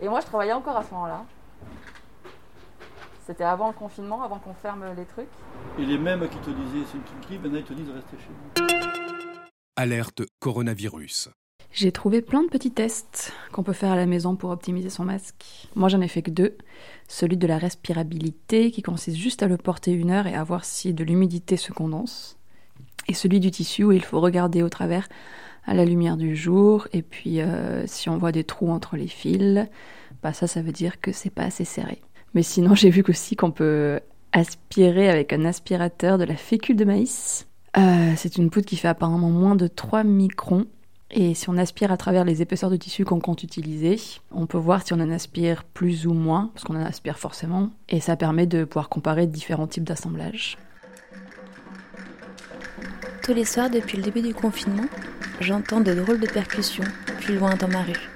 Et 0.00 0.08
moi, 0.08 0.20
je 0.20 0.26
travaillais 0.26 0.52
encore 0.52 0.76
à 0.76 0.82
ce 0.82 0.92
moment-là. 0.94 1.24
C'était 3.26 3.44
avant 3.44 3.68
le 3.68 3.74
confinement, 3.74 4.22
avant 4.24 4.38
qu'on 4.38 4.54
ferme 4.54 4.84
les 4.96 5.04
trucs. 5.04 5.28
Et 5.78 5.84
les 5.84 5.98
mêmes 5.98 6.28
qui 6.28 6.38
te 6.38 6.50
disaient 6.50 6.84
c'est 6.90 6.96
une 6.96 7.02
petite 7.02 7.20
grippe, 7.28 7.42
maintenant 7.42 7.58
ils 7.58 7.64
te 7.64 7.72
disent 7.74 7.86
de 7.86 7.92
rester 7.92 8.16
chez 8.16 8.30
vous. 8.64 8.66
Alerte 9.76 10.22
coronavirus. 10.40 11.30
J'ai 11.72 11.92
trouvé 11.92 12.20
plein 12.20 12.42
de 12.42 12.48
petits 12.48 12.72
tests 12.72 13.32
qu'on 13.52 13.62
peut 13.62 13.72
faire 13.72 13.92
à 13.92 13.96
la 13.96 14.06
maison 14.06 14.34
pour 14.34 14.50
optimiser 14.50 14.90
son 14.90 15.04
masque. 15.04 15.68
Moi, 15.76 15.88
j'en 15.88 16.00
ai 16.00 16.08
fait 16.08 16.22
que 16.22 16.30
deux. 16.30 16.56
Celui 17.06 17.36
de 17.36 17.46
la 17.46 17.58
respirabilité, 17.58 18.70
qui 18.70 18.82
consiste 18.82 19.16
juste 19.16 19.42
à 19.42 19.46
le 19.46 19.56
porter 19.56 19.92
une 19.92 20.10
heure 20.10 20.26
et 20.26 20.34
à 20.34 20.42
voir 20.42 20.64
si 20.64 20.92
de 20.92 21.04
l'humidité 21.04 21.56
se 21.56 21.72
condense. 21.72 22.36
Et 23.06 23.14
celui 23.14 23.38
du 23.38 23.50
tissu, 23.50 23.84
où 23.84 23.92
il 23.92 24.02
faut 24.02 24.20
regarder 24.20 24.62
au 24.62 24.68
travers 24.68 25.08
à 25.64 25.74
la 25.74 25.84
lumière 25.84 26.16
du 26.16 26.34
jour. 26.34 26.88
Et 26.92 27.02
puis, 27.02 27.40
euh, 27.40 27.86
si 27.86 28.08
on 28.08 28.18
voit 28.18 28.32
des 28.32 28.44
trous 28.44 28.70
entre 28.70 28.96
les 28.96 29.08
fils, 29.08 29.66
bah 30.22 30.32
ça, 30.32 30.46
ça 30.46 30.62
veut 30.62 30.72
dire 30.72 31.00
que 31.00 31.12
c'est 31.12 31.30
pas 31.30 31.44
assez 31.44 31.64
serré. 31.64 32.00
Mais 32.34 32.42
sinon, 32.42 32.74
j'ai 32.74 32.90
vu 32.90 33.04
aussi 33.08 33.36
qu'on 33.36 33.52
peut 33.52 34.00
aspirer 34.32 35.08
avec 35.08 35.32
un 35.32 35.44
aspirateur 35.44 36.18
de 36.18 36.24
la 36.24 36.36
fécule 36.36 36.76
de 36.76 36.84
maïs. 36.84 37.46
Euh, 37.76 38.12
c'est 38.16 38.36
une 38.36 38.50
poudre 38.50 38.66
qui 38.66 38.76
fait 38.76 38.88
apparemment 38.88 39.30
moins 39.30 39.54
de 39.54 39.68
3 39.68 40.02
microns. 40.02 40.66
Et 41.12 41.34
si 41.34 41.50
on 41.50 41.56
aspire 41.56 41.90
à 41.90 41.96
travers 41.96 42.24
les 42.24 42.40
épaisseurs 42.40 42.70
de 42.70 42.76
tissu 42.76 43.04
qu'on 43.04 43.18
compte 43.18 43.42
utiliser, 43.42 44.00
on 44.30 44.46
peut 44.46 44.58
voir 44.58 44.86
si 44.86 44.92
on 44.92 45.00
en 45.00 45.10
aspire 45.10 45.64
plus 45.64 46.06
ou 46.06 46.14
moins, 46.14 46.50
parce 46.54 46.64
qu'on 46.64 46.76
en 46.76 46.84
aspire 46.84 47.18
forcément, 47.18 47.70
et 47.88 48.00
ça 48.00 48.14
permet 48.16 48.46
de 48.46 48.64
pouvoir 48.64 48.88
comparer 48.88 49.26
différents 49.26 49.66
types 49.66 49.84
d'assemblages. 49.84 50.56
Tous 53.24 53.34
les 53.34 53.44
soirs 53.44 53.70
depuis 53.70 53.96
le 53.96 54.04
début 54.04 54.22
du 54.22 54.34
confinement, 54.34 54.86
j'entends 55.40 55.80
de 55.80 55.94
drôles 55.94 56.20
de 56.20 56.28
percussions 56.28 56.84
plus 57.20 57.36
loin 57.36 57.56
dans 57.56 57.68
ma 57.68 57.82
rue. 57.82 58.10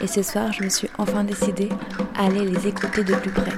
Et 0.00 0.06
ce 0.06 0.22
soir, 0.22 0.52
je 0.52 0.64
me 0.64 0.68
suis 0.68 0.88
enfin 0.98 1.24
décidée 1.24 1.70
à 2.14 2.26
aller 2.26 2.44
les 2.44 2.68
écouter 2.68 3.04
de 3.04 3.14
plus 3.14 3.30
près. 3.30 3.52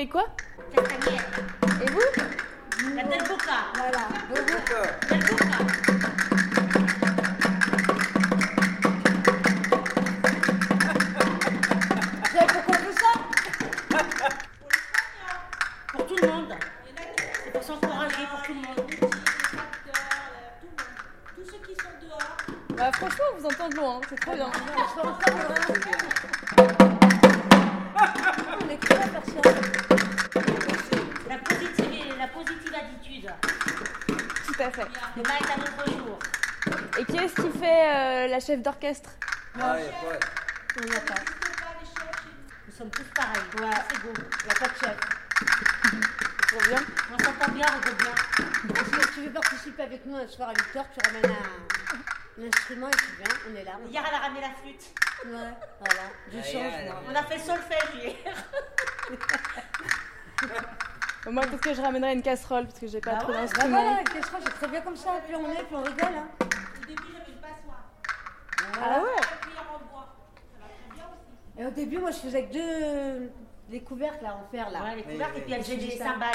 Jouez 0.00 0.08
quoi 0.08 0.24
Et 1.82 1.90
vous 1.90 2.00
La 2.96 3.02
Del 3.04 3.22
Boca. 3.28 3.56
Voilà. 3.74 4.08
Del 4.34 4.44
Boca. 4.44 5.58
Vous 12.16 12.32
savez 12.32 12.46
pourquoi 12.52 12.74
on 12.74 12.82
fait 12.84 12.98
ça 13.00 13.12
Pour 15.92 16.06
tout 16.06 16.16
le 16.20 16.28
monde. 16.28 16.54
C'est 17.44 17.52
pour 17.52 17.62
s'encourager 17.62 18.26
pour 18.30 18.42
tout 18.42 18.54
le 18.54 18.60
monde. 18.60 18.90
Tous 21.36 21.44
ceux 21.44 21.58
qui 21.66 21.74
sont 21.74 21.94
dehors. 22.02 22.36
Bah, 22.76 22.90
franchement, 22.92 23.24
on 23.34 23.40
vous 23.40 23.46
entend 23.46 23.68
de 23.68 23.76
loin, 23.76 24.00
c'est 24.08 24.20
très 24.20 24.34
bien. 24.36 24.50
Euh, 38.20 38.26
la 38.28 38.40
chef 38.40 38.60
d'orchestre 38.62 39.10
Ah, 39.60 39.76
y 39.78 39.82
a 39.82 39.90
pas. 39.90 40.18
Il 40.82 40.86
n'y 40.90 40.96
a 40.96 41.00
pas. 41.00 41.14
Nous 42.66 42.72
sommes 42.76 42.90
tous 42.90 43.04
pareils. 43.14 43.42
Ouais. 43.60 43.70
C'est 43.90 44.00
beau. 44.02 44.12
Il 44.14 44.46
n'y 44.46 44.50
a 44.50 44.54
pas 44.54 44.68
de 44.68 44.74
chef. 44.78 44.96
Trop 46.48 46.60
bien. 46.68 46.80
On 47.12 47.18
s'entend 47.24 47.50
bien, 47.52 47.66
on 47.76 47.80
veut 47.88 47.94
bien. 47.94 48.14
Si 49.02 49.08
tu 49.14 49.20
veux 49.22 49.32
participer 49.32 49.82
avec 49.82 50.00
nous 50.06 50.16
un 50.16 50.28
soir 50.28 50.48
à 50.50 50.52
8h, 50.52 50.72
tu 50.72 50.78
ramènes 51.08 51.30
un, 51.30 52.42
un 52.42 52.46
instrument 52.48 52.88
et 52.88 52.96
tu 52.96 53.04
viens, 53.18 53.34
on 53.50 53.54
est 53.56 53.64
là. 53.64 53.72
Hier, 53.88 54.02
elle 54.08 54.14
a 54.14 54.18
ramené 54.18 54.40
la 54.40 54.50
flûte. 54.60 54.84
Ouais, 55.24 55.54
voilà. 55.78 56.04
Du 56.30 56.38
Aïe, 56.38 56.44
change, 56.52 56.72
moi. 56.84 57.02
On 57.08 57.14
a 57.14 57.22
fait 57.24 57.36
le 57.36 57.42
solfège 57.42 57.94
hier. 58.02 58.16
Moi, 61.30 61.42
peut-être 61.42 61.60
que 61.60 61.74
je 61.74 61.82
ramènerai 61.82 62.14
une 62.14 62.22
casserole 62.22 62.66
parce 62.66 62.78
que 62.80 62.86
j'ai 62.86 63.00
pas 63.00 63.10
Bah 63.12 63.18
trop 63.18 63.28
ouais, 63.32 63.34
bah 63.34 63.40
d'instruments. 63.42 63.82
voilà, 63.82 64.02
qu'est-ce 64.04 64.30
que 64.30 64.36
c'est 64.42 64.54
très 64.54 64.68
bien 64.68 64.80
comme 64.80 64.96
ça, 64.96 65.10
plus 65.26 65.36
on 65.36 65.50
est, 65.52 65.62
plus 65.64 65.76
on 65.76 65.82
rigole. 65.82 66.14
Hein. 66.16 66.28
Au 66.40 66.44
début, 66.86 67.02
j'avais 67.12 67.30
une 67.30 67.40
passoire. 67.42 67.84
Ah 68.56 68.56
ouais 68.56 68.56
Cuillère 68.56 68.56
en 68.56 68.56
bois. 68.56 68.56
Ça 68.56 68.62
va 68.62 68.62
très 68.62 68.69
bien 68.80 69.02
aussi. 69.02 69.24
Et 71.58 71.66
au 71.66 71.70
début, 71.70 71.98
moi, 71.98 72.10
je 72.10 72.18
faisais 72.18 72.44
que 72.46 72.52
deux. 72.52 73.30
Les 73.70 73.80
couvercles 73.82 74.24
là, 74.24 74.34
en 74.36 74.50
fer 74.50 74.68
là. 74.70 74.82
Ouais, 74.82 74.96
les 74.96 75.02
couvercles, 75.04 75.38
et 75.38 75.40
puis 75.42 75.52
elle 75.52 75.62
faisait 75.62 75.76
des 75.76 75.90
cymbales. 75.96 76.32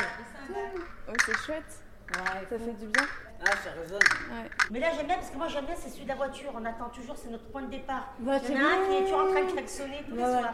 Oh, 1.10 1.12
c'est 1.26 1.36
chouette. 1.38 1.66
Ouais, 2.12 2.48
Ça 2.50 2.58
fait 2.58 2.74
du 2.74 2.86
bien. 2.88 3.04
Ah, 3.42 3.52
ça 3.62 3.72
résonne. 3.78 4.00
Ouais. 4.00 4.50
Mais 4.72 4.80
là, 4.80 4.88
j'aime 4.96 5.08
bien 5.08 5.16
parce 5.18 5.30
que 5.30 5.38
moi, 5.38 5.48
j'aime 5.50 5.66
bien, 5.66 5.76
c'est 5.78 5.90
celui 5.90 6.04
de 6.04 6.10
la 6.10 6.16
voiture. 6.16 6.52
On 6.56 6.64
attend 6.64 6.88
toujours, 6.90 7.18
c'est 7.18 7.30
notre 7.30 7.44
point 7.52 7.64
de 7.64 7.68
départ. 7.72 8.14
Ouais, 8.22 8.40
Il 8.48 8.56
y 8.56 8.58
en 8.58 8.62
a 8.66 8.70
un 8.70 8.86
qui 8.88 8.96
est 8.96 9.02
toujours 9.04 9.20
en 9.20 9.32
train 9.32 9.44
de 9.44 9.52
klaxonner 9.52 10.04
tous 10.08 10.16
les 10.16 10.22
Ouais, 10.24 10.30
ouais. 10.30 10.40
soirs. 10.40 10.54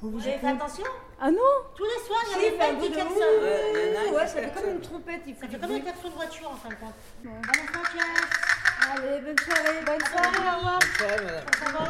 Vous 0.00 0.26
avez 0.26 0.38
fait 0.38 0.46
attention? 0.48 0.84
Ah 1.20 1.30
non 1.30 1.38
Tous 1.76 1.84
les 1.84 2.00
soirs, 2.06 2.22
il 2.26 2.32
y 2.46 2.50
des 2.50 2.56
fait 2.56 2.62
un 2.64 2.74
klaxonnent. 2.76 4.10
ouh, 4.10 4.14
Ouais, 4.16 4.26
ça 4.26 4.40
fait 4.42 4.52
comme 4.54 4.70
une 4.70 4.80
trompette, 4.80 5.22
il 5.26 5.36
Ça 5.36 5.46
fait 5.48 5.58
comme 5.58 5.70
un 5.70 5.80
klaxon 5.80 6.08
de 6.08 6.14
voiture 6.14 6.50
en 6.50 6.56
fin 6.56 6.68
de 6.70 6.74
compte. 6.76 6.94
Ouais. 7.24 7.30
Bon 7.30 7.82
Allez, 8.94 9.20
bonne 9.24 9.38
soirée. 9.38 9.80
Bonne 9.86 10.06
soirée, 10.06 10.36
au 10.36 10.56
revoir. 10.58 10.78
Bonne 10.78 10.90
soirée, 10.98 11.24
madame. 11.24 11.44
Ça 11.58 11.64
va 11.72 11.84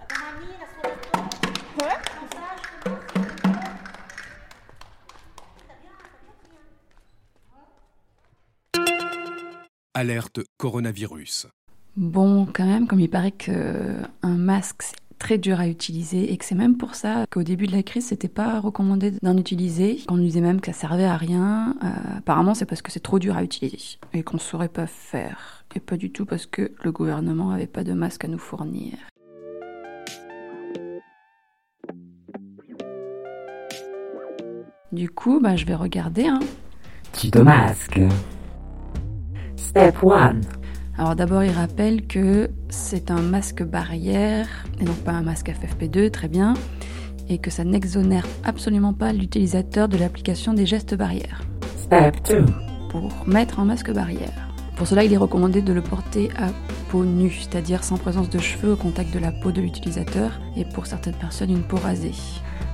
À 0.00 0.06
ta 0.06 0.14
mamie, 0.18 0.54
la 0.58 0.66
soirée. 0.74 0.98
Ouais. 1.80 1.98
Comme 2.18 2.30
ça, 2.32 2.46
je 2.56 2.66
commence. 2.82 3.04
Alerte 9.94 10.40
coronavirus. 10.56 11.46
Bon, 11.96 12.46
quand 12.46 12.66
même, 12.66 12.88
comme 12.88 13.00
il 13.00 13.10
paraît 13.10 13.30
qu'un 13.30 14.08
masque, 14.24 14.82
c'est 14.82 14.96
très 15.18 15.38
dur 15.38 15.60
à 15.60 15.68
utiliser 15.68 16.32
et 16.32 16.36
que 16.36 16.44
c'est 16.44 16.54
même 16.54 16.76
pour 16.76 16.94
ça 16.94 17.26
qu'au 17.30 17.42
début 17.42 17.66
de 17.66 17.72
la 17.72 17.82
crise, 17.82 18.06
c'était 18.06 18.28
pas 18.28 18.60
recommandé 18.60 19.12
d'en 19.22 19.36
utiliser. 19.36 20.00
On 20.08 20.16
nous 20.16 20.24
disait 20.24 20.40
même 20.40 20.60
que 20.60 20.72
ça 20.72 20.78
servait 20.78 21.04
à 21.04 21.16
rien. 21.16 21.74
Euh, 21.82 22.18
apparemment, 22.18 22.54
c'est 22.54 22.66
parce 22.66 22.82
que 22.82 22.90
c'est 22.90 23.00
trop 23.00 23.18
dur 23.18 23.36
à 23.36 23.42
utiliser 23.42 23.98
et 24.12 24.22
qu'on 24.22 24.38
saurait 24.38 24.68
pas 24.68 24.86
faire. 24.86 25.64
Et 25.74 25.80
pas 25.80 25.96
du 25.96 26.10
tout 26.10 26.24
parce 26.24 26.46
que 26.46 26.72
le 26.82 26.92
gouvernement 26.92 27.50
avait 27.50 27.66
pas 27.66 27.84
de 27.84 27.92
masque 27.92 28.24
à 28.24 28.28
nous 28.28 28.38
fournir. 28.38 28.94
Du 34.90 35.10
coup, 35.10 35.40
bah, 35.40 35.56
je 35.56 35.66
vais 35.66 35.74
regarder. 35.74 36.26
Hein. 36.26 36.40
Tuto 37.12 37.44
masque? 37.44 38.00
Step 39.56 39.96
1. 40.02 40.57
Alors 40.98 41.14
d'abord, 41.14 41.44
il 41.44 41.52
rappelle 41.52 42.08
que 42.08 42.50
c'est 42.70 43.12
un 43.12 43.22
masque 43.22 43.62
barrière 43.62 44.48
et 44.80 44.84
non 44.84 44.94
pas 44.94 45.12
un 45.12 45.22
masque 45.22 45.48
FFP2, 45.48 46.10
très 46.10 46.26
bien, 46.26 46.54
et 47.28 47.38
que 47.38 47.50
ça 47.50 47.62
n'exonère 47.62 48.26
absolument 48.42 48.92
pas 48.92 49.12
l'utilisateur 49.12 49.88
de 49.88 49.96
l'application 49.96 50.54
des 50.54 50.66
gestes 50.66 50.96
barrières. 50.96 51.42
Step 51.76 52.16
2. 52.28 52.44
Pour 52.90 53.12
mettre 53.28 53.60
un 53.60 53.64
masque 53.64 53.92
barrière. 53.92 54.48
Pour 54.74 54.88
cela, 54.88 55.04
il 55.04 55.12
est 55.12 55.16
recommandé 55.16 55.62
de 55.62 55.72
le 55.72 55.82
porter 55.82 56.30
à 56.36 56.48
peau 56.90 57.04
nue, 57.04 57.30
c'est-à-dire 57.30 57.84
sans 57.84 57.96
présence 57.96 58.28
de 58.28 58.38
cheveux 58.40 58.72
au 58.72 58.76
contact 58.76 59.14
de 59.14 59.20
la 59.20 59.30
peau 59.30 59.52
de 59.52 59.60
l'utilisateur, 59.60 60.32
et 60.56 60.64
pour 60.64 60.86
certaines 60.86 61.14
personnes, 61.14 61.50
une 61.50 61.62
peau 61.62 61.76
rasée. 61.76 62.14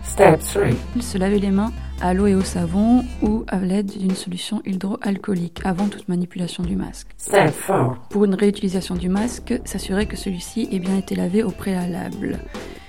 Step 0.05 0.41
3. 0.41 0.63
Il 0.97 1.03
se 1.03 1.19
laver 1.19 1.41
les 1.41 1.51
mains 1.51 1.73
à 2.01 2.15
l'eau 2.15 2.27
et 2.27 2.35
au 2.35 2.43
savon 2.43 3.05
ou 3.23 3.45
à 3.49 3.59
l'aide 3.59 3.99
d'une 3.99 4.15
solution 4.15 4.63
hydroalcoolique 4.65 5.61
avant 5.65 5.89
toute 5.89 6.09
manipulation 6.09 6.63
du 6.63 6.77
masque. 6.77 7.09
Step 7.17 7.53
4. 7.67 8.09
Pour 8.11 8.25
une 8.25 8.35
réutilisation 8.35 8.95
du 8.95 9.09
masque, 9.09 9.55
s'assurer 9.65 10.07
que 10.07 10.17
celui-ci 10.17 10.69
ait 10.71 10.79
bien 10.79 10.97
été 10.99 11.15
lavé 11.15 11.43
au 11.43 11.51
préalable. 11.51 12.39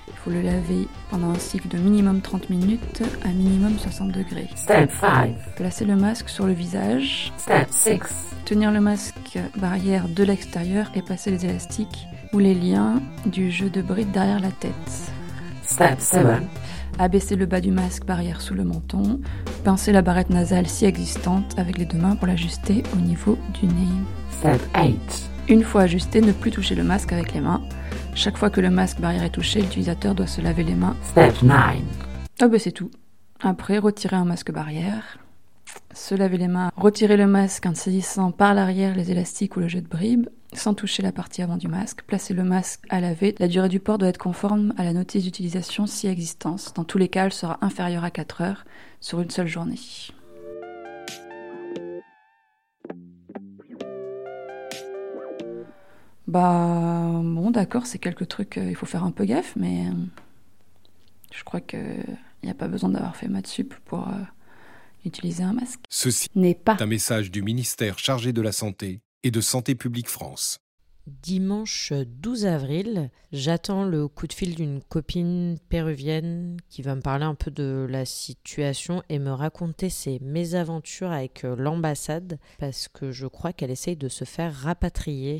Il 0.07 0.13
faut 0.23 0.29
le 0.31 0.41
laver 0.41 0.87
pendant 1.11 1.29
un 1.29 1.39
cycle 1.39 1.67
de 1.67 1.77
minimum 1.77 2.21
30 2.21 2.49
minutes 2.49 3.03
à 3.23 3.29
minimum 3.29 3.77
60 3.77 4.11
degrés. 4.11 4.49
Step 4.55 4.91
5. 4.99 5.35
Placer 5.55 5.85
le 5.85 5.95
masque 5.95 6.29
sur 6.29 6.45
le 6.45 6.53
visage. 6.53 7.31
Step 7.37 7.67
6. 7.69 7.99
Tenir 8.43 8.71
le 8.71 8.81
masque 8.81 9.39
barrière 9.57 10.07
de 10.09 10.23
l'extérieur 10.23 10.91
et 10.95 11.01
passer 11.01 11.31
les 11.31 11.45
élastiques 11.45 12.07
ou 12.33 12.39
les 12.39 12.53
liens 12.53 13.01
du 13.25 13.51
jeu 13.51 13.69
de 13.69 13.81
bride 13.81 14.11
derrière 14.11 14.39
la 14.39 14.51
tête. 14.51 14.73
Step 15.63 15.99
7. 15.99 16.25
Abaisser 16.97 17.35
le 17.35 17.45
bas 17.45 17.59
du 17.59 17.71
masque 17.71 18.05
barrière 18.05 18.39
sous 18.39 18.53
le 18.53 18.63
menton. 18.63 19.19
Pincer 19.65 19.91
la 19.91 20.01
barrette 20.01 20.29
nasale 20.29 20.67
si 20.67 20.85
existante 20.85 21.53
avec 21.59 21.77
les 21.77 21.85
deux 21.85 21.97
mains 21.97 22.15
pour 22.15 22.27
l'ajuster 22.27 22.83
au 22.93 23.01
niveau 23.01 23.37
du 23.59 23.65
nez. 23.67 23.87
Step 24.31 24.61
8. 24.73 25.29
Une 25.49 25.63
fois 25.63 25.81
ajusté, 25.81 26.21
ne 26.21 26.31
plus 26.31 26.51
toucher 26.51 26.73
le 26.73 26.83
masque 26.83 27.11
avec 27.11 27.33
les 27.33 27.41
mains. 27.41 27.61
Chaque 28.13 28.37
fois 28.37 28.49
que 28.49 28.61
le 28.61 28.69
masque 28.69 29.01
barrière 29.01 29.23
est 29.23 29.29
touché, 29.29 29.61
l'utilisateur 29.61 30.15
doit 30.15 30.25
se 30.25 30.39
laver 30.39 30.63
les 30.63 30.75
mains. 30.75 30.95
Step 31.03 31.41
9. 31.41 31.53
Ah 32.39 32.47
bah 32.47 32.59
c'est 32.59 32.71
tout. 32.71 32.91
Après, 33.41 33.77
retirer 33.77 34.15
un 34.15 34.25
masque 34.25 34.53
barrière. 34.53 35.19
Se 35.93 36.15
laver 36.15 36.37
les 36.37 36.47
mains. 36.47 36.71
Retirer 36.77 37.17
le 37.17 37.27
masque 37.27 37.65
en 37.65 37.75
saisissant 37.75 38.31
par 38.31 38.53
l'arrière 38.53 38.95
les 38.95 39.11
élastiques 39.11 39.57
ou 39.57 39.59
le 39.59 39.67
jeu 39.67 39.81
de 39.81 39.87
bride 39.87 40.29
sans 40.57 40.73
toucher 40.73 41.03
la 41.03 41.11
partie 41.11 41.41
avant 41.41 41.57
du 41.57 41.67
masque. 41.67 42.03
Placer 42.03 42.33
le 42.33 42.43
masque 42.43 42.81
à 42.89 42.99
laver. 42.99 43.35
La 43.39 43.47
durée 43.47 43.69
du 43.69 43.79
port 43.79 43.97
doit 43.97 44.09
être 44.09 44.17
conforme 44.17 44.73
à 44.77 44.83
la 44.83 44.93
notice 44.93 45.23
d'utilisation 45.23 45.87
si 45.87 46.07
existence. 46.07 46.73
Dans 46.73 46.83
tous 46.83 46.97
les 46.97 47.07
cas, 47.07 47.25
elle 47.25 47.33
sera 47.33 47.57
inférieure 47.61 48.03
à 48.03 48.11
4 48.11 48.41
heures 48.41 48.65
sur 48.99 49.21
une 49.21 49.29
seule 49.29 49.47
journée. 49.47 49.79
Bah 56.27 57.21
bon 57.23 57.51
d'accord, 57.51 57.85
c'est 57.85 57.99
quelques 57.99 58.27
trucs, 58.27 58.57
euh, 58.57 58.69
il 58.69 58.75
faut 58.75 58.87
faire 58.87 59.03
un 59.03 59.11
peu 59.11 59.25
gaffe, 59.25 59.55
mais 59.55 59.87
euh, 59.87 59.91
je 61.31 61.43
crois 61.43 61.61
qu'il 61.61 62.17
n'y 62.43 62.49
a 62.49 62.55
pas 62.55 62.67
besoin 62.67 62.89
d'avoir 62.89 63.15
fait 63.15 63.27
maths 63.27 63.47
sup 63.47 63.75
pour 63.85 64.07
euh, 64.07 64.21
utiliser 65.05 65.43
un 65.43 65.53
masque. 65.53 65.81
Ceci 65.89 66.27
n'est 66.35 66.55
pas 66.55 66.77
un 66.79 66.87
message 66.87 67.29
du 67.29 67.43
ministère 67.43 67.99
chargé 67.99 68.33
de 68.33 68.41
la 68.41 68.51
Santé 68.51 69.01
et 69.25 69.31
de 69.31 69.41
Santé 69.41 69.73
publique 69.73 70.07
France. 70.07 70.59
Dimanche 71.07 71.93
12 71.93 72.45
avril, 72.45 73.09
j'attends 73.31 73.83
le 73.83 74.07
coup 74.07 74.27
de 74.27 74.33
fil 74.33 74.53
d'une 74.53 74.81
copine 74.83 75.57
péruvienne 75.67 76.57
qui 76.69 76.83
va 76.83 76.95
me 76.95 77.01
parler 77.01 77.25
un 77.25 77.33
peu 77.33 77.49
de 77.49 77.87
la 77.89 78.05
situation 78.05 79.01
et 79.09 79.17
me 79.17 79.31
raconter 79.31 79.89
ses 79.89 80.19
mésaventures 80.19 81.11
avec 81.11 81.41
l'ambassade 81.41 82.39
parce 82.59 82.87
que 82.87 83.11
je 83.11 83.25
crois 83.25 83.51
qu'elle 83.51 83.71
essaye 83.71 83.97
de 83.97 84.09
se 84.09 84.25
faire 84.25 84.53
rapatrier. 84.53 85.39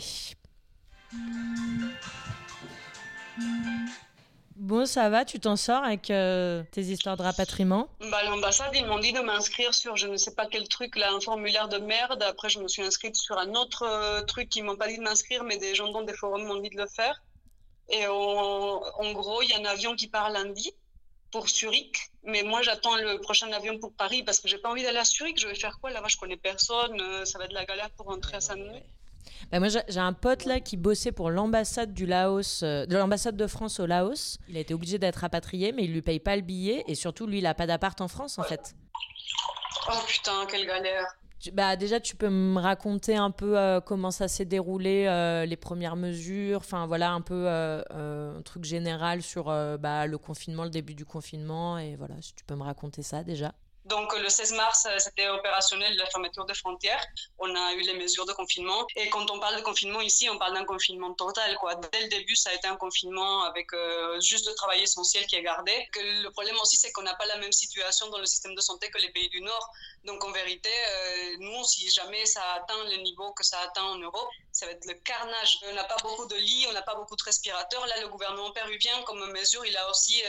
Bon, 4.56 4.86
ça 4.86 5.10
va, 5.10 5.26
tu 5.26 5.40
t'en 5.40 5.58
sors 5.58 5.84
avec 5.84 6.10
euh, 6.10 6.64
tes 6.72 6.82
histoires 6.82 7.18
de 7.18 7.24
rapatriement? 7.24 7.90
Bah, 8.00 8.24
L'ambassade, 8.24 8.72
ils 8.74 8.86
m'ont 8.86 9.00
dit 9.00 9.12
de 9.12 9.20
m'inscrire 9.20 9.74
sur 9.74 9.98
je 9.98 10.08
ne 10.08 10.16
sais 10.16 10.34
pas 10.34 10.46
quel 10.46 10.68
truc, 10.70 10.96
là, 10.96 11.12
un 11.12 11.20
formulaire 11.20 11.68
de 11.68 11.78
merde. 11.78 12.24
Après, 12.24 12.48
je 12.50 12.60
me 12.60 12.68
suis 12.70 12.82
inscrite 12.82 13.18
sur 13.18 13.38
un 13.38 13.54
autre 13.56 13.84
euh, 13.84 14.22
truc. 14.22 14.56
Ils 14.56 14.64
m'ont 14.64 14.78
pas 14.78 14.88
dit 14.88 14.98
de 14.98 15.04
m'inscrire, 15.04 15.44
mais 15.44 15.58
des 15.58 15.76
gens 15.76 15.92
dans 15.92 16.04
des 16.04 16.14
forums 16.14 16.46
m'ont 16.46 16.60
dit 16.62 16.70
de 16.70 16.78
le 16.78 16.88
faire. 16.88 17.22
Et 17.90 18.08
en 18.08 19.12
gros, 19.12 19.42
il 19.44 19.50
y 19.50 19.54
a 19.54 19.60
un 19.60 19.66
avion 19.66 19.96
qui 19.96 20.08
part 20.08 20.30
lundi 20.32 20.72
pour 21.32 21.48
Zurich. 21.50 22.10
Mais 22.24 22.42
moi, 22.42 22.62
j'attends 22.62 22.96
le 22.96 23.20
prochain 23.20 23.52
avion 23.52 23.78
pour 23.78 23.94
Paris 23.94 24.24
parce 24.24 24.40
que 24.40 24.48
j'ai 24.48 24.58
pas 24.58 24.70
envie 24.70 24.84
d'aller 24.84 24.98
à 25.00 25.04
Zurich. 25.04 25.40
Je 25.40 25.48
vais 25.48 25.54
faire 25.56 25.78
quoi 25.80 25.92
là-bas? 25.92 26.08
Je 26.08 26.18
connais 26.18 26.38
personne. 26.38 27.00
euh, 27.00 27.26
ça 27.26 27.38
va 27.38 27.46
être 27.46 27.54
la 27.54 27.66
galère 27.66 27.92
pour 27.92 28.08
rentrer 28.08 28.38
à 28.38 28.42
Saint-Denis. 28.42 28.82
Bah, 29.52 29.60
moi, 29.60 29.68
j'ai 29.70 30.00
un 30.00 30.14
pote 30.14 30.46
là 30.46 30.60
qui 30.60 30.78
bossait 30.78 31.12
pour 31.12 31.30
l'ambassade 31.30 31.94
du 31.94 32.06
Laos, 32.06 32.62
euh, 32.64 32.86
de 32.86 32.98
l'ambassade 32.98 33.36
de 33.38 33.48
France 33.48 33.80
au 33.80 33.86
Laos. 33.86 34.38
Il 34.48 34.58
a 34.58 34.60
été 34.60 34.74
obligé 34.74 34.98
d'être 35.00 35.18
rapatrié, 35.18 35.72
mais 35.72 35.84
il 35.86 35.94
lui 35.94 36.02
paye 36.02 36.20
pas 36.20 36.36
le 36.36 36.42
billet 36.42 36.84
et 36.88 36.96
surtout, 36.96 37.28
lui, 37.28 37.40
il 37.40 37.46
a 37.46 37.54
pas 37.54 37.68
d'appart 37.68 38.00
en 38.02 38.08
France 38.08 38.38
en 38.40 38.44
fait. 38.44 38.76
Oh 39.90 39.94
putain, 40.08 40.46
quelle 40.50 40.66
galère. 40.66 41.06
Tu- 41.40 41.52
Bah 41.52 41.76
déjà, 41.76 42.00
tu 42.00 42.16
peux 42.16 42.30
me 42.30 42.60
raconter 42.60 43.16
un 43.16 43.30
peu 43.30 43.58
euh, 43.58 43.80
comment 43.82 44.10
ça 44.10 44.28
s'est 44.28 44.46
déroulé, 44.46 45.06
euh, 45.08 45.46
les 45.46 45.58
premières 45.58 45.96
mesures, 45.96 46.58
enfin 46.60 46.88
voilà 46.88 47.12
un 47.12 47.22
peu 47.22 47.48
un 47.48 48.42
truc 48.44 48.64
général 48.64 49.22
sur 49.22 49.46
bah, 49.80 50.08
le 50.08 50.18
confinement, 50.18 50.64
le 50.64 50.70
début 50.70 50.96
du 50.96 51.06
confinement 51.06 51.78
et 51.78 51.96
voilà, 51.98 52.16
si 52.22 52.34
tu 52.34 52.44
peux 52.46 52.56
me 52.56 52.64
raconter 52.64 53.04
ça 53.04 53.24
déjà. 53.24 53.54
Donc 53.86 54.18
le 54.18 54.30
16 54.30 54.54
mars, 54.54 54.88
euh, 54.88 54.98
c'était 54.98 55.28
opérationnel 55.30 55.96
la 55.96 56.08
fermeture 56.08 56.44
des 56.46 56.56
frontières. 56.56 57.06
On 57.38 57.56
a 57.56 57.74
eu 57.74 57.82
les 57.82 57.94
mesures 57.94 58.26
de 58.26 58.34
confinement. 58.34 58.88
Et 58.96 59.10
quand 59.10 59.30
on 59.30 59.40
parle 59.40 59.58
de 59.58 59.62
confinement 59.62 60.02
ici, 60.02 60.28
on 60.28 60.40
parle 60.40 60.56
d'un 60.56 60.66
confinement 60.66 61.14
total. 61.14 61.56
Dès 61.92 62.02
le 62.02 62.08
début, 62.10 62.36
ça 62.36 62.50
a 62.50 62.54
été 62.54 62.68
un 62.68 62.78
confinement 62.78 63.44
avec 63.44 63.72
euh, 63.74 64.20
juste 64.22 64.48
le 64.48 64.56
travail 64.56 64.82
essentiel 64.82 65.28
qui 65.28 65.36
est 65.36 65.44
gardé. 65.44 65.88
Le 65.96 66.30
problème 66.30 66.58
aussi, 66.64 66.78
c'est 66.78 66.92
qu'on 66.94 67.04
n'a 67.04 67.14
pas 67.14 67.28
la 67.28 67.38
même 67.38 67.52
situation 67.52 68.10
dans 68.10 68.18
le 68.18 68.26
système 68.26 68.56
de 68.56 68.62
santé 68.62 68.90
que 68.90 68.98
les 68.98 69.12
pays 69.12 69.30
du 69.30 69.42
Nord. 69.42 69.70
Donc 70.04 70.24
en 70.24 70.32
vérité, 70.32 70.70
euh, 70.72 71.36
nous, 71.42 71.64
si 71.66 71.88
jamais 71.92 72.26
ça 72.26 72.42
atteint 72.54 72.84
les 72.86 72.98
niveaux 73.04 73.34
que 73.34 73.44
ça 73.44 73.60
atteint 73.60 73.84
en 73.84 74.00
Europe, 74.00 74.30
ça 74.52 74.66
va 74.66 74.72
être 74.72 74.86
le 74.86 74.96
carnage. 74.96 75.60
On 75.70 75.74
n'a 75.74 75.84
pas 75.84 75.98
beaucoup 76.02 76.26
de 76.26 76.36
lits, 76.36 76.66
on 76.70 76.74
n'a 76.74 76.82
pas 76.82 76.96
beaucoup 76.96 77.16
de 77.16 77.24
respirateurs. 77.24 77.86
Là, 77.86 78.00
le 78.02 78.08
gouvernement 78.08 78.50
péruvien, 78.52 79.00
comme 79.04 79.24
mesure, 79.32 79.64
il 79.64 79.78
a 79.78 79.88
aussi 79.92 80.24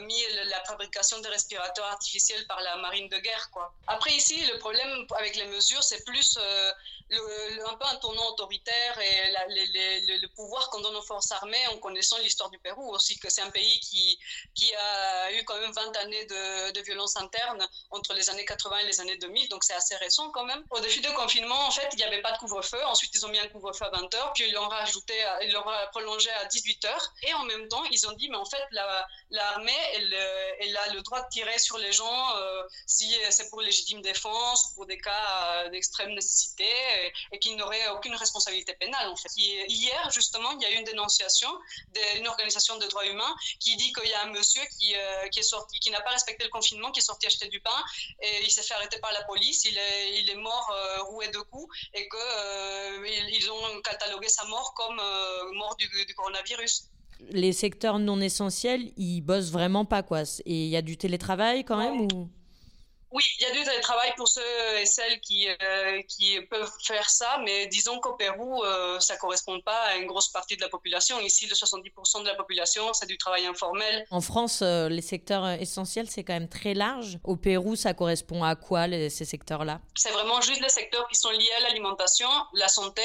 mis 0.00 0.22
le- 0.36 0.48
la 0.50 0.64
fabrication 0.64 1.20
de 1.20 1.28
respirateurs 1.28 1.84
artificiels 1.86 2.44
par 2.48 2.60
la 2.64 2.76
marine 2.76 3.08
de 3.08 3.18
guerre. 3.18 3.50
Quoi. 3.52 3.72
Après, 3.86 4.12
ici, 4.12 4.44
le 4.46 4.58
problème 4.58 5.06
avec 5.18 5.36
les 5.36 5.46
mesures, 5.46 5.82
c'est 5.82 6.04
plus 6.04 6.38
euh, 6.40 6.72
un 7.10 7.76
peu 7.76 7.84
un 7.86 7.96
tournant 7.96 8.28
autoritaire 8.30 8.98
et 9.00 9.32
le, 9.48 10.26
pouvoir 10.34 10.68
qu'on 10.70 10.80
donne 10.80 10.96
aux 10.96 11.02
forces 11.02 11.30
armées 11.32 11.66
en 11.68 11.78
connaissant 11.78 12.18
l'histoire 12.18 12.50
du 12.50 12.58
Pérou 12.58 12.90
aussi, 12.92 13.18
que 13.18 13.30
c'est 13.30 13.42
un 13.42 13.50
pays 13.50 13.78
qui, 13.80 14.18
qui 14.54 14.74
a 14.74 15.32
eu 15.32 15.44
quand 15.44 15.58
même 15.60 15.72
20 15.72 15.96
années 15.98 16.24
de, 16.26 16.72
de 16.72 16.80
violence 16.82 17.16
interne 17.16 17.66
entre 17.90 18.14
les 18.14 18.28
années 18.30 18.44
80 18.44 18.78
et 18.78 18.86
les 18.86 19.00
années 19.00 19.16
2000, 19.18 19.48
donc 19.48 19.64
c'est 19.64 19.74
assez 19.74 19.96
récent 19.96 20.30
quand 20.32 20.44
même. 20.44 20.64
Au 20.70 20.80
défi 20.80 21.00
de 21.00 21.10
confinement, 21.10 21.66
en 21.66 21.70
fait, 21.70 21.88
il 21.92 21.96
n'y 21.96 22.04
avait 22.04 22.22
pas 22.22 22.32
de 22.32 22.38
couvre-feu. 22.38 22.82
Ensuite, 22.86 23.14
ils 23.14 23.24
ont 23.26 23.28
mis 23.28 23.38
un 23.38 23.48
couvre-feu 23.48 23.84
à 23.84 23.90
20h, 23.90 24.32
puis 24.34 24.44
ils 24.48 24.52
l'ont 24.52 24.68
rajouté, 24.68 25.14
ils 25.42 25.52
l'ont 25.52 25.64
prolongé 25.92 26.30
à 26.30 26.46
18h. 26.46 26.88
Et 27.22 27.34
en 27.34 27.44
même 27.44 27.68
temps, 27.68 27.84
ils 27.90 28.06
ont 28.08 28.12
dit, 28.12 28.28
mais 28.28 28.36
en 28.36 28.44
fait, 28.44 28.62
la- 28.70 29.06
l'armée, 29.30 29.76
elle, 29.94 30.14
elle 30.60 30.76
a 30.76 30.88
le 30.94 31.02
droit 31.02 31.20
de 31.22 31.28
tirer 31.28 31.58
sur 31.58 31.78
les 31.78 31.92
gens 31.92 32.36
euh, 32.36 32.62
si 32.86 33.14
c'est 33.30 33.48
pour 33.50 33.60
légitime 33.60 34.00
défense 34.02 34.66
ou 34.70 34.74
pour 34.74 34.86
des 34.86 34.98
cas 34.98 35.64
euh, 35.64 35.68
d'extrême 35.70 36.10
nécessité 36.14 36.64
et, 37.02 37.12
et 37.32 37.38
qu'ils 37.38 37.56
n'auraient 37.56 37.88
aucune 37.96 38.14
responsabilité 38.14 38.74
pénale, 38.74 39.08
en 39.08 39.16
fait. 39.16 39.28
Hi- 39.36 39.64
Hier, 39.68 40.10
justement, 40.10 40.50
il 40.52 40.62
y 40.62 40.66
a 40.66 40.70
eu 40.72 40.76
une 40.76 40.84
dénonciation 40.84 41.50
d'une 42.16 42.26
organisation 42.28 42.76
de 42.78 42.86
droits 42.86 43.06
humains 43.06 43.34
qui 43.60 43.76
dit 43.76 43.92
qu'il 43.92 44.10
y 44.10 44.14
a 44.14 44.22
un 44.22 44.30
monsieur 44.32 44.62
qui, 44.78 44.94
euh, 44.94 45.28
qui 45.28 45.40
est 45.40 45.48
sorti, 45.54 45.78
qui 45.80 45.90
n'a 45.90 46.00
pas 46.00 46.10
respecté 46.10 46.44
le 46.44 46.50
confinement, 46.50 46.90
qui 46.92 47.00
est 47.00 47.08
sorti 47.12 47.26
acheter 47.26 47.48
du 47.48 47.60
pain 47.60 47.78
et 48.22 48.42
il 48.42 48.50
s'est 48.50 48.62
fait 48.62 48.74
arrêter 48.74 48.98
par 49.00 49.12
la 49.12 49.22
police. 49.24 49.64
Il 49.64 49.76
est, 49.76 50.20
il 50.20 50.30
est 50.30 50.36
mort 50.50 50.68
euh, 50.72 51.02
roué 51.04 51.28
de 51.28 51.38
coups 51.38 51.74
et 51.94 52.08
que 52.08 52.16
euh, 52.16 53.08
ils, 53.32 53.50
ont 53.50 53.80
catalogué 53.82 54.28
sa 54.28 54.44
mort 54.44 54.72
comme 54.74 55.00
mort 55.54 55.76
du, 55.76 55.88
du 56.06 56.14
coronavirus. 56.14 56.84
Les 57.30 57.52
secteurs 57.52 57.98
non 57.98 58.20
essentiels, 58.20 58.92
ils 58.96 59.20
bossent 59.20 59.50
vraiment 59.50 59.84
pas 59.84 60.02
quoi. 60.02 60.22
Et 60.44 60.64
il 60.64 60.68
y 60.68 60.76
a 60.76 60.82
du 60.82 60.96
télétravail 60.96 61.64
quand 61.64 61.76
même 61.76 62.00
ou? 62.12 62.28
Oui, 63.14 63.22
il 63.38 63.42
y 63.42 63.46
a 63.46 63.52
du 63.52 63.62
télétravail 63.62 64.12
pour 64.16 64.26
ceux 64.26 64.42
et 64.80 64.86
celles 64.86 65.20
qui, 65.20 65.48
euh, 65.48 66.02
qui 66.08 66.40
peuvent 66.50 66.70
faire 66.82 67.08
ça, 67.08 67.38
mais 67.44 67.68
disons 67.68 68.00
qu'au 68.00 68.14
Pérou, 68.16 68.64
euh, 68.64 68.98
ça 68.98 69.14
ne 69.14 69.18
correspond 69.20 69.60
pas 69.60 69.80
à 69.84 69.94
une 69.94 70.06
grosse 70.06 70.28
partie 70.32 70.56
de 70.56 70.60
la 70.62 70.68
population. 70.68 71.20
Ici, 71.20 71.46
le 71.46 71.54
70% 71.54 72.22
de 72.22 72.26
la 72.26 72.34
population, 72.34 72.92
c'est 72.92 73.06
du 73.06 73.16
travail 73.16 73.46
informel. 73.46 74.04
En 74.10 74.20
France, 74.20 74.62
euh, 74.62 74.88
les 74.88 75.00
secteurs 75.00 75.46
essentiels, 75.48 76.10
c'est 76.10 76.24
quand 76.24 76.32
même 76.32 76.48
très 76.48 76.74
large. 76.74 77.18
Au 77.22 77.36
Pérou, 77.36 77.76
ça 77.76 77.94
correspond 77.94 78.42
à 78.42 78.56
quoi, 78.56 78.88
les- 78.88 79.10
ces 79.10 79.24
secteurs-là? 79.24 79.80
C'est 79.94 80.10
vraiment 80.10 80.40
juste 80.40 80.60
les 80.60 80.68
secteurs 80.68 81.06
qui 81.08 81.14
sont 81.16 81.30
liés 81.30 81.52
à 81.58 81.60
l'alimentation, 81.60 82.28
la 82.54 82.66
santé, 82.68 83.02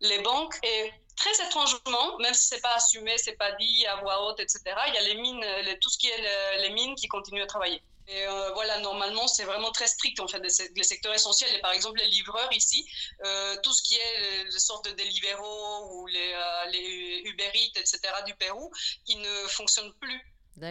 les 0.00 0.20
banques 0.20 0.54
et 0.62 0.90
très 1.16 1.44
étrangement, 1.46 2.16
même 2.20 2.32
si 2.32 2.46
c'est 2.46 2.62
pas 2.62 2.74
assumé, 2.76 3.12
c'est 3.18 3.36
pas 3.36 3.52
dit 3.60 3.84
à 3.86 3.96
voix 3.96 4.26
haute, 4.26 4.40
etc. 4.40 4.60
Il 4.88 4.94
y 4.94 4.96
a 4.96 5.02
les 5.02 5.20
mines, 5.20 5.44
les- 5.64 5.78
tout 5.78 5.90
ce 5.90 5.98
qui 5.98 6.06
est 6.08 6.16
le- 6.18 6.62
les 6.62 6.70
mines 6.70 6.94
qui 6.94 7.08
continuent 7.08 7.42
à 7.42 7.46
travailler. 7.46 7.82
Et 8.12 8.26
euh, 8.26 8.50
voilà, 8.54 8.78
normalement, 8.80 9.28
c'est 9.28 9.44
vraiment 9.44 9.70
très 9.70 9.86
strict 9.86 10.18
en 10.20 10.26
fait, 10.26 10.40
les, 10.40 10.50
se- 10.50 10.72
les 10.74 10.82
secteurs 10.82 11.14
essentiels. 11.14 11.54
Et 11.54 11.60
par 11.60 11.70
exemple, 11.72 12.00
les 12.00 12.08
livreurs 12.08 12.52
ici, 12.52 12.84
euh, 13.24 13.56
tout 13.62 13.72
ce 13.72 13.82
qui 13.84 13.94
est 13.94 14.20
les, 14.20 14.44
les 14.50 14.58
sortes 14.58 14.86
de 14.86 14.90
Deliveroo 14.92 15.92
ou 15.92 16.06
les, 16.08 16.32
euh, 16.34 16.70
les 16.72 17.22
Uber 17.26 17.50
Eats, 17.54 17.78
etc. 17.78 17.98
du 18.26 18.34
Pérou, 18.34 18.70
ils 19.06 19.20
ne 19.20 19.48
fonctionnent 19.48 19.92
plus. 20.00 20.20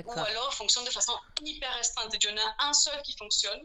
Ou 0.08 0.12
alors 0.26 0.54
fonctionnent 0.54 0.86
de 0.86 0.90
façon 0.92 1.14
hyper 1.44 1.74
restreinte. 1.76 2.14
Il 2.14 2.30
y 2.30 2.34
en 2.34 2.38
a 2.38 2.68
un 2.68 2.74
seul 2.74 3.02
qui 3.04 3.16
fonctionne, 3.18 3.62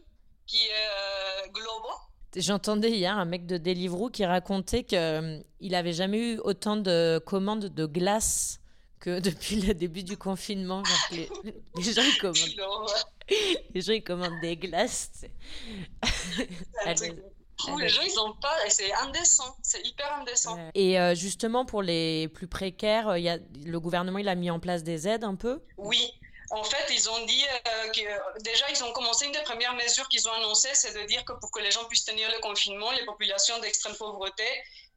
qui 0.47 0.59
est 0.67 0.71
euh, 0.73 1.49
Globo. 1.49 1.89
J'entendais 2.37 2.91
hier 2.91 3.17
un 3.17 3.25
mec 3.25 3.47
de 3.47 3.59
Deliveroo 3.59 4.09
qui 4.11 4.25
racontait 4.25 4.85
qu'il 4.85 5.75
avait 5.75 5.93
jamais 5.93 6.19
eu 6.19 6.39
autant 6.39 6.77
de 6.77 7.21
commandes 7.27 7.67
de 7.67 7.87
glace 7.87 8.59
que 9.05 9.21
depuis 9.29 9.61
le 9.61 9.75
début 9.75 10.03
du 10.03 10.17
confinement. 10.17 10.83
Genre 10.85 11.09
les, 11.13 11.29
les 11.77 11.93
gens 11.93 12.03
ils 12.03 12.19
commandent, 12.19 12.57
Non, 12.59 12.87
les 13.75 13.81
gens 13.83 13.93
ils 13.93 14.03
commandent 14.03 14.41
des 14.41 14.57
glaces. 14.57 15.27
fou. 17.61 17.79
Les 17.79 17.89
gens, 17.89 18.03
ils 18.03 18.19
ont 18.19 18.33
pas. 18.35 18.57
C'est 18.69 18.93
indécent. 18.95 19.57
C'est 19.63 19.87
hyper 19.87 20.13
indécent. 20.15 20.59
Et 20.75 20.99
euh, 20.99 21.15
justement 21.15 21.65
pour 21.67 21.83
les 21.83 22.29
plus 22.29 22.49
précaires, 22.49 23.09
euh, 23.09 23.19
il 23.19 23.25
y 23.25 23.29
a, 23.29 23.39
le 23.65 23.81
gouvernement 23.81 24.19
il 24.19 24.29
a 24.29 24.35
mis 24.35 24.51
en 24.51 24.59
place 24.59 24.83
des 24.83 25.07
aides 25.07 25.25
un 25.25 25.37
peu? 25.37 25.63
Oui. 25.77 26.13
En 26.51 26.63
fait, 26.63 26.93
ils 26.93 27.09
ont 27.11 27.25
dit 27.27 27.45
euh, 27.45 27.91
que 27.91 28.43
déjà, 28.43 28.65
ils 28.71 28.85
ont 28.85 28.93
commencé 28.93 29.27
une 29.27 29.33
des 29.33 29.43
premières 29.43 29.75
mesures 29.75 30.09
qu'ils 30.09 30.29
ont 30.29 30.33
annoncées, 30.33 30.75
c'est 30.75 30.95
de 30.95 31.05
dire 31.07 31.25
que 31.25 31.33
pour 31.33 31.51
que 31.51 31.61
les 31.61 31.71
gens 31.71 31.85
puissent 31.87 32.05
tenir 32.05 32.31
le 32.31 32.39
confinement, 32.41 32.93
les 32.93 33.05
populations 33.05 33.59
d'extrême 33.61 33.95
pauvreté, 33.97 34.45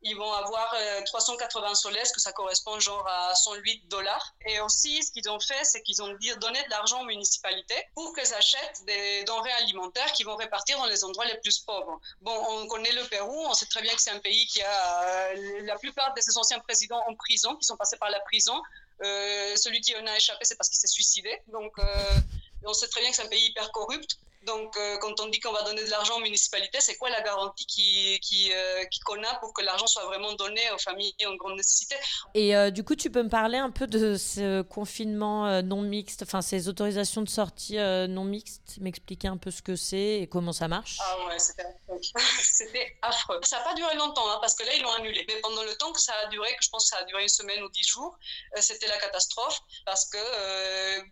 ils 0.04 0.16
vont 0.16 0.32
avoir 0.32 0.74
euh, 0.78 1.02
380 1.06 1.76
soles, 1.76 1.98
que 2.14 2.22
ça 2.22 2.32
correspond 2.32 2.80
genre 2.80 3.06
à 3.08 3.34
108 3.34 3.88
dollars. 3.88 4.36
Et 4.46 4.60
aussi, 4.60 5.02
ce 5.04 5.12
qu'ils 5.12 5.30
ont 5.30 5.40
fait, 5.40 5.64
c'est 5.64 5.82
qu'ils 5.82 6.02
ont 6.02 6.08
donné 6.08 6.64
de 6.64 6.70
l'argent 6.70 7.02
aux 7.02 7.06
municipalités 7.06 7.88
pour 7.96 8.14
qu'elles 8.14 8.34
achètent 8.34 8.84
des 8.86 9.24
denrées 9.24 9.52
alimentaires 9.54 10.12
qui 10.14 10.24
vont 10.24 10.36
répartir 10.36 10.78
dans 10.78 10.86
les 10.86 11.04
endroits 11.04 11.26
les 11.26 11.38
plus 11.40 11.60
pauvres. 11.60 12.00
Bon, 12.22 12.36
on 12.50 12.68
connaît 12.68 12.92
le 12.92 13.04
Pérou, 13.06 13.46
on 13.48 13.54
sait 13.54 13.66
très 13.66 13.82
bien 13.82 13.94
que 13.94 14.02
c'est 14.02 14.12
un 14.12 14.20
pays 14.20 14.46
qui 14.48 14.62
a 14.62 15.02
euh, 15.04 15.62
la 15.64 15.78
plupart 15.78 16.14
de 16.14 16.22
ses 16.22 16.38
anciens 16.38 16.60
présidents 16.60 17.02
en 17.08 17.16
prison, 17.16 17.56
qui 17.56 17.66
sont 17.66 17.78
passés 17.78 17.98
par 17.98 18.10
la 18.10 18.20
prison. 18.22 18.62
Euh, 19.04 19.56
celui 19.56 19.82
qui 19.82 19.96
en 19.96 20.06
a 20.06 20.16
échappé, 20.16 20.46
c'est 20.46 20.56
parce 20.56 20.70
qu'il 20.70 20.80
s'est 20.80 20.88
suicidé. 20.88 21.42
Donc, 21.48 21.78
euh, 21.80 22.20
on 22.64 22.74
sait 22.74 22.88
très 22.88 23.02
bien 23.02 23.10
que 23.10 23.16
c'est 23.16 23.24
un 23.24 23.30
pays 23.30 23.48
hyper 23.48 23.72
corrupt. 23.72 24.18
Donc, 24.48 24.76
euh, 24.78 24.98
quand 25.00 25.20
on 25.20 25.28
dit 25.28 25.40
qu'on 25.42 25.52
va 25.52 25.62
donner 25.64 25.84
de 25.84 25.90
l'argent 25.90 26.16
aux 26.18 26.22
municipalités, 26.22 26.80
c'est 26.82 26.96
quoi 26.98 27.10
la 27.10 27.22
garantie 27.22 27.66
qui, 27.66 28.20
qui, 28.22 28.52
euh, 28.54 28.86
qui- 28.86 29.02
qu'on 29.02 29.22
a 29.24 29.36
pour 29.42 29.54
que 29.54 29.62
l'argent 29.62 29.86
soit 29.88 30.06
vraiment 30.06 30.34
donné 30.34 30.62
aux 30.72 30.78
familles 30.78 31.14
en 31.26 31.36
grande 31.36 31.58
nécessité? 31.58 31.96
Et 32.34 32.56
euh, 32.56 32.72
du 32.72 32.84
coup, 32.84 32.96
tu 32.96 33.12
peux 33.12 33.22
me 33.24 33.30
parler 33.30 33.58
un 33.58 33.70
peu 33.72 33.86
de 33.88 34.16
ce 34.18 34.62
confinement 34.62 35.48
euh, 35.48 35.62
non 35.62 35.82
mixte, 35.82 36.24
enfin 36.24 36.42
ces 36.42 36.70
autorisations 36.70 37.22
de 37.22 37.30
sortie 37.30 37.76
non 37.78 38.24
mixtes, 38.24 38.78
m'expliquer 38.80 39.28
un 39.28 39.38
peu 39.38 39.52
ce 39.52 39.62
que 39.62 39.76
c'est 39.76 40.22
et 40.22 40.28
comment 40.28 40.54
ça 40.54 40.68
marche? 40.68 40.98
Ah 41.02 41.26
ouais, 41.28 41.38
c'était 41.40 41.64
affreux. 41.64 42.00
C'était 42.44 42.98
affreux. 43.02 43.40
Ça 43.44 43.58
n'a 43.58 43.64
pas 43.66 43.74
duré 43.74 43.96
longtemps, 43.96 44.30
hein, 44.30 44.38
parce 44.42 44.56
que 44.56 44.64
là, 44.64 44.74
ils 44.76 44.82
l'ont 44.82 44.92
annulé. 44.92 45.26
Mais 45.28 45.36
pendant 45.42 45.64
le 45.64 45.76
temps 45.76 45.92
que 45.92 46.00
ça 46.02 46.14
a 46.24 46.28
duré, 46.28 46.50
que 46.56 46.64
je 46.64 46.70
pense 46.70 46.86
que 46.90 46.96
ça 46.96 47.02
a 47.02 47.04
duré 47.06 47.24
une 47.24 47.28
semaine 47.30 47.62
ou 47.64 47.70
dix 47.70 47.88
jours, 47.88 48.18
c'était 48.60 48.88
la 48.88 48.98
catastrophe, 48.98 49.60
parce 49.86 50.06
que 50.06 50.18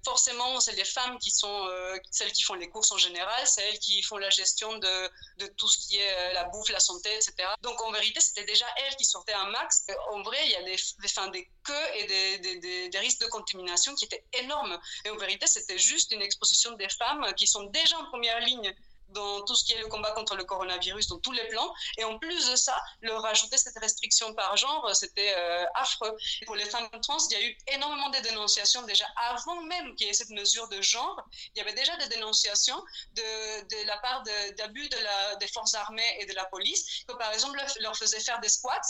forcément, 0.06 0.60
c'est 0.60 0.74
les 0.76 0.86
femmes 0.86 1.18
qui 1.20 1.32
sont 1.32 1.68
celles 2.12 2.32
qui 2.32 2.44
font 2.44 2.54
les 2.56 2.70
courses 2.70 2.92
en 2.92 2.98
général, 2.98 3.25
c'est 3.46 3.62
elles 3.68 3.80
qui 3.80 4.02
font 4.02 4.18
la 4.18 4.30
gestion 4.30 4.78
de, 4.78 5.48
tout 5.58 5.68
ce 5.68 5.78
qui 5.88 5.98
est 5.98 6.14
euh, 6.14 6.34
la 6.34 6.46
bouffe, 6.46 6.70
la 6.70 6.80
santé, 6.80 7.14
etc. 7.14 7.34
Donc 7.62 7.82
en 7.84 7.92
vérité, 7.92 8.20
c'était 8.20 8.46
déjà 8.46 8.66
elles 8.78 8.96
qui 8.96 9.06
sortaient 9.06 9.34
un 9.34 9.50
max. 9.50 9.86
En 10.12 10.22
vrai, 10.22 10.38
il 10.46 10.52
y 10.52 10.56
a 10.56 10.64
des, 10.64 10.76
des, 10.76 11.32
des 11.32 11.52
queues 11.64 11.88
et 11.96 12.90
des 12.90 13.00
risques 13.00 13.22
de 13.22 13.28
contamination 13.28 13.94
qui 13.96 14.06
étaient 14.06 14.26
énormes. 14.34 14.80
Et 15.06 15.10
en 15.10 15.18
vérité, 15.18 15.48
c'était 15.48 15.78
juste 15.78 16.12
une 16.12 16.22
exposition 16.22 16.72
des 16.74 16.90
femmes 16.90 17.26
qui 17.36 17.48
sont 17.48 17.64
déjà 17.64 17.98
en 17.98 18.06
première 18.06 18.40
ligne 18.40 18.74
dans 19.10 19.44
tout 19.46 19.56
ce 19.56 19.64
qui 19.66 19.74
est 19.74 19.80
le 19.80 19.88
combat 19.88 20.12
contre 20.12 20.36
le 20.36 20.44
coronavirus, 20.44 21.08
dans 21.08 21.20
tous 21.20 21.32
les 21.32 21.48
plans. 21.48 21.74
Et 21.98 22.04
en 22.04 22.18
plus 22.20 22.50
de 22.50 22.56
ça, 22.56 22.80
leur 23.02 23.22
rajouter 23.22 23.58
cette 23.58 23.78
restriction 23.80 24.34
par 24.34 24.56
genre, 24.58 24.90
c'était 24.96 25.34
euh, 25.38 25.66
affreux. 25.76 26.16
Pour 26.46 26.56
les 26.56 26.66
femmes 26.66 26.90
trans, 27.02 27.18
il 27.30 27.34
y 27.34 27.36
a 27.36 27.44
eu 27.46 27.58
énormément 27.68 28.10
de 28.10 28.20
dénonciations 28.20 28.82
déjà 28.84 29.06
avant 29.18 29.62
même 29.62 29.96
qu'il 29.96 30.08
y 30.08 30.10
ait 30.10 30.14
cette 30.14 30.30
mesure 30.32 30.68
de 30.70 30.82
genre. 30.82 31.22
Il 31.56 31.60
y 31.60 31.62
avait 31.62 31.74
déjà 31.74 31.96
des 31.98 32.08
dénonciations 32.08 32.82
de, 33.14 33.62
de 33.64 33.88
la 33.88 33.98
part 33.98 34.24
d'abus 34.58 34.90
de 34.90 34.98
la, 34.98 35.36
des 35.38 35.48
forces 35.48 35.74
armées 35.76 36.18
et 36.20 36.26
de 36.26 36.34
la 36.34 36.46
police, 36.46 37.04
que 37.08 37.14
par 37.14 37.32
exemple 37.32 37.58
leur- 37.58 37.74
leur 37.80 37.96
faisaient 37.96 38.20
faire 38.20 38.40
des 38.40 38.50
squats, 38.50 38.82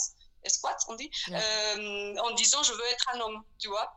des 0.42 0.50
squats 0.50 0.76
on 0.88 0.94
dit, 0.94 1.10
Ouais. 1.28 1.40
euh, 1.42 2.16
en 2.18 2.30
disant 2.32 2.62
je 2.62 2.72
veux 2.72 2.86
être 2.86 3.08
un 3.14 3.20
homme, 3.20 3.44
tu 3.58 3.68
vois 3.68 3.92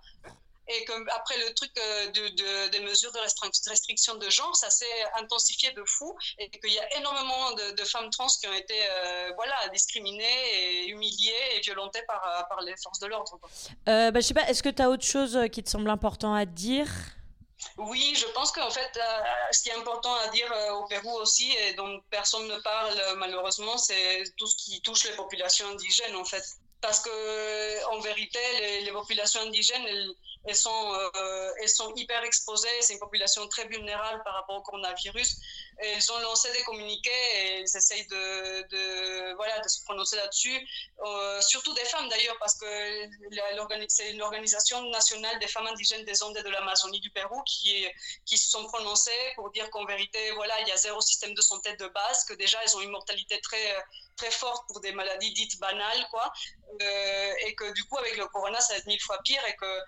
et 0.69 0.85
que 0.85 0.93
après 1.19 1.37
le 1.37 1.53
truc 1.53 1.71
euh, 1.77 2.07
de, 2.07 2.27
de- 2.29 2.67
des 2.69 2.79
mesures 2.79 3.11
de 3.11 3.19
restri- 3.19 3.69
restriction 3.69 4.15
de 4.15 4.29
genre, 4.29 4.55
ça 4.55 4.69
s'est 4.69 5.03
intensifié 5.15 5.71
de 5.71 5.83
fou 5.85 6.15
et 6.37 6.49
qu'il 6.49 6.71
y 6.71 6.79
a 6.79 6.97
énormément 6.97 7.51
de, 7.53 7.71
de 7.71 7.83
femmes 7.83 8.09
trans 8.11 8.27
qui 8.39 8.47
ont 8.47 8.53
été 8.53 8.79
euh, 8.79 9.31
voilà, 9.35 9.67
discriminées 9.69 10.41
et 10.53 10.87
humiliées 10.87 11.43
et 11.55 11.59
violentées 11.61 12.03
par, 12.07 12.21
euh, 12.25 12.43
par 12.49 12.61
les 12.61 12.75
forces 12.83 12.99
de 12.99 13.07
l'ordre. 13.07 13.39
Euh, 13.87 14.11
bah, 14.11 14.19
je 14.21 14.27
sais 14.27 14.33
pas, 14.33 14.47
est-ce 14.49 14.63
que 14.63 14.69
tu 14.69 14.81
as 14.81 14.89
autre 14.89 15.05
chose 15.05 15.37
qui 15.51 15.63
te 15.63 15.69
semble 15.69 15.89
important 15.89 16.33
à 16.33 16.45
dire? 16.45 16.87
Oui, 17.77 18.13
je 18.15 18.25
pense 18.27 18.53
qu'en 18.53 18.69
fait, 18.69 18.91
euh, 18.95 19.19
ce 19.51 19.63
qui 19.63 19.69
est 19.69 19.73
important 19.73 20.13
à 20.15 20.27
dire 20.29 20.49
euh, 20.49 20.71
au 20.75 20.85
Pérou 20.87 21.13
aussi, 21.17 21.51
et 21.51 21.73
dont 21.73 21.99
personne 22.09 22.47
ne 22.47 22.57
parle 22.59 22.97
euh, 22.97 23.15
malheureusement, 23.15 23.77
c'est 23.77 24.23
tout 24.37 24.47
ce 24.47 24.55
qui 24.63 24.81
touche 24.81 25.03
les 25.05 25.15
populations 25.15 25.67
indigènes 25.67 26.15
en 26.15 26.23
fait. 26.23 26.43
Parce 26.79 27.01
que 27.01 27.85
en 27.93 27.99
vérité, 27.99 28.39
les, 28.61 28.81
les 28.85 28.91
populations 28.93 29.41
indigènes, 29.41 29.85
elles, 29.85 30.09
elles 30.45 30.55
sont, 30.55 30.93
euh, 30.93 31.51
elles 31.61 31.69
sont 31.69 31.93
hyper 31.95 32.23
exposées. 32.23 32.67
C'est 32.81 32.93
une 32.93 32.99
population 32.99 33.47
très 33.47 33.67
vulnérable 33.67 34.21
par 34.23 34.33
rapport 34.35 34.57
au 34.57 34.61
coronavirus. 34.61 35.37
Et 35.81 35.87
elles 35.87 36.11
ont 36.11 36.19
lancé 36.19 36.51
des 36.53 36.63
communiqués 36.63 37.09
et 37.09 37.59
elles 37.59 37.77
essayent 37.77 38.07
de, 38.07 38.67
de, 38.67 39.33
voilà, 39.35 39.59
de 39.59 39.67
se 39.67 39.83
prononcer 39.83 40.15
là-dessus. 40.17 40.67
Euh, 41.05 41.41
surtout 41.41 41.73
des 41.73 41.85
femmes 41.85 42.09
d'ailleurs, 42.09 42.37
parce 42.39 42.57
que 42.57 42.65
c'est 43.87 44.13
l'Organisation 44.13 44.81
nationale 44.89 45.39
des 45.39 45.47
femmes 45.47 45.67
indigènes 45.67 46.03
des 46.05 46.21
Andes 46.23 46.37
et 46.37 46.43
de 46.43 46.49
l'Amazonie 46.49 46.99
du 46.99 47.09
Pérou 47.11 47.41
qui, 47.43 47.87
qui 48.25 48.37
se 48.37 48.49
sont 48.49 48.65
prononcées 48.65 49.33
pour 49.35 49.51
dire 49.51 49.69
qu'en 49.69 49.85
vérité, 49.85 50.31
voilà, 50.31 50.59
il 50.61 50.67
y 50.67 50.71
a 50.71 50.77
zéro 50.77 50.99
système 51.01 51.33
de 51.33 51.41
santé 51.41 51.75
de 51.75 51.87
base, 51.87 52.25
que 52.25 52.33
déjà 52.33 52.59
elles 52.63 52.75
ont 52.75 52.81
une 52.81 52.91
mortalité 52.91 53.39
très, 53.41 53.75
très 54.17 54.31
forte 54.31 54.67
pour 54.67 54.81
des 54.81 54.91
maladies 54.91 55.31
dites 55.31 55.59
banales, 55.59 56.07
quoi. 56.11 56.31
Euh, 56.81 57.33
et 57.45 57.55
que 57.55 57.73
du 57.73 57.83
coup, 57.85 57.97
avec 57.97 58.17
le 58.17 58.27
corona, 58.27 58.59
ça 58.59 58.73
va 58.73 58.79
être 58.79 58.85
mille 58.85 59.01
fois 59.01 59.19
pire 59.23 59.43
et 59.47 59.55
que, 59.55 59.79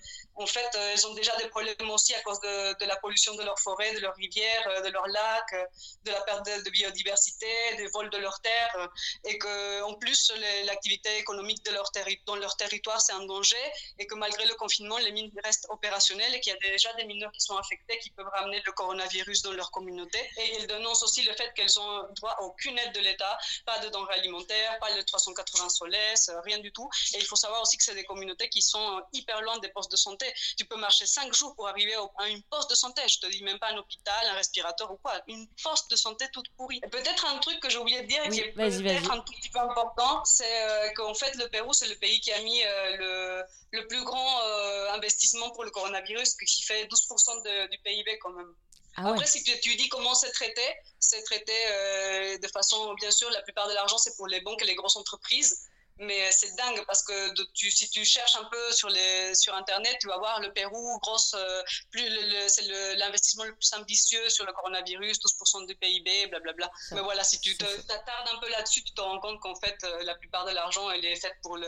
en 0.42 0.48
fait, 0.48 0.70
euh, 0.76 0.92
elles 0.94 1.08
ont 1.08 1.14
déjà 1.14 1.36
des 1.38 1.48
problèmes 1.48 1.90
aussi 1.90 2.14
à 2.16 2.22
cause 2.22 2.40
de, 2.40 2.86
la 2.86 2.96
pollution 2.98 3.36
de 3.36 3.44
leurs 3.44 3.60
forêts, 3.60 3.94
de 3.94 4.00
leurs 4.00 4.16
rivières, 4.16 4.68
euh, 4.68 4.82
de 4.82 4.90
leurs 4.90 5.08
lacs, 5.08 5.54
euh, 5.54 5.66
de 6.04 6.12
la 6.12 6.22
perte 6.22 6.46
de, 6.46 6.70
biodiversité, 6.70 7.48
des 7.78 7.88
vols 7.88 8.10
de 8.10 8.18
leurs 8.18 8.40
terres, 8.42 8.90
et 9.26 9.38
que, 9.38 9.84
en 9.84 9.94
plus, 9.96 10.32
l'activité 10.66 11.18
économique 11.18 11.64
de 11.66 11.72
leur 11.72 11.92
dans 12.26 12.36
leur 12.36 12.56
territoire, 12.56 13.02
c'est 13.02 13.14
un 13.14 13.26
danger, 13.26 13.72
et 14.00 14.08
que 14.08 14.16
malgré 14.16 14.46
le 14.46 14.56
confinement, 14.56 14.98
les 14.98 15.12
mines 15.12 15.32
restent 15.44 15.68
opérationnelles 15.70 16.34
et 16.34 16.40
qu'il 16.40 16.54
y 16.54 16.56
a 16.56 16.60
déjà 16.72 16.94
des 16.94 17.06
mineurs 17.06 17.32
qui 17.32 17.42
sont 17.42 17.58
infectés 17.58 17.98
qui 18.00 18.10
peuvent 18.12 18.30
ramener 18.34 18.62
le 18.66 18.72
coronavirus 18.72 19.42
dans 19.44 19.52
leur 19.52 19.72
communauté. 19.72 20.20
Et 20.38 20.58
ils 20.60 20.68
dénoncent 20.68 21.04
aussi 21.04 21.24
le 21.24 21.34
fait 21.34 21.54
qu'elles 21.54 21.80
ont 21.80 22.08
droit 22.16 22.32
à 22.32 22.42
aucune 22.44 22.78
aide 22.80 22.94
de 22.94 23.00
l'État, 23.00 23.38
pas 23.66 23.80
de 23.80 23.90
denrées 23.90 24.16
alimentaires, 24.16 24.80
pas 24.80 24.94
de 24.96 25.02
380 25.02 25.70
soles, 25.70 25.92
euh, 25.94 26.42
rien 26.42 26.60
du 26.60 26.72
tout. 26.72 26.90
Et 27.14 27.18
il 27.18 27.26
faut 27.26 27.36
savoir 27.36 27.62
aussi 27.62 27.78
que 27.78 27.84
c'est 27.84 27.96
des 27.96 28.04
communautés 28.04 28.50
qui 28.50 28.62
sont 28.62 29.02
hyper 29.14 29.42
loin 29.42 29.58
des 29.60 29.70
postes 29.70 29.92
de 29.92 29.98
santé. 29.98 30.31
Tu 30.58 30.66
peux 30.66 30.76
marcher 30.78 31.06
cinq 31.06 31.34
jours 31.34 31.56
pour 31.56 31.68
arriver 31.68 31.96
à 32.18 32.28
une 32.30 32.42
poste 32.44 32.70
de 32.70 32.76
santé. 32.76 33.02
Je 33.08 33.20
te 33.20 33.28
dis 33.28 33.44
même 33.44 33.60
pas 33.60 33.70
un 33.70 33.78
hôpital, 33.78 34.28
un 34.28 34.34
respirateur 34.34 34.92
ou 34.92 34.98
quoi. 34.98 35.14
Une 35.28 35.48
poste 35.64 35.90
de 35.92 35.96
santé 35.96 36.26
toute 36.34 36.50
pourrie. 36.58 36.80
Peut-être 36.92 37.26
un 37.26 37.38
truc 37.40 37.60
que 37.60 37.70
j'ai 37.70 37.78
oublié 37.78 38.02
de 38.02 38.08
dire, 38.08 38.22
Oui, 38.28 38.32
qui 38.36 38.40
est 38.42 38.52
peut-être 39.00 39.12
un 39.12 39.20
tout 39.22 39.34
petit 39.34 39.50
peu 39.50 39.60
important, 39.60 40.24
c'est 40.26 40.70
euh, 40.70 40.90
qu'en 40.96 41.14
fait 41.14 41.36
le 41.36 41.48
Pérou, 41.50 41.74
c'est 41.74 41.88
le 41.88 41.96
pays 41.96 42.20
qui 42.22 42.32
a 42.32 42.42
mis 42.42 42.64
euh, 42.64 42.98
le, 42.98 43.44
le 43.80 43.88
plus 43.88 44.04
grand 44.04 44.42
euh, 44.44 44.92
investissement 44.92 45.50
pour 45.52 45.64
le 45.64 45.72
coronavirus, 45.72 46.36
qui 46.36 46.62
fait 46.64 46.86
12% 46.86 47.44
de- 47.44 47.68
du 47.70 47.78
PIB 47.80 48.18
quand 48.20 48.32
même. 48.32 48.54
Ah 48.98 49.04
ouais. 49.06 49.12
Après, 49.12 49.26
si 49.26 49.42
tu, 49.44 49.58
tu 49.62 49.76
dis 49.78 49.88
comment 49.88 50.14
c'est 50.14 50.32
traité, 50.32 50.62
c'est 51.00 51.24
traité 51.24 51.54
euh, 51.68 52.38
de 52.38 52.48
façon, 52.50 52.94
bien 52.96 53.10
sûr, 53.12 53.30
la 53.30 53.42
plupart 53.42 53.68
de 53.70 53.74
l'argent, 53.74 53.98
c'est 53.98 54.16
pour 54.18 54.28
les 54.28 54.42
banques 54.42 54.62
et 54.62 54.66
les 54.66 54.76
grosses 54.76 54.98
entreprises. 54.98 55.70
Mais 55.98 56.32
c'est 56.32 56.56
dingue 56.56 56.84
parce 56.88 57.04
que 57.04 57.34
de- 57.36 57.48
tu, 57.54 57.70
si 57.70 57.90
tu 57.90 58.04
cherches 58.04 58.36
un 58.36 58.46
peu 58.46 58.72
sur, 58.72 58.90
les, 58.90 59.36
sur 59.36 59.54
Internet, 59.56 59.98
tu 60.02 60.08
vas 60.08 60.18
voir 60.18 60.40
le 60.40 60.52
Pérou, 60.52 61.00
grosse, 61.00 61.36
euh, 61.38 61.62
plus 61.92 62.02
c'est 62.48 62.64
le- 62.68 62.96
l'investissement 62.98 63.44
le, 63.44 63.54
plus 63.56 63.72
ambitieux 63.74 64.28
sur 64.30 64.46
le 64.46 64.52
coronavirus, 64.54 65.20
12% 65.20 65.68
du 65.68 65.76
PIB, 65.76 66.28
blablabla. 66.28 66.72
Mais 66.92 67.02
voilà, 67.02 67.24
si 67.24 67.40
tu 67.40 67.56
t'attardes 67.58 68.28
un 68.34 68.40
peu 68.40 68.50
là-dessus, 68.50 68.84
tu 68.84 68.94
te 68.94 69.02
rends 69.02 69.20
compte 69.20 69.40
qu'en 69.42 69.56
fait, 69.56 69.78
euh, 69.84 70.04
la 70.04 70.16
plupart 70.16 70.46
de 70.46 70.52
l'argent, 70.52 70.90
elle 70.90 71.06
est 71.06 71.16
faite 71.18 71.36
pour 71.44 71.58
le, 71.58 71.68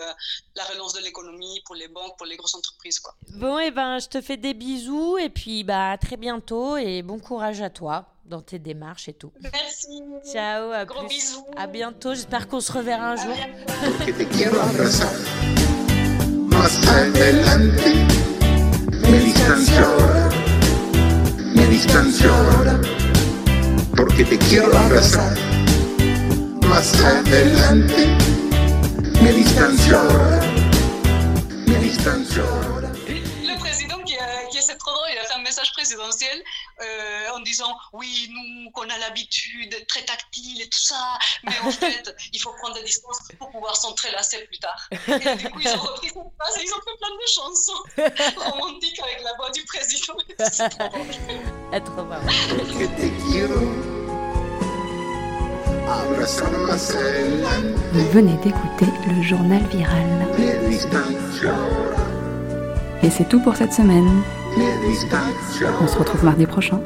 la 0.55 0.63
relance 0.65 0.93
de 0.93 0.99
l'économie, 1.01 1.61
pour 1.65 1.76
les 1.76 1.88
banques, 1.88 2.17
pour 2.17 2.26
les 2.26 2.38
grosses 2.38 2.55
entreprises. 2.55 2.99
Quoi. 2.99 3.13
Bon, 3.30 3.59
et 3.59 3.69
ben, 3.71 3.99
je 3.99 4.07
te 4.07 4.21
fais 4.21 4.38
des 4.38 4.53
bisous 4.55 5.17
et 5.19 5.30
puis 5.30 5.63
bah 5.63 5.91
à 5.91 5.97
très 5.97 6.17
bientôt 6.17 6.78
et 6.78 7.01
bon 7.03 7.19
courage 7.19 7.61
à 7.61 7.69
toi 7.69 8.05
dans 8.26 8.41
tes 8.41 8.59
démarches 8.59 9.09
et 9.09 9.13
tout. 9.13 9.32
Merci. 9.41 10.01
Ciao, 10.32 10.71
à 10.71 10.86
Gros 10.86 10.99
plus. 11.05 11.09
bisous. 11.09 11.45
À 11.57 11.67
bientôt. 11.67 12.13
J'espère 12.13 12.47
qu'on 12.47 12.61
se 12.61 12.71
reverra 12.71 13.11
un 13.11 13.15
jour. 13.15 13.36
porque 23.95 24.24
te 24.24 24.38
quiero 24.38 24.76
abrazar. 24.78 25.34
Más 26.67 26.93
adelante 27.03 28.07
me 29.21 29.32
distancio 29.34 29.97
ahora, 29.99 30.39
me 31.67 31.78
distancio 31.80 32.43
ahora. 32.43 32.89
Le 33.07 33.57
président 33.59 33.99
qui, 34.03 34.15
a- 34.17 34.47
qui 34.49 34.61
c'est 34.61 34.78
trop 34.78 34.91
drôle, 34.91 35.09
il 35.13 35.17
a 35.19 35.24
fait 35.26 35.36
un 35.39 35.43
message 35.43 35.71
présidentiel 35.74 36.41
euh, 36.84 37.36
en 37.36 37.39
disant 37.41 37.75
oui, 37.93 38.29
nous 38.31 38.71
qu'on 38.71 38.89
a 38.89 38.97
l'habitude 38.99 39.71
d'être 39.71 39.88
très 39.88 40.03
tactile 40.03 40.61
et 40.61 40.69
tout 40.69 40.84
ça, 40.84 41.17
mais 41.43 41.57
en 41.63 41.71
fait, 41.81 42.15
il 42.31 42.39
faut 42.39 42.53
prendre 42.53 42.75
des 42.75 42.84
distances 42.84 43.19
pour 43.38 43.49
pouvoir 43.51 43.75
s'entrelacer 43.75 44.45
plus 44.45 44.59
tard. 44.59 44.89
Et 44.91 45.36
du 45.36 45.49
coup, 45.49 45.59
ils 45.59 45.69
ont 45.69 45.81
repris 45.81 46.07
cette 46.07 46.34
phrase 46.39 46.57
et 46.57 46.63
ils 46.63 46.73
ont 46.73 46.81
fait 46.81 46.97
plein 46.99 47.15
de 47.15 47.27
chansons 47.34 48.51
romantiques 48.51 48.99
avec 49.01 49.21
la 49.23 49.34
voix 49.36 49.49
du 49.51 49.63
président. 49.65 50.15
C'est 50.39 50.69
trop 51.84 52.01
adelante, 52.11 52.73
Vous 57.93 58.09
venez 58.11 58.38
d'écouter 58.38 58.86
le 59.07 59.21
journal 59.21 59.61
viral. 59.67 60.27
Et 63.03 63.09
c'est 63.09 63.27
tout 63.27 63.41
pour 63.41 63.55
cette 63.55 63.73
semaine. 63.73 64.23
On 65.82 65.88
se 65.88 65.97
retrouve 65.97 66.24
mardi 66.24 66.45
prochain. 66.45 66.80